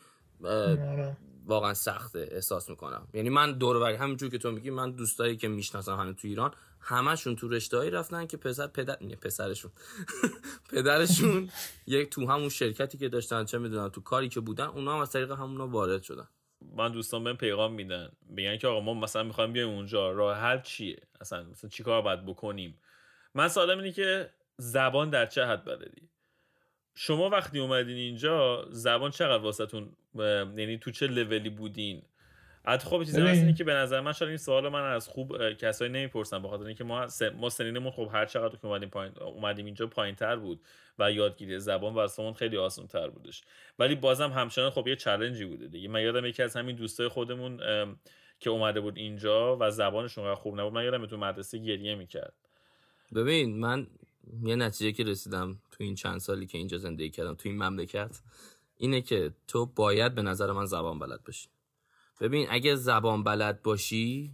واقعا 1.46 1.74
سخته 1.74 2.30
احساس 2.32 2.70
می‌کنم. 2.70 3.08
یعنی 3.14 3.30
من 3.30 3.52
دور 3.52 3.92
همینجور 3.92 4.30
که 4.30 4.38
تو 4.38 4.52
میگی 4.52 4.70
من 4.70 4.92
دوستایی 4.92 5.38
که 5.38 5.48
می‌شناسم 5.48 5.96
همه 5.96 6.14
تو 6.14 6.28
ایران 6.28 6.54
همشون 6.80 7.36
تو 7.36 7.48
رشتهایی 7.50 7.92
رفتن 7.92 8.28
که 8.28 8.38
پسر 8.38 8.68
پدر 8.68 8.96
پسرشون. 8.96 9.72
پدرشون 10.72 11.50
یک 11.88 12.10
تو 12.10 12.28
همون 12.28 12.50
شرکتی 12.50 12.98
که 12.98 13.10
داشتن 13.10 13.46
چه 13.46 13.58
می‌دونم 13.58 13.90
تو 13.90 14.02
کاری 14.02 14.30
که 14.30 14.40
بودن 14.40 14.66
اونا 14.66 14.94
هم 14.96 15.00
از 15.00 15.12
طریق 15.12 15.32
همونا 15.32 15.68
وارد 15.68 16.04
شدن. 16.04 16.28
من 16.76 16.92
دوستان 16.92 17.24
بهم 17.24 17.38
پیغام 17.38 17.74
میدن. 17.74 18.12
میگن 18.30 18.58
که 18.58 18.68
آقا 18.68 18.80
ما 18.80 18.94
مثلا 18.94 19.24
می‌خوایم 19.24 19.54
بیایم 19.54 19.70
اونجا 19.70 20.12
راه 20.12 20.38
حل 20.38 20.62
چیه؟ 20.62 21.02
اصلا 21.22 21.44
مثلا 21.44 21.70
چیکار 21.70 22.02
باید 22.02 22.26
بکنیم؟ 22.26 22.82
من 23.34 23.48
سوالم 23.48 23.78
اینه 23.78 23.92
که 23.92 24.30
زبان 24.58 25.10
در 25.10 25.26
چه 25.26 25.46
حد 25.46 25.66
بلدی؟ 25.66 26.10
شما 26.96 27.30
وقتی 27.30 27.60
اومدین 27.60 27.98
اینجا 27.98 28.68
زبان 28.70 29.12
چقدر 29.12 29.44
واسهتون 29.44 29.96
یعنی 30.16 30.78
تو 30.78 30.92
چه 30.92 31.08
لولی 31.08 31.50
بودین؟ 31.50 32.02
حتی 32.66 32.88
خب 32.88 33.04
چیزی 33.04 33.22
اینه 33.22 33.54
که 33.54 33.64
به 33.64 33.74
نظر 33.74 34.02
من 34.02 34.12
شاید 34.12 34.30
این 34.30 34.38
سوال 34.38 34.70
من 34.70 34.92
از 34.92 35.08
خوب 35.08 35.54
کسایی 35.54 35.92
نمی‌پرسن 35.92 36.42
بخاطر 36.42 36.66
اینکه 36.66 36.84
ما 36.84 37.08
ما 37.38 37.50
سنینمون 37.50 37.92
خب 37.92 38.10
هر 38.14 38.26
چقدر 38.26 38.56
که 38.56 38.66
اومدیم 38.66 38.90
پایین 38.90 39.14
اومدیم 39.18 39.66
اینجا 39.66 39.88
پایینتر 39.88 40.36
بود 40.36 40.62
و 41.00 41.12
یادگیری 41.12 41.60
زبان 41.60 41.94
واسمون 41.94 42.34
خیلی 42.34 42.58
آسان 42.58 42.88
تر 42.88 43.08
بودش. 43.08 43.42
ولی 43.80 43.96
بازم 43.96 44.30
همچنان 44.30 44.70
خب 44.70 44.88
یه 44.88 44.96
چالنجی 44.96 45.46
بوده 45.46 45.68
دیگه. 45.68 45.88
من 45.88 46.02
یادم 46.02 46.26
یکی 46.26 46.44
از 46.44 46.56
همین 46.56 46.76
دوستای 46.76 47.08
خودمون 47.08 47.58
که 48.40 48.50
اومده 48.50 48.82
بود 48.82 48.98
اینجا 48.98 49.58
و 49.60 49.72
زبانشون 49.72 50.36
خوب 50.36 50.60
نبود 50.60 50.74
من 50.74 50.84
یادم 50.84 51.06
تو 51.06 51.18
مدرسه 51.18 51.58
گریه 51.58 51.96
می‌کرد. 51.96 52.34
ببین 53.16 53.60
من 53.60 53.88
یه 54.44 54.56
نتیجه 54.56 54.92
که 54.92 55.04
رسیدم 55.04 55.60
تو 55.72 55.84
این 55.84 55.96
چند 55.96 56.20
سالی 56.20 56.48
که 56.48 56.58
اینجا 56.58 56.78
زندگی 56.78 57.10
کردم 57.10 57.36
تو 57.36 57.50
این 57.50 57.64
مملکت 57.64 58.20
اینه 58.82 59.02
که 59.02 59.34
تو 59.48 59.66
باید 59.66 60.16
به 60.16 60.22
نظر 60.22 60.52
من 60.52 60.66
زبان 60.66 61.00
بلد 61.00 61.24
باشی. 61.24 61.50
ببین 62.22 62.48
اگه 62.50 62.76
زبان 62.76 63.24
بلد 63.24 63.64
باشی 63.64 64.34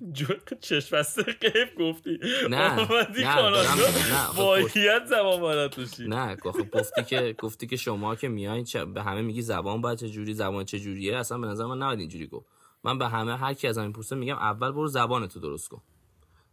چشم 0.62 0.98
بسته 0.98 1.24
قیب 1.24 1.76
گفتی. 1.80 2.20
نه 2.50 2.76
نه 2.76 2.86
نه 3.20 4.38
باید 4.38 5.06
زبان 5.06 5.42
بلد 5.42 5.76
باشی. 5.78 6.08
نه 6.08 6.36
گفتی 6.36 7.04
که 7.04 7.36
گفتی 7.40 7.68
که 7.68 7.76
شما 7.76 8.16
که 8.16 8.28
میایین 8.28 8.66
به 8.94 9.04
همه 9.04 9.22
میگی 9.22 9.42
زبان 9.42 9.82
باید 9.82 10.00
چه 10.00 10.10
جوری 10.10 10.34
زبان 10.34 10.66
چه 10.66 10.80
جوریه 10.80 11.18
اصلا 11.18 11.38
به 11.38 11.48
نظر 11.48 11.66
من 11.66 11.78
نباید 11.78 12.00
اینجوری 12.00 12.28
گفت. 12.28 12.46
من 12.84 12.98
به 12.98 13.08
همه 13.08 13.38
هر 13.38 13.54
کی 13.54 13.68
از 13.68 13.78
این 13.78 13.94
پرسه 13.94 14.16
میگم 14.16 14.36
اول 14.36 14.72
برو 14.72 14.88
زبان 14.88 15.28
تو 15.28 15.40
درست 15.40 15.70
کن. 15.70 15.82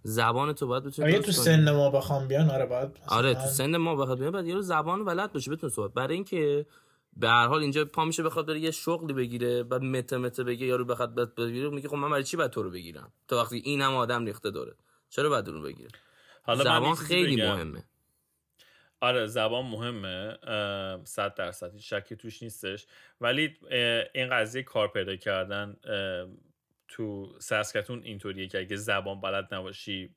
زبان 0.02 0.52
تو 0.52 0.66
باید 0.66 0.84
بتونی 0.84 1.08
اگه 1.08 1.18
تو 1.18 1.32
سن 1.32 1.70
ما 1.70 1.90
بخوام 1.90 2.28
بیان؟ 2.28 2.50
آره 2.50 2.66
باید 2.66 2.88
آره 3.08 3.34
تو 3.34 3.46
سن 3.46 3.76
ما 3.76 3.96
بخواد 3.96 4.18
بیان 4.18 4.32
بعد 4.32 4.46
یه 4.46 4.60
زبان 4.60 5.04
بلد 5.04 5.32
باشه 5.32 5.50
بتون 5.50 5.70
صحبت. 5.70 5.92
برای 5.94 6.14
اینکه 6.14 6.66
به 7.16 7.28
هر 7.28 7.46
حال 7.46 7.60
اینجا 7.60 7.84
پا 7.84 8.04
میشه 8.04 8.22
بخواد 8.22 8.46
بره 8.46 8.60
یه 8.60 8.70
شغلی 8.70 9.12
بگیره 9.12 9.62
بعد 9.62 9.82
مته 9.82 10.16
مته 10.16 10.44
بگه 10.44 10.66
یارو 10.66 10.84
بخواد 10.84 11.34
بگیره 11.34 11.68
میگه 11.68 11.88
خب 11.88 11.96
من 11.96 12.10
برای 12.10 12.24
چی 12.24 12.36
باید 12.36 12.50
تو 12.50 12.62
رو 12.62 12.70
بگیرم؟ 12.70 13.12
تا 13.28 13.42
وقتی 13.42 13.62
این 13.64 13.80
هم 13.80 13.94
آدم 13.94 14.26
ریخته 14.26 14.50
داره. 14.50 14.74
چرا 15.08 15.28
باید 15.28 15.48
اون 15.48 15.62
بگیره؟ 15.62 15.88
حالا 16.42 16.64
زبان 16.64 16.94
خیلی 16.94 17.36
بگم. 17.36 17.54
مهمه. 17.54 17.84
آره 19.00 19.26
زبان 19.26 19.64
مهمه. 19.64 20.38
صد 21.04 21.34
درصد. 21.34 21.76
شکی 21.76 22.16
توش 22.16 22.42
نیستش. 22.42 22.86
ولی 23.20 23.56
این 24.14 24.30
قضیه 24.30 24.62
کار 24.62 24.88
پیدا 24.88 25.16
کردن 25.16 25.76
تو 26.88 27.34
ساسکتون 27.38 28.02
اینطوریه 28.02 28.48
که 28.48 28.58
اگه 28.58 28.76
زبان 28.76 29.20
بلد 29.20 29.54
نباشی 29.54 30.14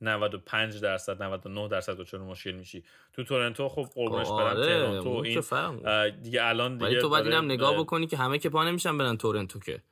95 0.00 0.80
درصد 0.80 1.22
99 1.22 1.68
درصد 1.68 1.96
دچار 1.96 2.20
مشکل 2.20 2.52
میشی 2.52 2.84
تو 3.12 3.24
تورنتو 3.24 3.68
خب 3.68 3.88
قربونش 3.94 4.28
برم 4.28 4.38
آره 4.38 5.00
تورنتو 5.02 5.54
این 5.54 6.10
دیگه 6.22 6.44
الان 6.44 6.78
دیگه 6.78 6.86
ولی 6.86 7.00
تو 7.00 7.08
باید 7.08 7.26
اینم 7.26 7.44
نگاه 7.44 7.78
بکنی 7.78 8.06
که 8.06 8.16
همه 8.16 8.38
که 8.38 8.48
پا 8.48 8.64
نمیشن 8.64 8.98
برن 8.98 9.16
تورنتو 9.16 9.58
که 9.58 9.82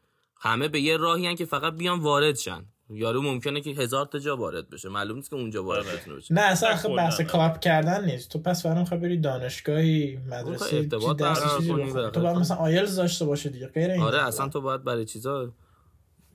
همه 0.40 0.68
به 0.68 0.80
یه 0.80 0.96
راهی 0.96 1.26
هن 1.26 1.34
که 1.34 1.44
فقط 1.44 1.72
بیان 1.72 2.00
وارد 2.00 2.36
شن 2.36 2.64
یارو 2.90 3.22
ممکنه 3.22 3.60
که 3.60 3.70
هزار 3.70 4.06
تا 4.06 4.18
جا 4.18 4.36
وارد 4.36 4.70
بشه 4.70 4.88
معلوم 4.88 5.16
نیست 5.16 5.30
که 5.30 5.36
اونجا 5.36 5.64
وارد 5.64 5.86
آره. 5.86 6.16
بشه 6.16 6.34
نه 6.34 6.40
اصلا 6.40 6.76
کلا، 6.76 6.94
بحث 6.94 7.14
آره. 7.14 7.24
کار 7.24 7.58
کردن 7.58 8.04
نیست 8.04 8.30
تو 8.30 8.38
پس 8.38 8.62
فرام 8.62 8.84
خواهی 8.84 9.02
بری 9.02 9.16
دانشگاهی 9.20 10.18
مدرسه 10.26 10.64
خب 10.66 10.74
ارتباط 10.74 11.22
برقرار 11.22 11.58
کنی، 11.58 11.92
تو 11.92 12.20
باید 12.20 12.34
خب. 12.34 12.40
مثلا 12.40 12.56
آیلز 12.56 12.96
داشته 12.96 13.24
باشه 13.24 13.50
دیگه 13.50 13.66
غیر 13.66 13.90
این 13.90 14.02
آره. 14.02 14.22
اصلا 14.22 14.48
تو 14.48 14.60
باید 14.60 14.84
برای 14.84 15.04
چیزا 15.04 15.52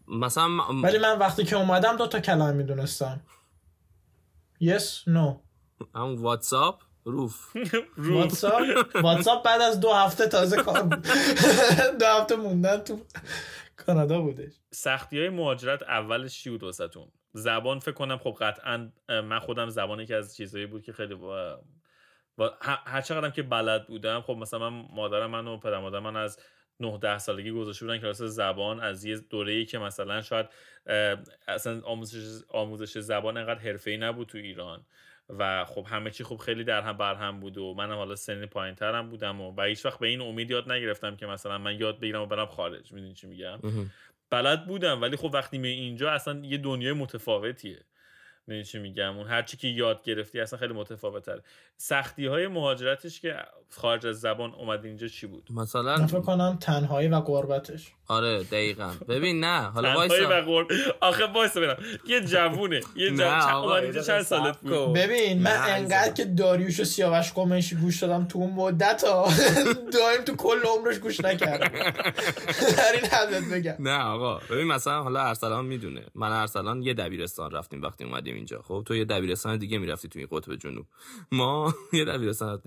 مثلا 0.10 0.48
م- 0.48 0.84
ولی 0.84 0.98
من 0.98 1.20
وقتی 1.20 1.44
که 1.44 1.56
اومدم 1.56 1.98
دو 1.98 2.08
تا 2.08 2.20
کلمه 2.20 2.52
می‌دونستم. 2.52 3.22
Yes 4.64 5.08
no. 5.08 5.40
همون 5.96 6.16
واتساپ 6.18 6.82
روف. 7.06 7.56
رو 7.96 8.18
واتساپ؟ 8.20 8.62
واتساپ 8.96 9.44
بعد 9.46 9.62
از 9.62 9.80
دو 9.80 9.94
هفته 9.94 10.28
تازه 10.28 10.64
کار 10.64 10.84
دو 12.00 12.06
هفته 12.06 12.36
موندن 12.36 12.78
تو 12.78 13.00
کانادا 13.78 14.22
بودش. 14.22 14.52
سختی 14.72 15.20
های 15.20 15.30
مهاجرت 15.30 15.84
اولش 15.84 16.44
چی 16.44 16.50
بود 16.50 16.64
واسهتون؟ 16.64 17.12
زبان 17.34 17.80
فکر 17.80 17.92
کنم 17.92 18.18
خب 18.18 18.38
قطعا 18.40 18.90
من 19.10 19.40
خودم 19.40 19.70
زبان 19.70 20.06
که 20.06 20.16
از 20.16 20.36
چیزایی 20.36 20.66
بود 20.66 20.84
که 20.84 20.94
خیلی 20.94 21.16
با, 21.16 21.62
با 22.38 22.54
هر 22.62 23.02
چقدرم 23.02 23.32
که 23.32 23.44
بلد 23.44 23.88
بودم 23.88 24.22
خب 24.22 24.34
مثلا 24.34 24.70
من 24.70 24.88
مادرم 24.94 25.32
من 25.32 25.48
و 25.48 25.58
پدر 25.58 25.80
مادر 25.80 26.00
من 26.00 26.16
از 26.16 26.40
9 26.80 26.98
10 26.98 27.18
سالگی 27.18 27.52
گذاشته 27.52 27.86
بودن 27.86 27.98
کلاس 27.98 28.22
زبان 28.22 28.80
از 28.80 29.06
یه 29.06 29.18
دوره‌ای 29.18 29.66
که 29.66 29.78
مثلا 29.78 30.22
شاید 30.22 30.46
اصلا 31.48 31.82
آموزش 31.82 32.44
آموزش 32.50 32.98
زبان 32.98 33.38
انقدر 33.38 33.60
حرفه‌ای 33.60 33.98
نبود 33.98 34.28
تو 34.28 34.38
ایران 34.38 34.86
و 35.30 35.66
خب 35.66 35.86
همه 35.90 36.12
چی 36.12 36.24
خب 36.24 36.38
خیلی 36.38 36.64
در 36.64 36.82
هم 36.82 36.98
بر 36.98 37.16
هم 37.16 37.40
بود 37.40 37.58
و 37.58 37.74
منم 37.74 37.96
حالا 37.96 38.16
سنی 38.16 38.46
پایین 38.46 38.76
ترم 38.76 39.10
بودم 39.10 39.42
و, 39.42 39.54
و 39.58 39.64
هیچ 39.64 39.86
وقت 39.86 40.00
به 40.00 40.08
این 40.08 40.22
امید 40.22 40.52
یاد 40.52 40.72
نگرفتم 40.72 41.16
که 41.16 41.26
مثلا 41.26 41.58
من 41.58 41.80
یاد 41.80 42.00
بگیرم 42.00 42.22
و 42.22 42.26
برم 42.26 42.46
خارج. 42.46 42.92
می‌دونی 42.92 43.14
چی 43.14 43.28
میگم؟ 43.28 43.60
بلد 44.30 44.68
بودم 44.68 45.02
ولی 45.02 45.16
خب 45.18 45.32
وقتی 45.34 45.58
می 45.58 45.68
اینجا 45.68 46.12
اصلا 46.12 46.40
یه 46.46 46.58
دنیای 46.58 46.94
متفاوتیه. 46.94 47.80
می‌دونی 48.50 48.64
چی 48.66 48.80
میگم؟ 48.80 49.18
اون 49.18 49.28
هر 49.28 49.42
چی 49.42 49.58
که 49.58 49.68
یاد 49.68 50.04
گرفتی 50.04 50.40
اصلا 50.40 50.60
خیلی 50.60 50.74
متفاوت 50.74 51.26
تره 51.26 51.42
سختی 51.78 52.26
های 52.26 52.48
مهاجرتش 52.48 53.22
که 53.22 53.36
خارج 53.70 54.08
از 54.08 54.20
زبان 54.22 54.54
اومد 54.54 54.86
اینجا 54.86 55.08
چی 55.08 55.28
بود؟ 55.28 55.48
مثلا 55.50 56.08
فکر 56.08 56.20
کنم 56.20 56.58
تنهایی 56.62 57.08
و 57.08 57.20
غربتش. 57.20 57.88
آره 58.08 58.44
دقیقا. 58.44 58.92
ببین 59.10 59.40
نه 59.40 59.62
حالا 59.62 59.90
تنهایی 59.90 60.10
وایسا. 60.10 60.30
و 60.30 60.42
غرب. 60.42 60.68
آخه 61.02 61.26
وایسا 61.26 61.60
برم 61.62 61.84
یه 62.08 62.22
جوونه 62.22 62.82
یه 62.96 63.10
نه 63.10 63.18
جوون. 63.18 63.40
چند- 63.40 63.54
آقا، 63.54 63.70
اومد 63.70 63.78
یه 63.78 63.84
اینجا 63.84 64.02
چند 64.02 64.22
سالت 64.22 64.58
بود. 64.58 64.94
ببین 64.94 65.42
من 65.42 65.58
انقدر. 65.68 66.14
که 66.14 66.26
داریوش 66.26 66.80
و 66.80 66.84
سیاوش 66.84 67.32
قمیشی 67.34 67.76
گوش 67.76 68.00
دادم 68.04 68.26
تو 68.26 68.40
اون 68.40 68.54
مدت 68.54 69.04
ها 69.04 69.28
دایم 69.94 70.22
تو 70.26 70.36
کل 70.36 70.60
عمرش 70.78 70.98
گوش 71.00 71.20
نکردم. 71.22 71.68
در 72.78 72.92
این 72.94 73.06
حدت 73.12 73.44
بگم. 73.54 73.76
نه 73.80 74.00
آقا. 74.04 74.38
ببین 74.50 74.68
مثلا 74.68 75.04
حالا 75.04 75.20
ارسلان 75.22 75.66
می‌دونه. 75.66 76.02
من 76.16 76.32
ارسلان 76.32 76.82
یه 76.82 76.94
دبیرستان 76.94 77.52
رفتیم 77.52 77.82
وقتی 77.82 78.04
اومدیم 78.04 78.36
اینجا. 78.40 78.62
خب 78.62 78.84
تو 78.86 78.96
یه 78.96 79.06
دبیرستان 79.06 79.58
دیگه 79.58 79.78
می‌رفتی 79.78 80.08
توی 80.08 80.28
قطب 80.32 80.56
جنوب. 80.56 80.86
ما 81.32 81.74
یه 82.00 82.06
دبیرستان 82.06 82.62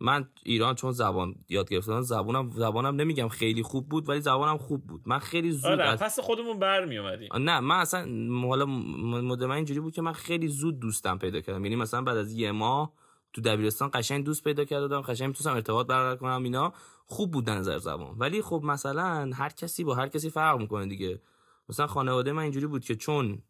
من 0.00 0.28
ایران 0.42 0.74
چون 0.74 0.92
زبان 0.92 1.34
یاد 1.48 1.68
گرفتم 1.68 2.00
زبانم 2.00 2.50
زبانم 2.50 2.96
نمیگم 2.96 3.28
خیلی 3.28 3.62
خوب 3.62 3.88
بود 3.88 4.08
ولی 4.08 4.20
زبانم 4.20 4.58
خوب 4.58 4.86
بود. 4.86 5.02
من 5.06 5.18
خیلی 5.18 5.50
زود 5.50 5.70
آره 5.70 5.84
از 5.88 5.98
پس 5.98 6.20
خودمون 6.20 6.58
برمی 6.58 6.98
اومدیم 6.98 7.28
نه 7.38 7.60
من 7.60 7.76
اصلا 7.76 8.00
حالا 8.48 8.66
مدل 8.66 9.46
من 9.46 9.54
اینجوری 9.54 9.80
بود 9.80 9.94
که 9.94 10.02
من 10.02 10.12
خیلی 10.12 10.48
زود 10.48 10.80
دوستم 10.80 11.18
پیدا 11.18 11.40
کردم. 11.40 11.64
یعنی 11.64 11.76
مثلا 11.76 12.02
بعد 12.02 12.16
از 12.16 12.32
یه 12.32 12.52
ماه 12.52 12.92
تو 13.32 13.40
دبیرستان 13.40 13.90
قشنگ 13.94 14.24
دوست 14.24 14.44
پیدا 14.44 14.64
کردم 14.64 15.00
قشنگ 15.00 15.28
می‌تونستم 15.28 15.54
ارتباط 15.54 15.86
برقرار 15.86 16.16
کنم 16.16 16.42
اینا 16.42 16.72
خوب 17.06 17.30
بود 17.30 17.50
نظر 17.50 17.78
زبان. 17.78 18.16
ولی 18.18 18.42
خب 18.42 18.60
مثلا 18.64 19.30
هر 19.34 19.48
کسی 19.48 19.84
با 19.84 19.94
هر 19.94 20.08
کسی 20.08 20.30
فرق 20.30 20.58
می‌کنه 20.58 20.86
دیگه. 20.86 21.20
مثلا 21.68 21.86
خانواده 21.86 22.32
من 22.32 22.42
اینجوری 22.42 22.66
بود 22.66 22.84
که 22.84 22.96
چون 22.96 23.42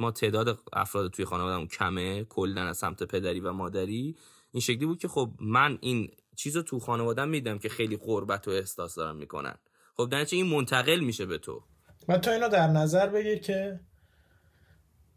ما 0.00 0.10
تعداد 0.10 0.58
افراد 0.72 1.10
توی 1.10 1.24
خانوادهمون 1.24 1.66
کمه 1.66 2.24
کلا 2.24 2.62
از 2.62 2.78
سمت 2.78 3.02
پدری 3.02 3.40
و 3.40 3.52
مادری. 3.52 4.16
این 4.52 4.60
شکلی 4.60 4.86
بود 4.86 4.98
که 4.98 5.08
خب 5.08 5.30
من 5.40 5.78
این 5.80 6.10
چیز 6.36 6.56
رو 6.56 6.62
تو 6.62 6.80
خانوادم 6.80 7.28
میدم 7.28 7.58
که 7.58 7.68
خیلی 7.68 7.96
غربت 7.96 8.48
و 8.48 8.50
احساس 8.50 8.94
دارن 8.94 9.16
می‌کنن. 9.16 9.54
خب 9.96 10.08
در 10.08 10.26
این 10.32 10.46
منتقل 10.46 11.00
میشه 11.00 11.26
به 11.26 11.38
تو. 11.38 11.64
و 12.08 12.18
تو 12.18 12.30
اینو 12.30 12.48
در 12.48 12.66
نظر 12.66 13.06
بگیر 13.06 13.38
که 13.38 13.80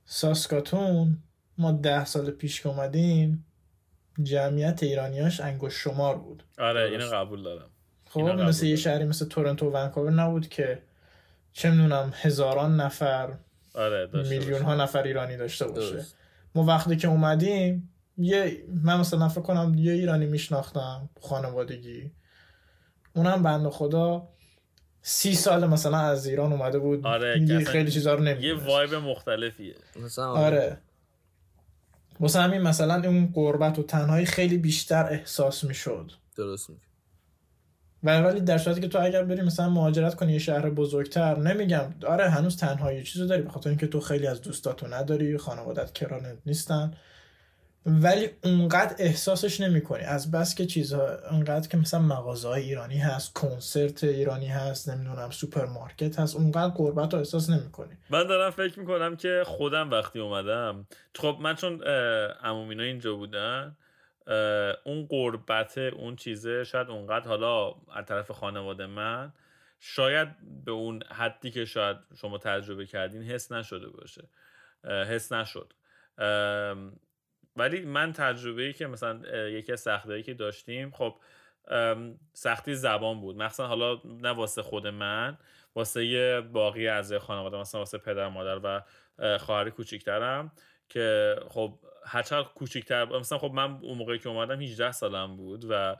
ساسکاتون 0.05 1.23
ما 1.57 1.71
ده 1.71 2.05
سال 2.05 2.31
پیش 2.31 2.61
که 2.61 2.69
اومدیم 2.69 3.45
جمعیت 4.23 4.83
ایرانیاش 4.83 5.39
انگوش 5.39 5.73
شمار 5.73 6.17
بود. 6.17 6.43
آره 6.59 6.91
اینو. 6.91 7.09
قبول 7.13 7.43
دارم. 7.43 7.69
خب 8.09 8.19
مثل 8.19 8.65
یه 8.65 8.71
دارم. 8.71 8.83
شهری 8.83 9.05
مثل 9.05 9.27
تورنتو 9.27 9.69
و 9.69 9.71
ونکوور 9.71 10.11
نبود 10.11 10.47
که 10.47 10.83
چه 11.53 11.71
می‌دونم 11.71 12.13
هزاران 12.15 12.81
نفر 12.81 13.37
آره 13.75 14.09
میلیون. 14.13 14.61
ها 14.61 14.75
نفر 14.75 15.03
ایرانی 15.03 15.37
داشته 15.37 15.67
باشه. 15.67 15.91
درست. 15.91 16.15
ما 16.55 16.63
وقتی 16.63 16.95
که 16.95 17.07
اومدیم 17.07 17.89
یه 18.17 18.65
من 18.83 18.99
مثلا 18.99 19.29
فکر 19.29 19.41
کنم 19.41 19.75
یه 19.77 19.93
ایرانی 19.93 20.25
میشناختم 20.25 21.09
خانوادگی. 21.21 22.11
اونم 23.13 23.43
بنده 23.43 23.69
خدا 23.69 24.27
سی 25.01 25.35
سال 25.35 25.67
مثلا 25.67 25.97
از 25.97 26.27
ایران 26.27 26.51
اومده 26.51 26.79
بود. 26.79 27.05
آره، 27.05 27.41
یه 27.41 27.59
خیلی 27.59 27.91
چیزا 27.91 28.13
رو 28.13 28.23
یه 28.23 28.33
نمی‌دونست 28.33 28.67
vibe 28.67 28.93
مختلفیه. 28.95 29.75
مثلا 30.03 30.27
آره. 30.27 30.77
واسه 32.19 32.39
همین 32.39 32.61
مثلا 32.61 33.09
اون 33.09 33.31
غربت 33.33 33.79
و 33.79 33.83
تنهایی 33.83 34.25
خیلی 34.25 34.57
بیشتر 34.57 35.05
احساس 35.05 35.63
می‌شد. 35.63 36.11
درست 36.37 36.69
میگی. 36.69 36.81
ولی 38.05 38.41
در 38.41 38.57
صورتی 38.57 38.81
که 38.81 38.87
تو 38.87 38.99
اگر 39.01 39.23
بری 39.23 39.41
مثلا 39.41 39.69
مهاجرت 39.69 40.15
کنی 40.15 40.33
یه 40.33 40.39
شهر 40.39 40.69
بزرگتر 40.69 41.37
نمیگم 41.37 41.93
آره 42.07 42.29
هنوز 42.29 42.57
تنهایی 42.57 43.03
چیزو 43.03 43.27
داری 43.27 43.41
به 43.41 43.49
خاطر 43.49 43.69
اینکه 43.69 43.87
تو 43.87 43.99
خیلی 43.99 44.27
از 44.27 44.41
دوستاتو 44.41 44.87
نداری 44.87 45.37
خانوادت 45.37 45.93
کنارت 45.93 46.37
نیستن. 46.45 46.93
ولی 47.85 48.29
اونقدر 48.43 48.95
احساسش 48.99 49.61
نمی‌کنی. 49.61 50.03
از 50.03 50.31
بس 50.31 50.55
که 50.55 50.65
چیزها 50.65 51.07
اونقدر 51.31 51.67
که 51.67 51.77
مثلا 51.77 51.99
مغازه 51.99 52.49
ایرانی 52.49 52.97
هست 52.97 53.33
کنسرت 53.33 54.03
ایرانی 54.03 54.47
هست 54.47 54.89
نمی‌دونم 54.89 55.29
سوپرمارکت 55.29 56.19
هست 56.19 56.35
اونقدر 56.35 56.73
غربت 56.73 57.13
رو 57.13 57.19
احساس 57.19 57.49
نمی‌کنی. 57.49 57.93
من 58.09 58.27
دارم 58.27 58.51
فکر 58.51 58.79
می‌کنم 58.79 59.15
که 59.15 59.43
خودم 59.45 59.91
وقتی 59.91 60.19
اومدم 60.19 60.87
خب 61.15 61.37
من 61.41 61.55
چون 61.55 61.81
امومینا 62.43 62.83
اینجا 62.83 63.15
بودن 63.15 63.75
اون 64.83 65.05
قربت 65.09 65.77
اون 65.77 66.15
چیزه 66.15 66.63
شاید 66.63 66.89
اونقدر 66.89 67.27
حالا 67.27 67.75
از 67.93 68.05
طرف 68.05 68.31
خانواده 68.31 68.85
من 68.85 69.33
شاید 69.79 70.29
به 70.65 70.71
اون 70.71 71.03
حدی 71.03 71.51
که 71.51 71.65
شاید 71.65 71.97
شما 72.17 72.37
تجربه 72.37 72.85
کردین 72.85 73.23
حس 73.23 73.51
نشده 73.51 73.89
باشه. 73.89 74.29
حس 74.83 75.31
نشد. 75.31 75.73
ولی 77.55 77.81
من 77.85 78.13
تجربه 78.13 78.61
ای 78.61 78.73
که 78.73 78.87
مثلا 78.87 79.47
یکی 79.49 79.71
از 79.71 79.79
سختیایی 79.79 80.23
که 80.23 80.33
داشتیم 80.33 80.91
خب 80.91 81.15
سختی 82.33 82.75
زبان 82.75 83.21
بود. 83.21 83.37
مخصوصا 83.37 83.67
حالا 83.67 84.01
نه 84.05 84.29
واسه 84.29 84.61
خود 84.61 84.87
من 84.87 85.37
واسه 85.75 86.41
باقی 86.41 86.87
اعضای 86.87 87.19
خانواده 87.19 87.57
مثلا 87.57 87.81
واسه 87.81 87.97
پدر 87.97 88.27
مادر 88.29 88.59
و 88.63 88.83
اه، 89.19 89.37
خواهر 89.37 89.69
کوچیکترم 89.69 90.51
که 90.89 91.35
خب 91.49 91.79
هرچقدر 92.05 92.47
کوچیکتر 92.47 93.05
مثلا 93.05 93.37
خب 93.37 93.51
من 93.51 93.79
اون 93.81 93.97
موقعی 93.97 94.19
که 94.19 94.29
اومدم 94.29 94.61
18 94.61 94.91
سالم 94.91 95.37
بود 95.37 95.65
و 95.69 95.95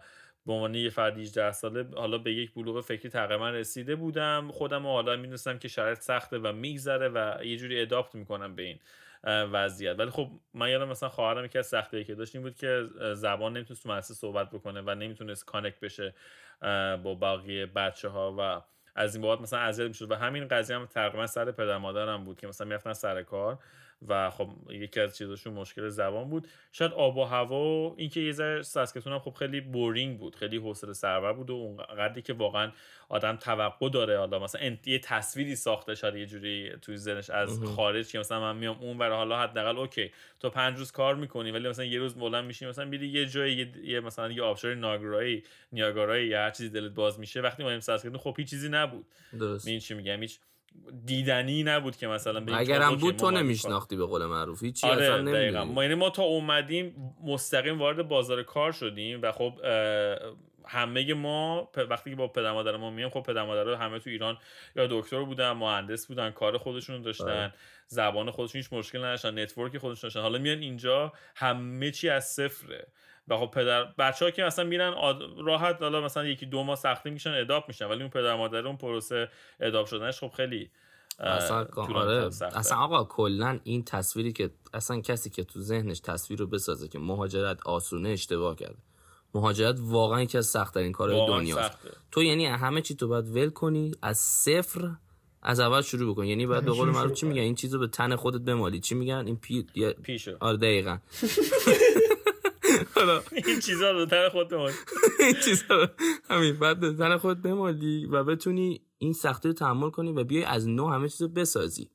به 0.46 0.54
عنوان 0.54 0.76
یه 0.76 0.90
فرد 0.90 1.18
18 1.18 1.52
ساله 1.52 1.86
حالا 1.96 2.18
به 2.18 2.34
یک 2.34 2.54
بلوغ 2.54 2.82
فکری 2.82 3.10
تقریبا 3.10 3.50
رسیده 3.50 3.96
بودم. 3.96 4.52
خودم 4.52 4.84
رو 4.84 4.90
حالا 4.90 5.16
می‌دونستم 5.16 5.58
که 5.58 5.68
شرایط 5.68 6.00
سخته 6.00 6.38
و 6.38 6.52
میگذره 6.52 7.10
و 7.10 7.46
یه 7.46 7.58
جوری 7.58 7.82
اداپت 7.82 8.16
می‌کنم 8.16 8.56
به 8.56 8.64
این 8.64 8.80
وضعیت. 9.24 10.00
ولی 10.00 10.10
خب 10.10 10.30
من 10.54 10.70
یادم 10.70 10.88
مثلا 10.88 11.10
خواهرم 11.10 11.46
یکی 11.46 11.60
از 11.60 11.68
سختیایی 11.68 12.06
که 12.06 12.16
داشت 12.16 12.36
این 12.36 12.44
بود 12.44 12.56
که 12.56 12.84
زبان 13.14 13.54
نمی‌تونست 13.54 13.84
تو 13.84 13.90
مدرسه 13.90 14.14
صحبت 14.14 14.50
بکنه 14.50 14.82
و 14.82 14.96
نمی‌تونست 14.96 15.46
کانکت 15.46 15.80
بشه 15.80 16.16
با 17.04 17.16
بقیه 17.22 17.66
بچه 17.66 18.10
ها 18.10 18.36
و 18.40 18.62
از 18.96 19.16
این 19.16 19.22
بابت 19.22 19.42
مثلا 19.42 19.60
اذیت 19.60 19.88
می‌شد. 19.88 20.12
و 20.12 20.16
همین 20.16 20.48
قضیه 20.48 20.76
هم 20.76 20.86
تقریبا 20.86 21.28
سر 21.28 21.52
پدر 21.52 21.78
مادرم 21.78 22.26
بود 22.26 22.40
که 22.40 22.48
مثلا 22.48 22.68
می‌رفتن 22.68 22.94
سر 22.94 23.24
کار. 23.24 23.60
و 24.08 24.30
خب 24.30 24.50
یکی 24.70 25.00
از 25.00 25.18
چیزاشون 25.18 25.54
مشکل 25.54 25.90
زبان 25.90 26.30
بود. 26.30 26.48
شاید 26.72 26.92
آب 26.94 27.18
و 27.18 27.24
هوا 27.24 27.66
و 27.66 27.96
اینکه 27.98 28.20
یه 28.20 28.32
ذره 28.32 28.62
ساسکتون 28.62 29.14
هم 29.14 29.20
خب 29.20 29.32
خیلی 29.34 29.62
boring 29.62 30.20
بود 30.20 30.36
خیلی 30.36 30.58
حوصله 30.58 30.94
سربر 30.94 31.34
بود 31.34 31.50
و 31.50 31.54
اون 31.54 31.78
قدری 31.78 32.22
که 32.22 32.34
واقعا 32.34 32.72
آدم 33.10 33.36
توقع 33.36 33.90
داره 33.90 34.18
حالا 34.18 34.40
مثلا 34.40 34.62
انت- 34.62 34.88
یه 34.88 35.00
تصویری 35.00 35.56
ساخته 35.56 35.96
شاید 35.96 36.16
یه 36.16 36.26
جوری 36.26 36.72
توی 36.82 36.98
ذهنش 36.98 37.30
از. 37.30 37.50
خارج 37.66 38.12
که 38.12 38.20
مثلا 38.20 38.40
من 38.40 38.56
میام 38.58 38.78
اون 38.80 38.98
ور 38.98 39.12
حالا 39.12 39.40
حداقل 39.40 39.78
okay 39.78 40.12
تو 40.40 40.50
پنج 40.50 40.78
روز 40.78 40.92
کار 40.92 41.16
می‌کنی 41.16 41.52
ولی 41.52 41.70
مثلا 41.70 41.86
یه 41.86 42.00
روز 42.00 42.16
بلند 42.16 42.46
میشی 42.46 42.66
مثلا 42.66 42.86
میری 42.86 43.08
یه 43.08 43.26
جای 43.26 43.54
یه, 43.54 43.72
یه 43.84 44.00
مثلا 44.00 44.32
یه 44.32 44.42
آبشار 44.44 44.76
نیاگارایی 44.76 45.44
نیاگارایی 45.72 46.28
یا 46.28 46.40
هر 46.40 46.52
چیزی 46.52 46.70
دلت 46.70 46.92
باز 46.92 47.20
میشه 47.20 47.42
وقتی 47.42 47.64
ما 47.64 47.80
ساسکتون 47.80 48.18
خب 48.18 48.36
هیچ 48.38 48.50
چیزی 48.50 48.70
نبود. 48.70 49.06
درست. 49.40 49.78
چی 49.78 49.94
میگم؟ 49.94 50.22
هیچ 50.22 50.40
دیدنی 51.06 51.64
نبود 51.64 51.96
که 51.96 52.08
مثلا 52.08 52.40
به 52.40 52.58
اگرم 52.58 52.96
بود 52.96 53.16
تو 53.16 53.32
نمیشناختی 53.32 53.96
به 53.96 54.06
قول 54.06 54.26
معروف 54.26 54.64
هیچی 54.64 54.88
آره 54.88 55.06
اصلا 55.06 55.32
دقیقا. 55.32 55.66
ما 55.66 55.84
یعنی 55.84 55.96
ما 55.96 56.10
تا 56.10 56.24
اومدیم 56.24 57.14
مستقیم 57.24 57.80
وارد 57.80 58.08
بازار 58.08 58.44
کار 58.44 58.72
شدیم 58.72 59.20
و 59.22 59.32
خب 59.32 59.54
همه 60.68 61.14
ما 61.14 61.70
وقتی 61.90 62.10
که 62.10 62.16
با 62.16 62.28
پدر 62.28 62.52
مادر 62.52 62.78
ما 62.78 62.90
میام 62.90 63.10
خب 63.10 63.24
پدر 63.24 63.44
مادر 63.44 63.74
همه 63.74 64.00
تو 64.00 64.10
ایران 64.10 64.38
یا 64.76 64.88
دکتر 64.88 65.24
بودن 65.24 65.52
مهندس 65.52 66.08
بودن 66.08 66.32
کار 66.32 66.58
خودشون 66.58 67.02
داشتن 67.02 67.26
آره. 67.26 67.54
زبان 67.88 68.32
خودشون 68.32 68.62
هیچ 68.62 68.74
مشکل 68.74 69.00
نداشتن 69.00 69.40
نتورک 69.40 69.78
خودشون 69.78 70.08
داشتن. 70.08 70.22
حالا 70.22 70.38
میان 70.38 70.60
اینجا 70.60 71.14
همه 71.36 71.92
چی 71.92 72.10
از 72.10 72.26
صفره. 72.26 72.88
و 73.28 73.38
خب 73.38 73.52
پدر 73.54 73.84
بچه 73.84 74.26
ها 74.26 74.32
که 74.32 74.44
مثلا 74.44 74.66
میرن 74.66 74.94
آد- 74.94 75.22
راحت 75.38 75.82
حالا 75.82 76.02
مثلا 76.02 76.26
یکی 76.26 76.46
دو 76.46 76.64
ماه 76.64 76.76
سختی 76.76 77.10
میشن 77.10 77.34
اداپ 77.34 77.64
میشن 77.68 77.86
ولی 77.86 78.00
اون 78.02 78.10
پدر 78.10 78.36
مادر 78.36 78.68
اون 78.68 78.78
پروسه 78.78 79.30
اداپ 79.60 79.88
شدنش 79.88 80.20
خب 80.20 80.32
خیلی 80.38 80.70
اصلا 81.20 81.68
آره. 81.78 82.30
اصلا 82.42 82.78
آقا 82.78 83.04
کلا 83.04 83.60
این 83.64 83.84
تصویری 83.84 84.34
که 84.34 84.50
اصلا 84.74 85.02
کسی 85.02 85.30
که 85.30 85.44
تو 85.44 85.62
ذهنش 85.62 86.00
تصویر 86.00 86.40
رو 86.40 86.48
بسازه 86.48 86.88
که 86.88 87.00
مهاجرت 87.00 87.68
آسونه 87.68 88.10
اشتباه 88.10 88.56
کرده. 88.56 88.78
مهاجرت 89.34 89.76
واقعا 89.82 90.22
یکی 90.22 90.38
از 90.38 90.46
سختترین 90.46 90.92
کارهای 90.92 91.28
دنیاست. 91.28 91.72
سخته. 91.72 91.90
تو 92.12 92.24
یعنی 92.24 92.46
همه 92.46 92.82
چی 92.82 92.96
تو 92.96 93.08
باید 93.08 93.36
ول 93.36 93.50
کنی 93.50 93.92
از 94.02 94.18
صفر 94.18 94.90
از 95.42 95.60
اول 95.60 95.82
شروع 95.82 96.14
بکن. 96.14 96.26
یعنی 96.26 96.46
باید 96.48 96.66
به 96.66 96.72
قول 96.72 96.88
چی 96.88 96.94
معروف 96.94 97.04
شروع 97.06 97.14
چی 97.16 97.26
میگن؟ 97.26 97.42
این 97.42 97.56
چیزو 97.56 97.80
به 97.80 97.88
تن 97.88 98.16
خودت 98.16 98.42
بمالی. 98.42 98.80
چی 98.80 98.96
میگن؟ 98.96 99.24
این 99.26 99.36
پی 99.36 99.66
پیشو. 100.04 100.38
آره 100.40 100.58
دقیقا. 100.58 100.98
این 103.46 103.60
چیزا 103.60 103.92
رو 103.92 104.06
تر 104.06 104.30
خود 104.30 104.54
این 105.20 105.36
چیزا 105.46 105.90
همین 106.30 106.60
بعد 106.60 106.80
به 106.80 106.94
تن 106.94 107.18
خودت 107.18 107.42
بمالی 107.42 108.06
و 108.06 108.24
بتونی 108.24 108.82
این 108.98 109.14
سختی 109.14 109.48
رو 109.48 109.54
تحمل 109.54 109.90
کنی 109.90 110.12
و 110.12 110.24
بیای 110.24 110.44
از 110.44 110.68
نو 110.68 110.90
همه 110.90 111.10
چیز 111.10 111.22
رو 111.22 111.28
بسازی. 111.28 111.90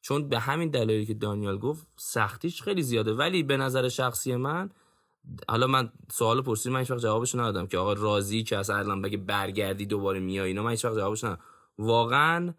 چون 0.00 0.28
به 0.28 0.38
همین 0.38 0.70
دلایلی 0.70 1.06
که 1.06 1.14
دانیال 1.14 1.58
گفت 1.58 1.86
سختیش 1.96 2.62
خیلی 2.62 2.82
زیاده. 2.82 3.12
ولی 3.12 3.42
به 3.42 3.56
نظر 3.56 3.88
شخصی 3.88 4.36
من 4.36 4.70
حالا 5.48 5.66
من 5.66 5.92
سوال 6.12 6.42
پرسید 6.42 6.72
من 6.72 6.78
هیچ 6.78 6.90
وقت 6.90 7.00
جوابش 7.00 7.34
ندادم 7.34 7.66
که 7.66 7.78
آقا 7.78 7.92
راضی 7.92 8.42
که 8.42 8.58
اصلا 8.58 8.76
الان 8.76 9.02
بگه 9.02 9.16
برگردی 9.16 9.86
دوباره 9.86 10.20
میای 10.20 10.48
اینا. 10.48 10.62
من 10.62 10.70
هیچ 10.70 10.84
وقت 10.84 10.94
جوابش 10.94 11.24
ندادم. 11.24 11.42
واقعا 11.78 12.54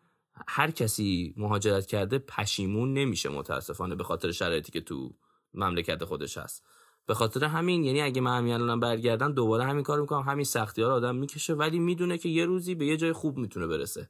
هر 0.47 0.71
کسی 0.71 1.33
مهاجرت 1.37 1.85
کرده 1.85 2.19
پشیمون 2.19 2.93
نمیشه 2.93 3.29
متاسفانه 3.29 3.95
به 3.95 4.03
خاطر 4.03 4.31
شرایطی 4.31 4.71
که 4.71 4.81
تو 4.81 5.15
مملکت 5.53 6.05
خودش 6.05 6.37
هست. 6.37 6.63
به 7.07 7.13
خاطر 7.13 7.43
همین 7.43 7.83
یعنی 7.83 8.01
اگه 8.01 8.21
من 8.21 8.37
همین 8.37 8.53
الانم 8.53 8.79
برگردم 8.79 9.33
دوباره 9.33 9.63
همین 9.63 9.83
کار 9.83 10.01
می‌کنم. 10.01 10.21
همین 10.21 10.45
سختی 10.45 10.81
ها 10.81 10.89
رو 10.89 10.95
آدم 10.95 11.15
می‌کشه 11.15 11.53
ولی 11.53 11.79
می‌دونه 11.79 12.17
که 12.17 12.29
یه 12.29 12.45
روزی 12.45 12.75
به 12.75 12.85
یه 12.85 12.97
جای 12.97 13.13
خوب 13.13 13.37
می‌تونه 13.37 13.67
برسه. 13.67 14.09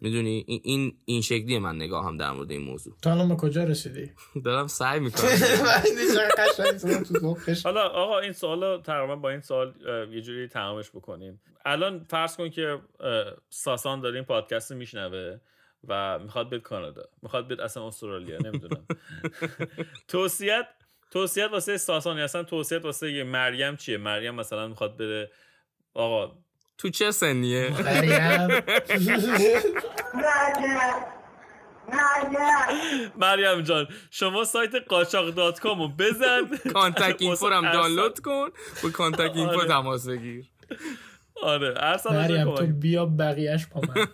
می‌دونی؟ 0.00 0.44
این 0.48 0.60
این 0.64 0.96
این 1.04 1.22
شکلی 1.22 1.58
من 1.58 1.76
نگاه 1.76 2.06
هم 2.06 2.16
در 2.16 2.30
مورد 2.30 2.50
این 2.50 2.62
موضوع. 2.62 2.96
تو 3.02 3.10
الان 3.10 3.28
به 3.28 3.36
کجا 3.36 3.64
رسیدی؟ 3.64 4.10
دارم 4.44 4.66
سعی 4.66 5.00
می‌کنم. 5.00 5.28
حالا 7.64 7.88
آقا 7.88 8.18
این 8.18 8.32
سوال 8.32 8.82
تقریبا 8.82 9.16
با 9.16 9.30
این 9.30 9.40
سوال 9.40 9.74
یه 10.12 10.20
جوری 10.20 10.48
تمامش 10.48 10.90
بکنیم. 10.90 11.40
الان 11.64 12.06
فرض 12.10 12.36
کن 12.36 12.50
که 12.50 12.78
ساسان 13.48 14.00
داره 14.00 14.14
این 14.14 14.24
پادکست 14.24 14.72
رو 14.72 14.78
میشنوه 14.78 15.38
و 15.88 16.18
می‌خواد 16.18 16.48
بیاد 16.48 16.62
کانادا. 16.62 17.02
می‌خواد 17.22 17.46
بیاد 17.46 17.60
اصلا 17.60 17.86
استرالیا 17.86 18.38
نمی‌دونم. 18.38 18.86
توصیه‌ت 20.08 20.66
توصیه‌ت 21.12 21.50
واسه 21.50 21.76
ساسان 21.76 22.18
یا 22.18 22.24
اصلا 22.24 22.42
توصیه‌ت 22.42 22.84
واسه 22.84 23.12
یه 23.12 23.24
مریم 23.24 23.76
چیه؟ 23.76 23.96
مریم 23.96 24.34
مثلا 24.34 24.68
می‌خواد 24.68 24.96
بره 24.96 25.30
آقا. 25.94 26.36
تو 26.78 26.88
چه 26.88 27.10
سنیه؟ 27.10 27.70
مریم. 27.80 28.62
مریم. 33.16 33.62
جان 33.62 33.88
شما 34.10 34.44
سایت 34.44 34.74
قاچاق 34.74 35.30
dot 35.30 35.60
com 35.60 35.82
رو 35.82 35.88
بزن. 35.88 36.56
contact 36.72 37.16
info 37.18 37.48
رو 37.48 37.54
هم 37.54 37.72
دانلود 37.72 38.18
کن. 38.20 38.48
با 38.82 38.90
کانتک 38.90 39.32
اینفو 39.34 39.58
آره. 39.58 39.68
تماس 39.68 40.08
بگیر. 40.08 40.44
آره 41.42 41.74
ارسلان 41.76 42.16
مریم 42.16 42.54
تو 42.54 42.66
بیا 42.66 43.06
بقیهش 43.06 43.66
با 43.66 43.80
من. 43.80 44.06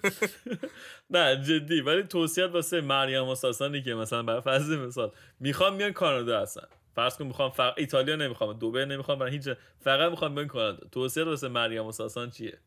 نه 1.10 1.42
جدی 1.42 1.80
ولی 1.80 2.02
توصیت 2.02 2.50
واسه 2.50 2.80
مریم 2.80 3.28
و 3.28 3.34
ساسانی 3.34 3.82
که 3.82 3.94
مثلا 3.94 4.22
بر 4.22 4.40
فرض 4.40 4.70
مثال 4.70 5.12
می‌خوام 5.40 5.78
بیان 5.78 5.92
کانادا 5.92 6.40
هستن. 6.40 6.66
فرض 6.98 7.16
کن 7.16 7.24
می‌خوام 7.26 7.50
فقط 7.50 7.74
ایتالیا 7.76 8.16
نمی‌خوام 8.16 8.52
دبی 8.52 8.84
نمی‌خوام 8.84 9.18
برای 9.18 9.32
هیچ 9.32 9.42
جا. 9.42 9.56
فقط 9.80 10.10
می‌خوام 10.10 10.34
بیان 10.34 10.46
کانادا 10.46 10.88
توصیت 10.92 11.26
واسه 11.26 11.48
مریم 11.48 11.86
و 11.86 11.92
ساسان 11.92 12.30
چیه؟ 12.30 12.58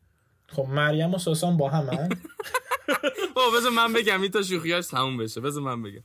خب 0.48 0.62
مریم 0.62 1.14
و 1.14 1.18
ساسان 1.18 1.56
با 1.56 1.68
همن 1.68 2.08
او 3.36 3.42
بذار 3.56 3.72
من 3.72 3.92
بگم 3.92 4.22
این 4.22 4.30
تا 4.30 4.42
شوخیاش 4.42 4.86
تموم 4.86 5.16
بشه. 5.16 5.40
بذار 5.40 5.62
من 5.62 5.82
بگم. 5.82 6.02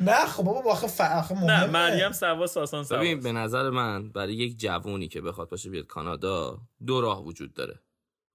نه 0.00 0.26
خب 0.26 0.42
بابا 0.42 0.72
آخه 0.72 0.86
ف... 0.86 1.00
آخه 1.00 1.34
نه 1.34 1.40
مهمه. 1.40 1.66
مریم 1.66 2.12
سوا 2.12 2.46
ساسان 2.46 2.84
سوا. 2.84 2.98
ببین 2.98 3.20
به 3.20 3.32
نظر 3.32 3.70
من 3.70 4.12
برای 4.12 4.34
یک 4.34 4.58
جوونی 4.58 5.08
که 5.08 5.20
بخواد 5.20 5.48
باشه 5.48 5.70
بیاد 5.70 5.86
کانادا 5.86 6.58
دو 6.86 7.00
راه 7.00 7.24
وجود 7.24 7.54
داره. 7.54 7.80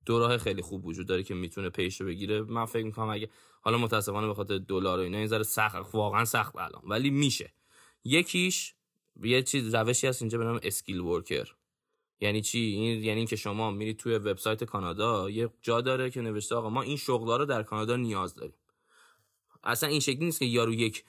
دو 0.05 0.19
راه 0.19 0.37
خیلی 0.37 0.61
خوب 0.61 0.85
وجود 0.85 1.07
داره 1.07 1.23
که 1.23 1.33
می‌تونه 1.33 1.69
پیشو 1.69 2.05
بگیره. 2.05 2.41
من 2.41 2.65
فکر 2.65 2.85
می‌کنم 2.85 3.09
اگه 3.09 3.29
حالا 3.61 3.77
متاسفانه 3.77 4.27
به 4.27 4.33
خاطر 4.33 4.57
دلار 4.57 4.99
و 4.99 5.01
اینا 5.01 5.17
این 5.17 5.27
ذره 5.27 5.43
سخت 5.43 5.95
واقعا 5.95 6.25
سخت 6.25 6.55
الان 6.55 6.81
ولی 6.85 7.09
میشه. 7.09 7.53
یکیش 8.03 8.75
یه 9.23 9.43
چیز 9.43 9.75
روشی 9.75 10.07
هست 10.07 10.21
اینجا 10.21 10.37
به 10.37 10.43
نام 10.43 10.59
اسکیل 10.63 10.99
ورکر. 10.99 11.51
یعنی 12.19 12.41
چی؟ 12.41 12.59
این 12.59 13.03
یعنی 13.03 13.25
که 13.25 13.35
شما 13.35 13.71
میری 13.71 13.93
توی 13.93 14.15
وبسایت 14.15 14.63
کانادا 14.63 15.29
یه 15.29 15.49
جا 15.61 15.81
داره 15.81 16.09
که 16.09 16.21
نوشته 16.21 16.55
آقا 16.55 16.69
ما 16.69 16.81
این 16.81 16.97
شغلا 16.97 17.37
رو 17.37 17.45
در 17.45 17.63
کانادا 17.63 17.95
نیاز 17.95 18.35
داریم. 18.35 18.55
اصلا 19.63 19.89
این 19.89 19.99
شکلی 19.99 20.25
نیست 20.25 20.39
که 20.39 20.45
یارو 20.45 20.73
یک 20.73 21.03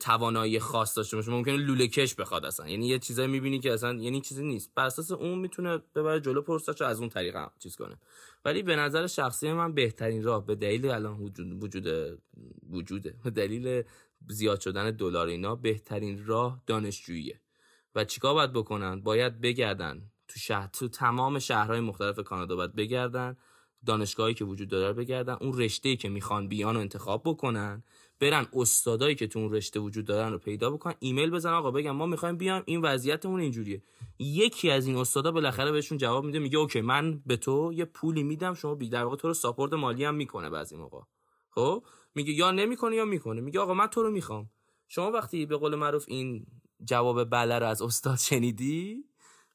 توانایی 0.00 0.58
خاص 0.58 0.96
داشته 0.96 1.16
باشه. 1.16 1.30
ممکنه 1.30 1.56
لوله 1.56 1.88
کش 1.88 2.14
بخواد 2.14 2.44
اصلا. 2.44 2.68
یعنی 2.68 2.86
یه 2.86 2.98
چیزایی 2.98 3.28
می‌بینی 3.28 3.58
که 3.60 3.72
اصلا 3.72 3.94
یعنی 3.94 4.20
چیزی 4.20 4.44
نیست. 4.44 4.72
بر 4.74 4.86
اساس 4.86 5.10
اون 5.10 5.38
می‌تونه 5.38 5.78
ببره 5.94 6.20
جلو 6.20 6.42
پرسش 6.42 6.82
از 6.82 7.00
اون 7.00 7.08
طریق 7.08 7.36
هم 7.36 7.50
چیز 7.58 7.76
کنه. 7.76 7.98
ولی 8.44 8.62
به 8.62 8.76
نظر 8.76 9.06
شخصی 9.06 9.52
من 9.52 9.74
بهترین 9.74 10.22
راه 10.22 10.46
به 10.46 10.54
دلیل 10.54 10.86
الان 10.86 11.16
وجود 11.20 11.62
وجود 11.62 12.18
وجوده. 12.70 13.14
دلیل 13.34 13.82
زیاد 14.28 14.60
شدن 14.60 14.90
دلار 14.90 15.26
اینا 15.26 15.54
بهترین 15.54 16.26
راه 16.26 16.62
دانشجوییه. 16.66 17.40
و 17.94 18.04
چیکار 18.04 18.34
باید 18.34 18.52
بکنن؟ 18.52 19.00
باید 19.00 19.40
بگردن 19.40 20.10
تو 20.28 20.38
شهر 20.38 20.66
تو 20.66 20.88
تمام 20.88 21.38
شهرهای 21.38 21.80
مختلف 21.80 22.20
کانادا 22.20 22.56
باید 22.56 22.74
بگردن 22.74 23.36
دانشگاهی 23.86 24.34
که 24.34 24.44
وجود 24.44 24.68
داره 24.68 24.92
بگردن 24.92 25.36
اون 25.40 25.58
رشته‌ای 25.58 25.96
که 25.96 26.08
می‌خوان 26.08 26.48
بیان 26.48 26.74
رو 26.74 26.80
انتخاب 26.80 27.22
بکنن 27.24 27.82
برن 28.20 28.46
استادایی 28.52 29.14
که 29.14 29.26
تو 29.26 29.38
اون 29.38 29.52
رشته 29.52 29.80
وجود 29.80 30.04
دارن 30.04 30.32
رو 30.32 30.38
پیدا 30.38 30.70
بکنن 30.70 30.94
ایمیل 30.98 31.30
بزن 31.30 31.52
آقا 31.52 31.70
بگم 31.70 31.90
ما 31.90 32.06
می‌خوایم 32.06 32.36
بیام 32.36 32.62
این 32.66 32.80
وضعیتمون 32.80 33.40
اینجوریه. 33.40 33.82
یکی 34.18 34.70
از 34.70 34.86
این 34.86 34.96
استادا 34.96 35.32
بالاخره 35.32 35.72
بهشون 35.72 35.98
جواب 35.98 36.24
میده 36.24 36.38
میگه 36.38 36.58
okay 36.58 36.80
من 36.80 37.22
به 37.26 37.36
تو 37.36 37.72
یه 37.74 37.84
پولی 37.84 38.22
میدم 38.22 38.54
شما 38.54 38.74
در 38.74 39.04
واقع 39.04 39.16
تو 39.16 39.28
رو 39.28 39.34
support 39.34 39.72
مالی 39.72 40.04
هم 40.04 40.14
می‌کنه 40.14 40.50
بعضی 40.50 40.76
موقع. 40.76 41.00
خب؟ 41.50 41.84
میگه 42.18 42.32
یا 42.32 42.50
نمی‌کنه 42.50 42.96
یا 42.96 43.04
می‌کنه. 43.04 43.40
میگه 43.40 43.60
آقا 43.60 43.74
من 43.74 43.86
تو 43.86 44.02
رو 44.02 44.10
می‌خوام. 44.10 44.50
شما 44.88 45.10
وقتی 45.10 45.46
به 45.46 45.56
قول 45.56 45.74
معروف 45.74 46.04
این 46.08 46.46
جواب 46.84 47.24
بله 47.24 47.58
رو 47.58 47.66
از 47.66 47.82
استاد 47.82 48.16
شنیدی؟ 48.16 49.04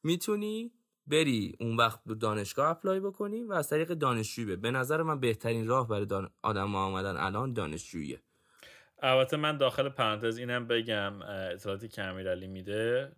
می‌تونی 0.03 0.71
بری 1.07 1.55
اون 1.59 1.77
وقت 1.77 2.03
دانشگاه 2.19 2.69
apply 2.69 2.99
بکنی 2.99 3.43
و 3.43 3.53
از 3.53 3.69
طریق 3.69 3.93
دانشجویی 3.93 4.47
به 4.47 4.55
به 4.55 4.71
نظر 4.71 5.03
من 5.03 5.19
بهترین 5.19 5.67
راه 5.67 5.87
برای 5.87 6.05
دان... 6.05 6.29
آدم 6.41 6.75
آمدن 6.75 7.17
الان 7.17 7.53
دانشجوییه. 7.53 8.21
البته 9.03 9.37
من 9.37 9.57
داخل 9.57 9.89
پرانتز 9.89 10.37
اینم 10.37 10.67
بگم 10.67 11.21
اطلاعاتی 11.21 11.87
که 11.87 12.01
امیرعلی 12.01 12.47
میده 12.47 13.11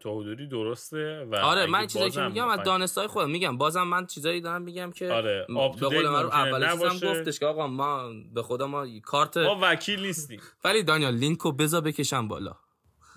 تا 0.00 0.14
حدودی 0.14 0.46
درسته 0.46 1.24
و 1.30 1.36
آره 1.36 1.66
من 1.66 1.86
چیزایی 1.86 2.10
که 2.10 2.20
بازم 2.20 2.30
میگم 2.32 2.48
از 2.48 2.62
دانسته‌های 2.62 3.06
خودم 3.06 3.30
میگم. 3.30 3.58
بازم 3.58 3.82
من 3.82 4.06
چیزایی 4.06 4.40
دارم 4.40 4.62
میگم 4.62 4.90
که 4.92 5.12
آره، 5.12 5.46
به 5.48 5.86
قول 5.88 6.08
من 6.08 6.22
ممکنه 6.22 6.72
اول. 6.72 6.98
گفتش 7.08 7.38
که 7.38 7.46
آقا 7.46 7.66
ما 7.66 8.10
به 8.34 8.42
خدا 8.42 8.66
ما 8.66 8.86
کارت 9.04 9.36
ما 9.36 9.58
وکیل 9.62 10.00
نیستیم. 10.06 10.40
ولی 10.64 10.82
دانیال 10.82 11.14
لینکو 11.14 11.52
بذار 11.52 11.80
بکشم 11.80 12.28
بالا. 12.28 12.54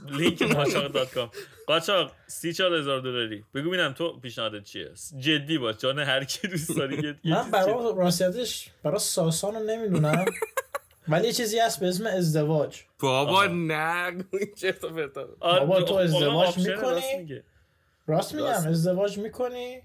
لینک 0.09 0.43
قاچاق 0.55 0.88
dot 0.88 1.13
com. 1.13 1.29
قاچاق 1.67 2.11
سی 2.28 2.53
چهار 2.53 2.74
هزار 2.74 2.99
دلاری. 2.99 3.43
بگو 3.53 3.69
ببینم 3.69 3.93
تو 3.93 4.19
پیشنهادت 4.19 4.63
چیه؟ 4.63 4.91
یه 5.49 5.59
باش 5.59 5.78
جان 5.78 5.99
هر 5.99 6.24
کی 6.24 6.47
دوست 6.47 6.78
داری 6.78 7.15
من 7.24 7.51
برای 7.51 7.74
راستیتش 7.97 8.69
برای 8.84 8.99
ساسان 8.99 9.55
رو 9.55 9.63
نمی‌دونم. 9.63 10.26
ولی 11.07 11.27
یه 11.27 11.33
چیزی 11.33 11.59
هست 11.59 11.79
به 11.79 11.87
اسم 11.87 12.05
ازدواج 12.05 12.81
بابا. 12.99 13.45
نه 13.45 14.11
بابا 15.41 15.81
تو 15.81 15.93
آقا 15.93 15.99
ازدواج 15.99 16.47
option 16.47 16.71
می‌کنی؟ 16.71 17.43
راست 18.07 18.35
میگم. 18.35 18.47
ازدواج 18.47 19.17
می‌کنی 19.17 19.81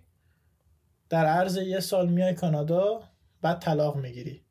در 1.08 1.26
عرض 1.26 1.56
یه 1.56 1.80
سال 1.80 2.08
میای 2.08 2.34
کانادا 2.34 3.02
بعد 3.42 3.60
طلاق 3.60 3.96
می‌گیری 3.96 4.45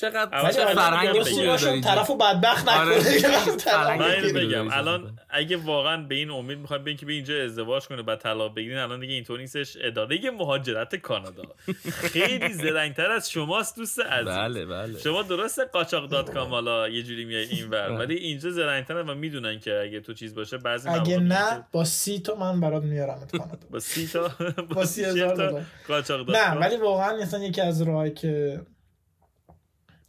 چقدر 0.00 0.50
چه 0.52 0.64
آره، 0.64 0.74
فرهنگ 0.74 1.22
خوبی 1.22 1.80
طرفو 1.80 2.16
بدبخت 2.16 2.68
آره. 2.68 2.96
نکنه 2.96 3.20
که 3.44 3.50
طلاق 3.56 3.90
من. 3.90 4.32
بگم. 4.34 4.68
الان 4.70 5.18
اگه 5.30 5.56
واقعا 5.56 5.96
به 5.96 6.14
این 6.14 6.30
امید 6.30 6.58
می‌خوایم 6.58 6.84
به 6.84 6.90
اینکه 6.90 7.06
به 7.06 7.12
اینجا 7.12 7.44
ازدواج 7.44 7.86
کنه 7.88 8.02
بعد 8.02 8.18
طلاق 8.18 8.54
بگیرین 8.54 8.78
الان 8.78 9.00
دیگه 9.00 9.14
اینطور 9.14 9.40
نیستش 9.40 9.76
اداره 9.80 10.30
مهاجرت 10.30 10.96
کانادا 10.96 11.44
خیلی 11.84 12.52
زرنگتر 12.62 13.10
از 13.10 13.30
شماست 13.30 13.76
دوست 13.76 14.00
عزیز 14.00 14.28
بله 14.28 14.66
بله 14.66 14.98
شما 14.98 15.22
درسته 15.22 15.64
قاچاق 15.64 16.08
dot 16.08 16.34
com 16.34 16.48
حالا 16.48 16.88
یه 16.88 17.02
جوری 17.02 17.24
میای 17.24 17.44
اینور 17.44 17.88
بله. 17.88 17.98
ولی 17.98 18.14
اینجا 18.14 18.50
زرنگتر 18.50 18.94
و 18.94 19.14
می‌دونن 19.14 19.60
که 19.60 19.80
اگه 19.80 20.00
تو 20.00 20.14
چیز 20.14 20.34
باشه 20.34 20.58
بعضی 20.58 20.88
اگه 20.88 21.18
نه 21.18 21.66
با 21.72 21.84
سی 21.84 22.20
تو 22.20 22.36
من 22.36 22.60
برات 22.60 22.82
میارم 22.82 23.26
کانادا 23.38 23.66
با 23.70 23.78
سی 23.78 24.06
تا 24.06 24.30
با 24.74 24.84
سی 24.84 25.04
هزار 25.04 25.34
دلار. 25.34 25.62
قاچاق 25.88 26.26
dot 26.26 26.36
نه 26.36 26.54
ولی 26.54 26.76
واقعا 26.76 27.16
مثلا 27.16 27.44
یکی 27.44 27.60
از 27.60 27.82
راهی 27.82 28.10
که 28.10 28.60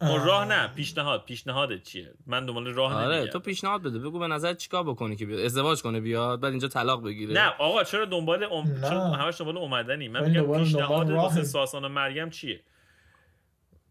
اون 0.02 0.26
راه 0.26 0.46
نه 0.46 0.68
پیشنهاد. 0.68 1.26
پیشنهاد 1.26 1.82
چیه؟ 1.82 2.14
من 2.28 2.46
دنبال 2.46 2.68
راه 2.68 2.94
آره 2.94 3.08
نمیگردم. 3.08 3.32
تو 3.32 3.40
پیشنهاد 3.40 3.82
بده. 3.82 4.00
بگو 4.00 4.20
به 4.20 4.28
نظر 4.28 4.54
چیکار 4.54 4.84
بکنی 4.84 5.16
که 5.16 5.26
بیاد؟ 5.26 5.40
ازدواج 5.40 5.82
کنه 5.82 6.00
بیاد 6.00 6.40
بعد 6.40 6.52
اینجا 6.52 6.68
طلاق 6.68 7.04
بگیره. 7.06 7.34
نه 7.34 7.50
آقا 7.60 7.84
چرا 7.84 8.06
دنبال 8.06 8.44
ام... 8.44 8.68
نه. 8.68 8.90
چرا 8.90 9.04
همش 9.04 9.42
دنبال 9.42 9.58
اومدنی؟ 9.58 10.08
من 10.08 10.24
این 10.24 10.40
میگم 10.42 10.64
پیشنهاد 10.64 11.12
واسه. 11.12 11.44
ساسان 11.44 11.86
و 11.86 11.90
مریم 11.90 12.30
چیه؟ 12.30 12.60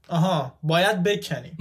آها 0.09 0.59
باید 0.63 1.03
بکنی. 1.03 1.53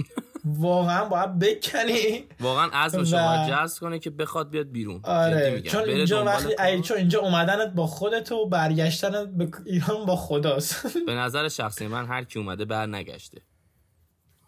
واقعا 0.44 1.04
باید 1.04 1.38
بکنی. 1.38 2.24
واقعا 2.40 2.86
رو 2.86 3.04
باید 3.04 3.48
جذب 3.50 3.80
کنه 3.80 3.98
که 3.98 4.10
بخواد 4.10 4.50
بیاد 4.50 4.70
بیرون. 4.70 5.00
آره 5.04 5.50
میگم. 5.50 5.70
چون 5.70 5.84
اینجا 5.84 6.24
وقتی. 6.24 6.62
ای 6.62 6.80
چون 6.80 6.96
اینجا 6.96 7.20
اومدنت 7.20 7.72
با 7.74 7.86
خودت 7.86 8.32
و 8.32 8.46
برگشتنت 8.46 9.28
به 9.28 9.48
ایران 9.66 10.06
با 10.06 10.16
خداست. 10.16 11.04
به 11.06 11.14
نظر 11.14 11.48
شخصی 11.48 11.86
من 11.86 12.06
هر 12.06 12.24
کی 12.24 12.38
اومده 12.38 12.64
بر 12.64 12.86
نگشته 12.86 13.38
خب 13.40 13.45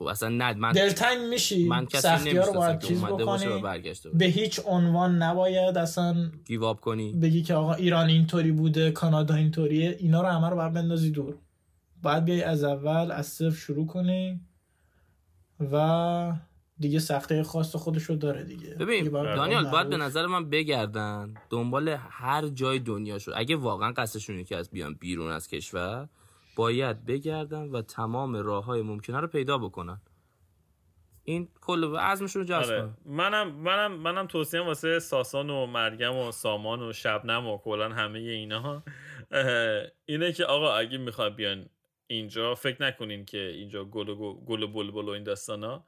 اصلا 0.05 0.29
نه 0.29 0.55
من 0.55 0.73
دلتنگ 0.73 1.19
میشی؟ 1.31 1.65
من 1.65 1.87
کسی 1.87 2.31
رو 2.31 2.53
باید 2.53 2.81
چیز 2.81 3.05
اومده 3.05 3.25
باشه 3.25 3.47
و 3.47 3.49
بکنی؟ 3.49 3.63
برگشته 3.63 4.11
به 4.11 4.25
هیچ 4.25 4.61
عنوان 4.67 5.23
نباید 5.23 5.79
اصلا 5.79 6.31
گیواب 6.47 6.81
کنی. 6.81 7.13
بگی 7.13 7.43
که 7.43 7.55
آقا 7.55 7.75
ایران 7.75 8.09
اینطوری 8.09 8.53
بوده 8.53 8.91
کانادا 8.91 9.35
اینطوریه 9.35 9.97
اینا 9.99 10.23
رو 10.23 10.29
همه 10.29 10.49
رو 10.49 10.57
باید 10.57 10.73
بندازی 10.73 11.11
دور. 11.11 11.35
باید 12.03 12.25
بیای 12.25 12.43
از 12.43 12.65
اول 12.65 13.11
از 13.11 13.27
صفر 13.27 13.57
شروع 13.57 13.87
کنی 13.87 14.41
و 15.73 16.33
دیگه 16.79 16.99
سخته 16.99 17.43
خاص 17.43 17.77
خودش 17.77 18.03
رو 18.03 18.17
داره 18.17 18.45
دیگه. 18.45 18.75
ببین 18.75 18.99
دیگه 18.99 19.11
باید 19.11 19.37
دانیال. 19.37 19.71
باید 19.71 19.89
به 19.89 19.97
نظر 19.97 20.27
من 20.27 20.51
بگردن. 20.51 21.35
دنبال 21.51 21.89
هر 22.11 22.49
جای 22.49 22.79
دنیا 22.79 23.19
شد 23.19 23.33
اگه 23.37 23.57
واقعا 23.57 23.93
قصدشونه 23.93 24.45
که 24.45 24.57
از 24.57 24.71
بیان 24.71 24.95
بیرون 24.95 25.31
از 25.31 25.49
کشور 25.49 26.09
باید 26.59 27.07
بگردن 27.07 27.71
و 27.71 27.83
تمام 27.83 28.37
راه 28.37 28.65
های 28.65 28.83
ممکنه 28.83 29.21
رو 29.21 29.27
پیدا 29.27 29.59
بکنن. 29.59 30.01
این 31.25 31.49
کل 31.61 31.85
و 31.85 31.97
عزمشون 31.97 32.43
رو 32.43 32.49
جذب 32.49 32.73
آره. 32.73 32.91
منم 33.05 33.53
منم 33.53 33.93
منم 33.93 34.27
توصیه 34.27 34.61
واسه 34.61 34.99
ساسان 34.99 35.51
و 35.51 35.67
مریم 35.67 36.17
و 36.17 36.33
سامان 36.33 36.83
و 36.83 36.93
شبنم 36.93 37.47
و 37.47 37.59
کلا 37.59 37.89
همه 37.89 38.19
اینا 38.19 38.83
اینه 40.07 40.33
که 40.33 40.45
آقا 40.45 40.75
اگه 40.75 40.99
می‌خواد 40.99 41.35
بیان 41.35 41.69
اینجا 42.07 42.55
فکر 42.55 42.83
نکنین 42.83 43.25
که 43.25 43.39
اینجا 43.39 43.85
گل 43.85 44.09
و 44.09 44.35
گل 44.35 44.67
بلبل 44.67 45.09
و 45.09 45.11
این 45.11 45.25
داستانا. 45.25 45.85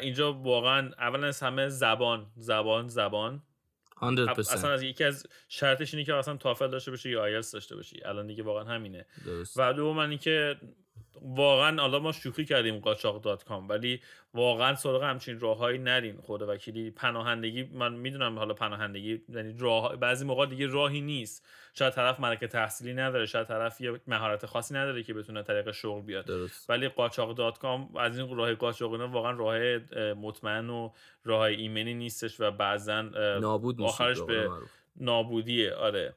اینجا 0.00 0.32
واقعا 0.32 0.90
اولا 0.98 1.26
از 1.26 1.40
همه 1.40 1.68
زبان 1.68 2.26
زبان 2.36 2.88
زبان. 2.88 3.42
100% 4.00 4.38
اصلا 4.38 4.70
از 4.70 4.82
یکی 4.82 5.04
از 5.04 5.26
شرطش 5.48 5.94
اینه 5.94 6.06
که 6.06 6.14
اصلا 6.14 6.36
تافل 6.36 6.70
داشته 6.70 6.90
باشی 6.90 7.10
یا 7.10 7.22
آیلتس 7.22 7.52
داشته 7.52 7.76
باشی. 7.76 8.04
الان 8.04 8.26
دیگه 8.26 8.42
واقعا 8.42 8.64
همینه. 8.64 9.06
درست. 9.26 9.58
و 9.58 9.72
دوم 9.72 9.98
اینکه 9.98 10.56
واقعا 11.22 11.80
حالا 11.80 11.98
ما 11.98 12.12
شوخی 12.12 12.44
کردیم 12.44 12.78
قاچاق 12.78 13.22
dot 13.22 13.44
com 13.44 13.68
ولی 13.68 14.00
واقعا 14.34 14.74
سراغ 14.74 15.02
همچین 15.02 15.40
راههایی 15.40 15.78
نرین. 15.78 16.20
خدا 16.22 16.46
وکیلی 16.54 16.90
پناهندگی 16.90 17.62
من 17.62 17.94
می‌دونم 17.94 18.38
حالا 18.38 18.54
پناهندگی 18.54 19.22
یعنی 19.28 19.54
راه 19.58 19.96
بعضی 19.96 20.24
موقع 20.24 20.46
دیگه 20.46 20.66
راهی 20.66 21.00
نیست. 21.00 21.46
شاید 21.74 21.92
طرف 21.92 22.20
مدرک 22.20 22.46
تحصیلی 22.46 22.94
نداره 22.94 23.26
شاید 23.26 23.46
طرف 23.46 23.80
یه 23.80 24.00
مهارت 24.06 24.46
خاصی 24.46 24.74
نداره 24.74 25.02
که 25.02 25.14
بتونه 25.14 25.42
طریق 25.42 25.70
شغل 25.70 26.02
بیاد. 26.02 26.24
درست. 26.24 26.70
ولی 26.70 26.88
قاچاق 26.88 27.34
dot 27.34 27.58
com 27.58 27.96
از 27.96 28.18
این 28.18 28.36
راه 28.36 28.54
قاچاق 28.54 29.00
واقعا 29.00 29.30
راه 29.32 29.56
اه، 29.56 30.12
مطمئن 30.12 30.70
و 30.70 30.90
راه 31.24 31.40
ایمنی 31.42 31.94
نیستش 31.94 32.40
و 32.40 32.50
بعضا 32.50 33.02
نابود 33.40 33.82
آخرش 33.82 34.20
به 34.20 34.48
معروف. 34.48 34.70
نابودیه. 34.96 35.74
آره. 35.74 36.14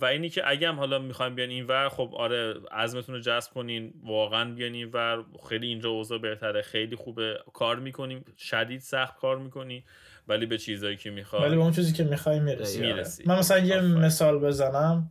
و 0.00 0.04
اینی 0.04 0.28
که 0.28 0.42
اگه 0.46 0.68
هم 0.68 0.76
حالا 0.76 0.98
می‌خوایم 0.98 1.34
بیان 1.34 1.50
اینور 1.50 1.88
خب 1.88 2.10
آره 2.14 2.54
عزمتون 2.72 3.14
رو 3.14 3.20
جزم 3.20 3.52
کنین 3.52 3.94
واقعا 4.04 4.54
بیان 4.54 4.72
اینور 4.72 5.24
خیلی 5.48 5.66
اینجا 5.66 5.90
اوضاع 5.90 6.18
بهتره 6.18 6.62
خیلی 6.62 6.96
خوبه 6.96 7.38
کار 7.52 7.78
می‌کنیم 7.78 8.24
شدید 8.38 8.80
سخت 8.80 9.16
کار 9.16 9.38
می‌کنی 9.38 9.84
ولی 10.28 10.46
به 10.46 10.58
چیزایی 10.58 10.96
که 10.96 11.10
می‌خوای 11.10 11.42
ولی 11.42 11.56
به 11.56 11.62
اون 11.62 11.72
چیزی 11.72 11.92
که 11.92 12.04
می‌خوای 12.04 12.40
می‌رسی. 12.40 12.80
می‌رسی. 12.80 13.24
من 13.26 13.38
مثلا 13.38 13.58
یه 13.58 13.76
آفرین. 13.76 13.94
مثال 13.94 14.38
بزنم 14.38 15.10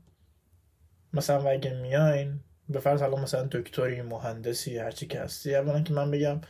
مثلا 1.14 1.50
اگه 1.50 1.74
میاین 1.74 2.40
به 2.70 2.80
فرض 2.80 3.02
حالا 3.02 3.16
مثلا 3.16 3.48
دکتری 3.52 4.02
مهندسی 4.02 4.78
هرچی 4.78 5.08
که 5.08 5.20
هستی 5.20 5.56
اولا 5.56 5.82
که 5.82 5.94
من 5.94 6.12
بگم 6.12 6.42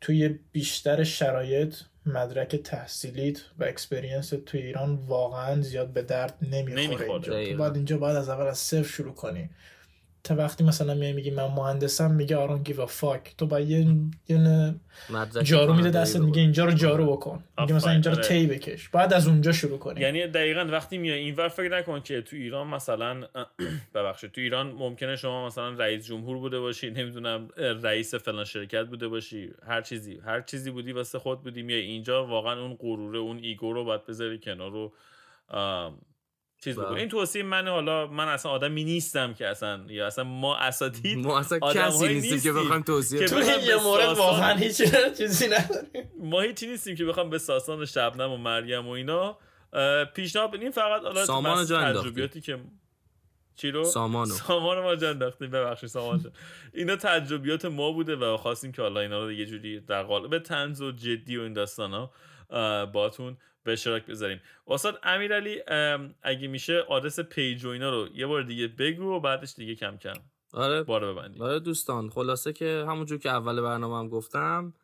توی 0.00 0.38
بیشتر 0.52 1.04
شرایط 1.04 1.74
مدرک 2.12 2.56
تحصیلیت 2.56 3.40
و 3.58 3.64
experience 3.64 4.32
توی 4.46 4.60
ایران 4.60 4.94
واقعا 4.94 5.62
زیاد 5.62 5.88
به 5.88 6.02
درد 6.02 6.34
نمی‌خوره 6.42 6.86
نمی‌خوره. 6.86 7.12
اینجا 7.12 7.44
تو. 7.52 7.58
باید 7.58 7.76
اینجا 7.76 7.98
باید 7.98 8.16
از 8.16 8.28
اول 8.28 8.46
از 8.46 8.58
صفر 8.58 8.88
شروع 8.88 9.14
کنی 9.14 9.50
تا 10.24 10.34
وقتی 10.34 10.64
مثلا 10.64 10.94
میای 10.94 11.12
میگی 11.12 11.30
من 11.30 11.46
مهندسم 11.46 12.10
میگه 12.10 12.36
I 12.36 12.40
don't 12.40 12.62
give 12.62 12.86
a 12.86 12.96
fuck 12.96 13.34
تو 13.38 13.46
باید 13.46 13.70
یه 13.70 13.86
یه 14.28 14.74
جارو 15.42 15.74
میده 15.74 15.90
دستت 15.90 16.20
میگه 16.20 16.40
اینجا 16.40 16.64
رو 16.64 16.72
جارو 16.72 17.12
بکن. 17.12 17.44
میگه 17.58 17.74
مثلا 17.74 17.92
اینجا 17.92 18.10
رو 18.10 18.16
آره. 18.16 18.28
تی 18.28 18.46
بکش. 18.46 18.88
باید 18.88 19.12
از 19.12 19.26
اونجا 19.28 19.52
شروع 19.52 19.78
کنی. 19.78 20.00
یعنی 20.00 20.26
دقیقا 20.26 20.66
وقتی 20.70 20.98
میای 20.98 21.18
اینور 21.18 21.48
فکر 21.48 21.78
نکن 21.78 22.00
که 22.00 22.22
تو 22.22 22.36
ایران 22.36 22.66
مثلا 22.66 23.26
ببخشید 23.94 24.32
تو 24.32 24.40
ایران 24.40 24.66
ممکنه 24.66 25.16
شما 25.16 25.46
مثلا 25.46 25.68
رئیس 25.68 26.06
جمهور 26.06 26.38
بوده 26.38 26.60
باشی 26.60 26.90
نمی‌دونم 26.90 27.48
رئیس 27.56 28.14
فلان 28.14 28.44
شرکت 28.44 28.86
بوده 28.86 29.08
باشی 29.08 29.50
هر 29.66 29.82
چیزی 29.82 30.20
هر 30.24 30.40
چیزی 30.40 30.70
بودی 30.70 30.92
واسه 30.92 31.18
خود 31.18 31.42
بودی 31.42 31.62
میای 31.62 31.80
اینجا 31.80 32.26
واقعا 32.26 32.62
اون 32.62 32.74
غروره 32.74 33.18
اون 33.18 33.38
ego 33.38 33.72
رو 33.72 33.84
باید 33.84 34.06
بذاری 34.06 34.38
کنار 34.38 34.70
رو 34.70 34.92
چیز. 36.64 36.78
بکنی 36.78 37.00
این 37.00 37.08
توصیه 37.08 37.42
من 37.42 37.68
حالا 37.68 38.06
من 38.06 38.28
اصلا 38.28 38.52
آدمی 38.52 38.84
نیستم 38.84 39.34
که 39.34 39.46
اصلا 39.48 39.84
یا 39.88 40.06
اصلا 40.06 40.24
ما 40.24 40.56
اساتید 40.56 41.18
ما 41.18 41.38
اصلا 41.38 41.58
کسی 41.58 42.08
نیستیم 42.08 42.40
که 42.40 42.52
بخوایم 42.52 42.82
توصیه 42.82 43.18
که 43.18 43.26
تو 43.26 43.34
کنیم. 43.34 43.46
بخوام 43.46 43.58
این 43.60 43.68
یه 43.68 43.82
مورد 43.82 44.04
ساسان- 44.04 44.18
واقعا 44.26 44.56
هیچ 44.56 44.82
چیزی 45.18 45.46
نداریم 45.48 46.10
ما 46.20 46.40
هیچی 46.40 46.66
نیستیم 46.66 46.96
که 46.96 47.04
بخوام 47.04 47.30
به 47.30 47.38
ساسان 47.38 47.82
و 47.82 47.86
شبنم 47.86 48.30
و 48.32 48.36
مریم 48.36 48.86
و 48.86 48.90
اینا 48.90 49.38
پیشنهاد 50.14 50.50
بدیم 50.50 50.70
فقط 50.70 51.02
حالا 51.02 51.24
سامان. 51.24 51.64
تجربیاتی 51.64 52.40
که 52.40 52.58
چی 53.56 53.70
رو 53.70 53.84
سامانو. 53.84 54.30
سامان 54.34 54.80
ما 54.82 54.96
جا 54.96 55.10
انداختیم 55.10 55.50
ببخشید 55.50 55.88
سامان 55.88 56.22
جان. 56.22 56.32
اینا 56.74 56.96
تجربیات 56.96 57.64
ما 57.64 57.92
بوده 57.92 58.16
و 58.16 58.36
خواستیم 58.36 58.72
که 58.72 58.82
حالا 58.82 59.00
اینا 59.00 59.24
رو 59.24 59.32
یه 59.32 59.46
جوری 59.46 59.80
در 59.80 60.02
قالب 60.02 60.38
تنز 60.38 60.82
و 60.82 60.92
جدی 60.92 61.36
و 61.36 61.42
این 61.42 61.52
داستانا 61.52 62.10
باهاتون 62.92 63.36
به 63.68 63.72
اشتراک 63.72 64.06
بذاریم. 64.06 64.40
استاد 64.66 65.00
امیرعلی 65.02 65.62
ام، 65.68 66.14
اگه 66.22 66.48
میشه 66.48 66.84
آدرس 66.88 67.20
page 67.20 67.64
و 67.64 67.68
اینا 67.68 67.90
رو 67.90 68.08
یه 68.14 68.26
بار 68.26 68.42
دیگه 68.42 68.68
بگو 68.68 69.04
و 69.04 69.20
بعدش 69.20 69.54
دیگه 69.54 69.74
کم 69.74 69.96
کم 69.96 70.12
آره. 70.52 70.82
بار 70.82 71.12
ببندیم. 71.12 71.42
آره 71.42 71.60
دوستان 71.60 72.10
خلاصه 72.10 72.52
که 72.52 72.84
همونجور 72.88 73.18
که 73.18 73.30
اول 73.30 73.60
برنامه 73.60 73.98
هم 73.98 74.08
گفتم 74.08 74.74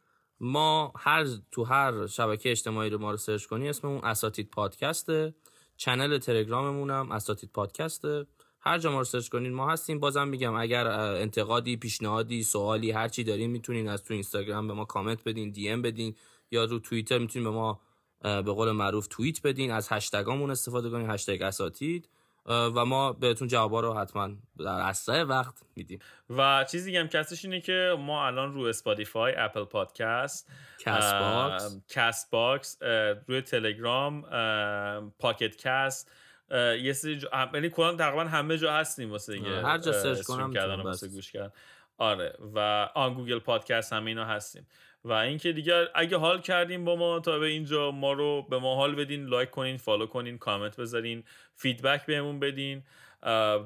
ما 0.41 0.93
هر 0.99 1.27
تو 1.53 1.65
هر 1.65 2.07
شبکه 2.07 2.51
اجتماعی 2.51 2.91
رو 2.91 2.99
ما 2.99 3.11
رو 3.11 3.17
search 3.17 3.47
کنی 3.47 3.69
اسممون 3.69 4.05
اساتید 4.05 4.51
پادکسته. 4.51 5.35
channel 5.77 6.19
تلگراممون 6.19 6.91
هم 6.91 7.13
اساتید 7.13 7.51
پادکسته. 7.53 8.27
هر 8.61 8.79
جا 8.79 8.93
ما 8.93 8.99
رو 8.99 9.05
search 9.05 9.29
کنین 9.29 9.53
ما 9.53 9.71
هستیم. 9.71 10.01
بازم 10.01 10.29
میگم 10.29 10.55
اگر 10.55 10.87
انتقادی 10.87 11.77
پیشنهادی 11.77 12.43
سوالی 12.43 12.91
هر 12.91 13.09
چی 13.09 13.25
دارین 13.25 13.51
می‌تونین 13.51 13.89
از 13.89 14.05
تو 14.05 14.15
اینستاگرام 14.15 14.69
به 14.69 14.75
ما 14.75 14.85
کامنت 14.85 15.25
بدین 15.25 15.51
DM 15.51 15.83
بدین 15.83 16.15
یا 16.51 16.65
رو 16.65 16.79
توییتر 16.79 17.19
می‌تونین 17.19 17.51
به 17.51 17.55
ما 17.55 17.81
به 18.25 18.43
قول 18.53 18.71
معروف 18.71 19.07
توییت 19.11 19.43
بدین 19.43 19.71
از 19.73 19.89
hashtag 19.93 20.33
امون 20.33 20.51
استفاده 20.51 20.91
کنین 20.91 21.11
hashtag 21.11 21.43
اساتید. 21.43 22.09
و 22.47 22.85
ما 22.85 23.13
بهتون 23.13 23.49
جوابا 23.49 23.81
رو 23.81 23.95
حتما 23.95 24.29
در 24.59 24.67
اسرع 24.69 25.23
وقت 25.23 25.55
میدیم. 25.77 25.99
و 26.31 26.65
چیزی 26.71 26.87
دیگه 26.87 27.01
هم 27.01 27.09
که 27.09 27.19
هستش 27.19 27.45
اینه 27.45 27.61
که 27.61 27.97
ما 27.99 28.27
الان 28.27 28.55
رو 28.55 28.63
Spotify 28.63 29.35
Apple 29.37 29.65
Podcast 29.65 30.51
Castbox 30.79 31.81
Castbox 31.89 32.79
روی 33.27 33.41
تلگرام 33.41 34.25
ام، 34.25 35.13
Pocket 35.19 35.57
Casts 35.57 36.11
یه 36.83 36.93
سری. 36.93 37.21
هم- 37.33 37.51
یعنی 37.55 37.71
کلا 37.71 37.97
تقریبا 37.97 38.25
همه 38.25 38.59
جا 38.59 38.73
هستیم 38.73 39.11
واسه 39.11 39.33
دیگه 39.33 39.63
هر 39.63 39.79
جا 39.79 39.93
search 39.93 40.23
کنم 40.23 40.53
واسه. 40.85 41.09
گوش 41.09 41.33
کردن. 41.33 41.53
آره. 41.99 42.37
و 42.55 42.89
آن 42.95 43.15
Google 43.15 43.39
Podcast 43.39 43.93
همه 43.93 44.07
اینا 44.07 44.25
هستیم. 44.25 44.67
و 45.05 45.13
اینکه 45.13 45.53
دیگه 45.53 45.89
اگه 45.95 46.17
حال 46.17 46.41
کردیم 46.41 46.85
با 46.85 46.97
ما 46.97 47.21
تا 47.21 47.39
به 47.39 47.47
اینجا 47.47 47.91
ما 47.91 48.13
رو 48.13 48.47
به 48.51 48.59
ما 48.59 48.77
حال 48.77 48.95
بدین 48.95 49.25
like 49.27 49.51
کنین 49.51 49.77
follow 49.77 50.07
کنین 50.07 50.39
کامنت 50.39 50.77
بذارین 50.77 51.25
feedback 51.55 52.07
بهمون 52.07 52.41
بدین. 52.41 52.83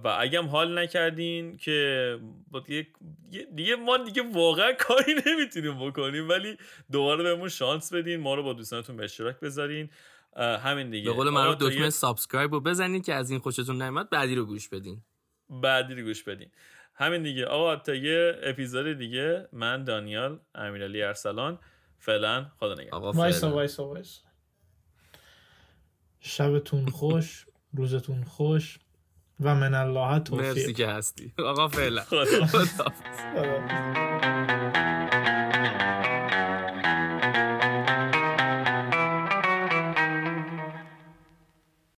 و 0.05 0.17
اگه 0.21 0.39
هم 0.39 0.47
حال 0.47 0.79
نکردین 0.79 1.57
که 1.57 2.19
دیگه, 2.65 2.87
دیگه 3.55 3.77
ما 3.77 3.97
دیگه 3.97 4.23
واقعا 4.33 4.73
کاری 4.73 5.15
نمی‌تونیم 5.27 5.89
بکنیم 5.89 6.29
ولی 6.29 6.57
دوباره 6.93 7.23
بهمون 7.23 7.49
شانس 7.49 7.93
بدین 7.93 8.21
ما 8.21 8.35
رو 8.35 8.43
با 8.43 8.53
دوستانتون 8.53 8.97
به 8.97 9.05
اشتراک 9.05 9.41
بذارین. 9.41 9.91
همین 10.37 10.91
دیگه. 10.91 11.11
به 11.11 11.17
قول 11.17 11.31
من 11.31 11.57
دکمه 11.61 11.91
subscribe 11.91 12.53
رو 12.53 12.61
بزنین 12.61 13.03
که 13.03 13.15
از 13.15 13.31
این 13.31 13.41
خوشتون 13.41 13.83
نمیاد 13.83 14.11
بعدی 14.11 14.35
رو 14.35 14.45
گوش 14.45 14.69
بدین. 14.69 15.03
بعدی 15.51 15.95
رو 15.95 16.03
گوش 16.03 16.23
بدین. 16.23 16.51
همین 16.99 17.23
دیگه. 17.23 17.47
آقا 17.47 17.77
تا 17.77 17.95
یه 17.95 18.39
اپیزود 18.43 18.99
دیگه 18.99 19.49
من 19.53 19.85
دانیال 19.85 20.41
امیرعلی 20.55 21.03
ارسلان 21.03 21.59
فعلا 21.99 22.47
خدا 22.61 22.75
نگهدار. 22.75 23.17
وایسا 23.17 23.51
وایسا 23.51 23.89
وایسا. 23.89 24.23
شبتون 26.21 26.87
خوش 26.87 27.47
روزتون 27.73 28.25
خوش 28.25 28.79
و 29.41 29.55
من 29.55 29.75
الله 29.75 30.19
توفیق. 30.19 30.47
مرسی 30.47 30.73
که 30.73 30.87
هستی. 30.87 31.33
آقا 31.39 31.69
فعلا. 31.69 32.03
خدا 32.03 32.27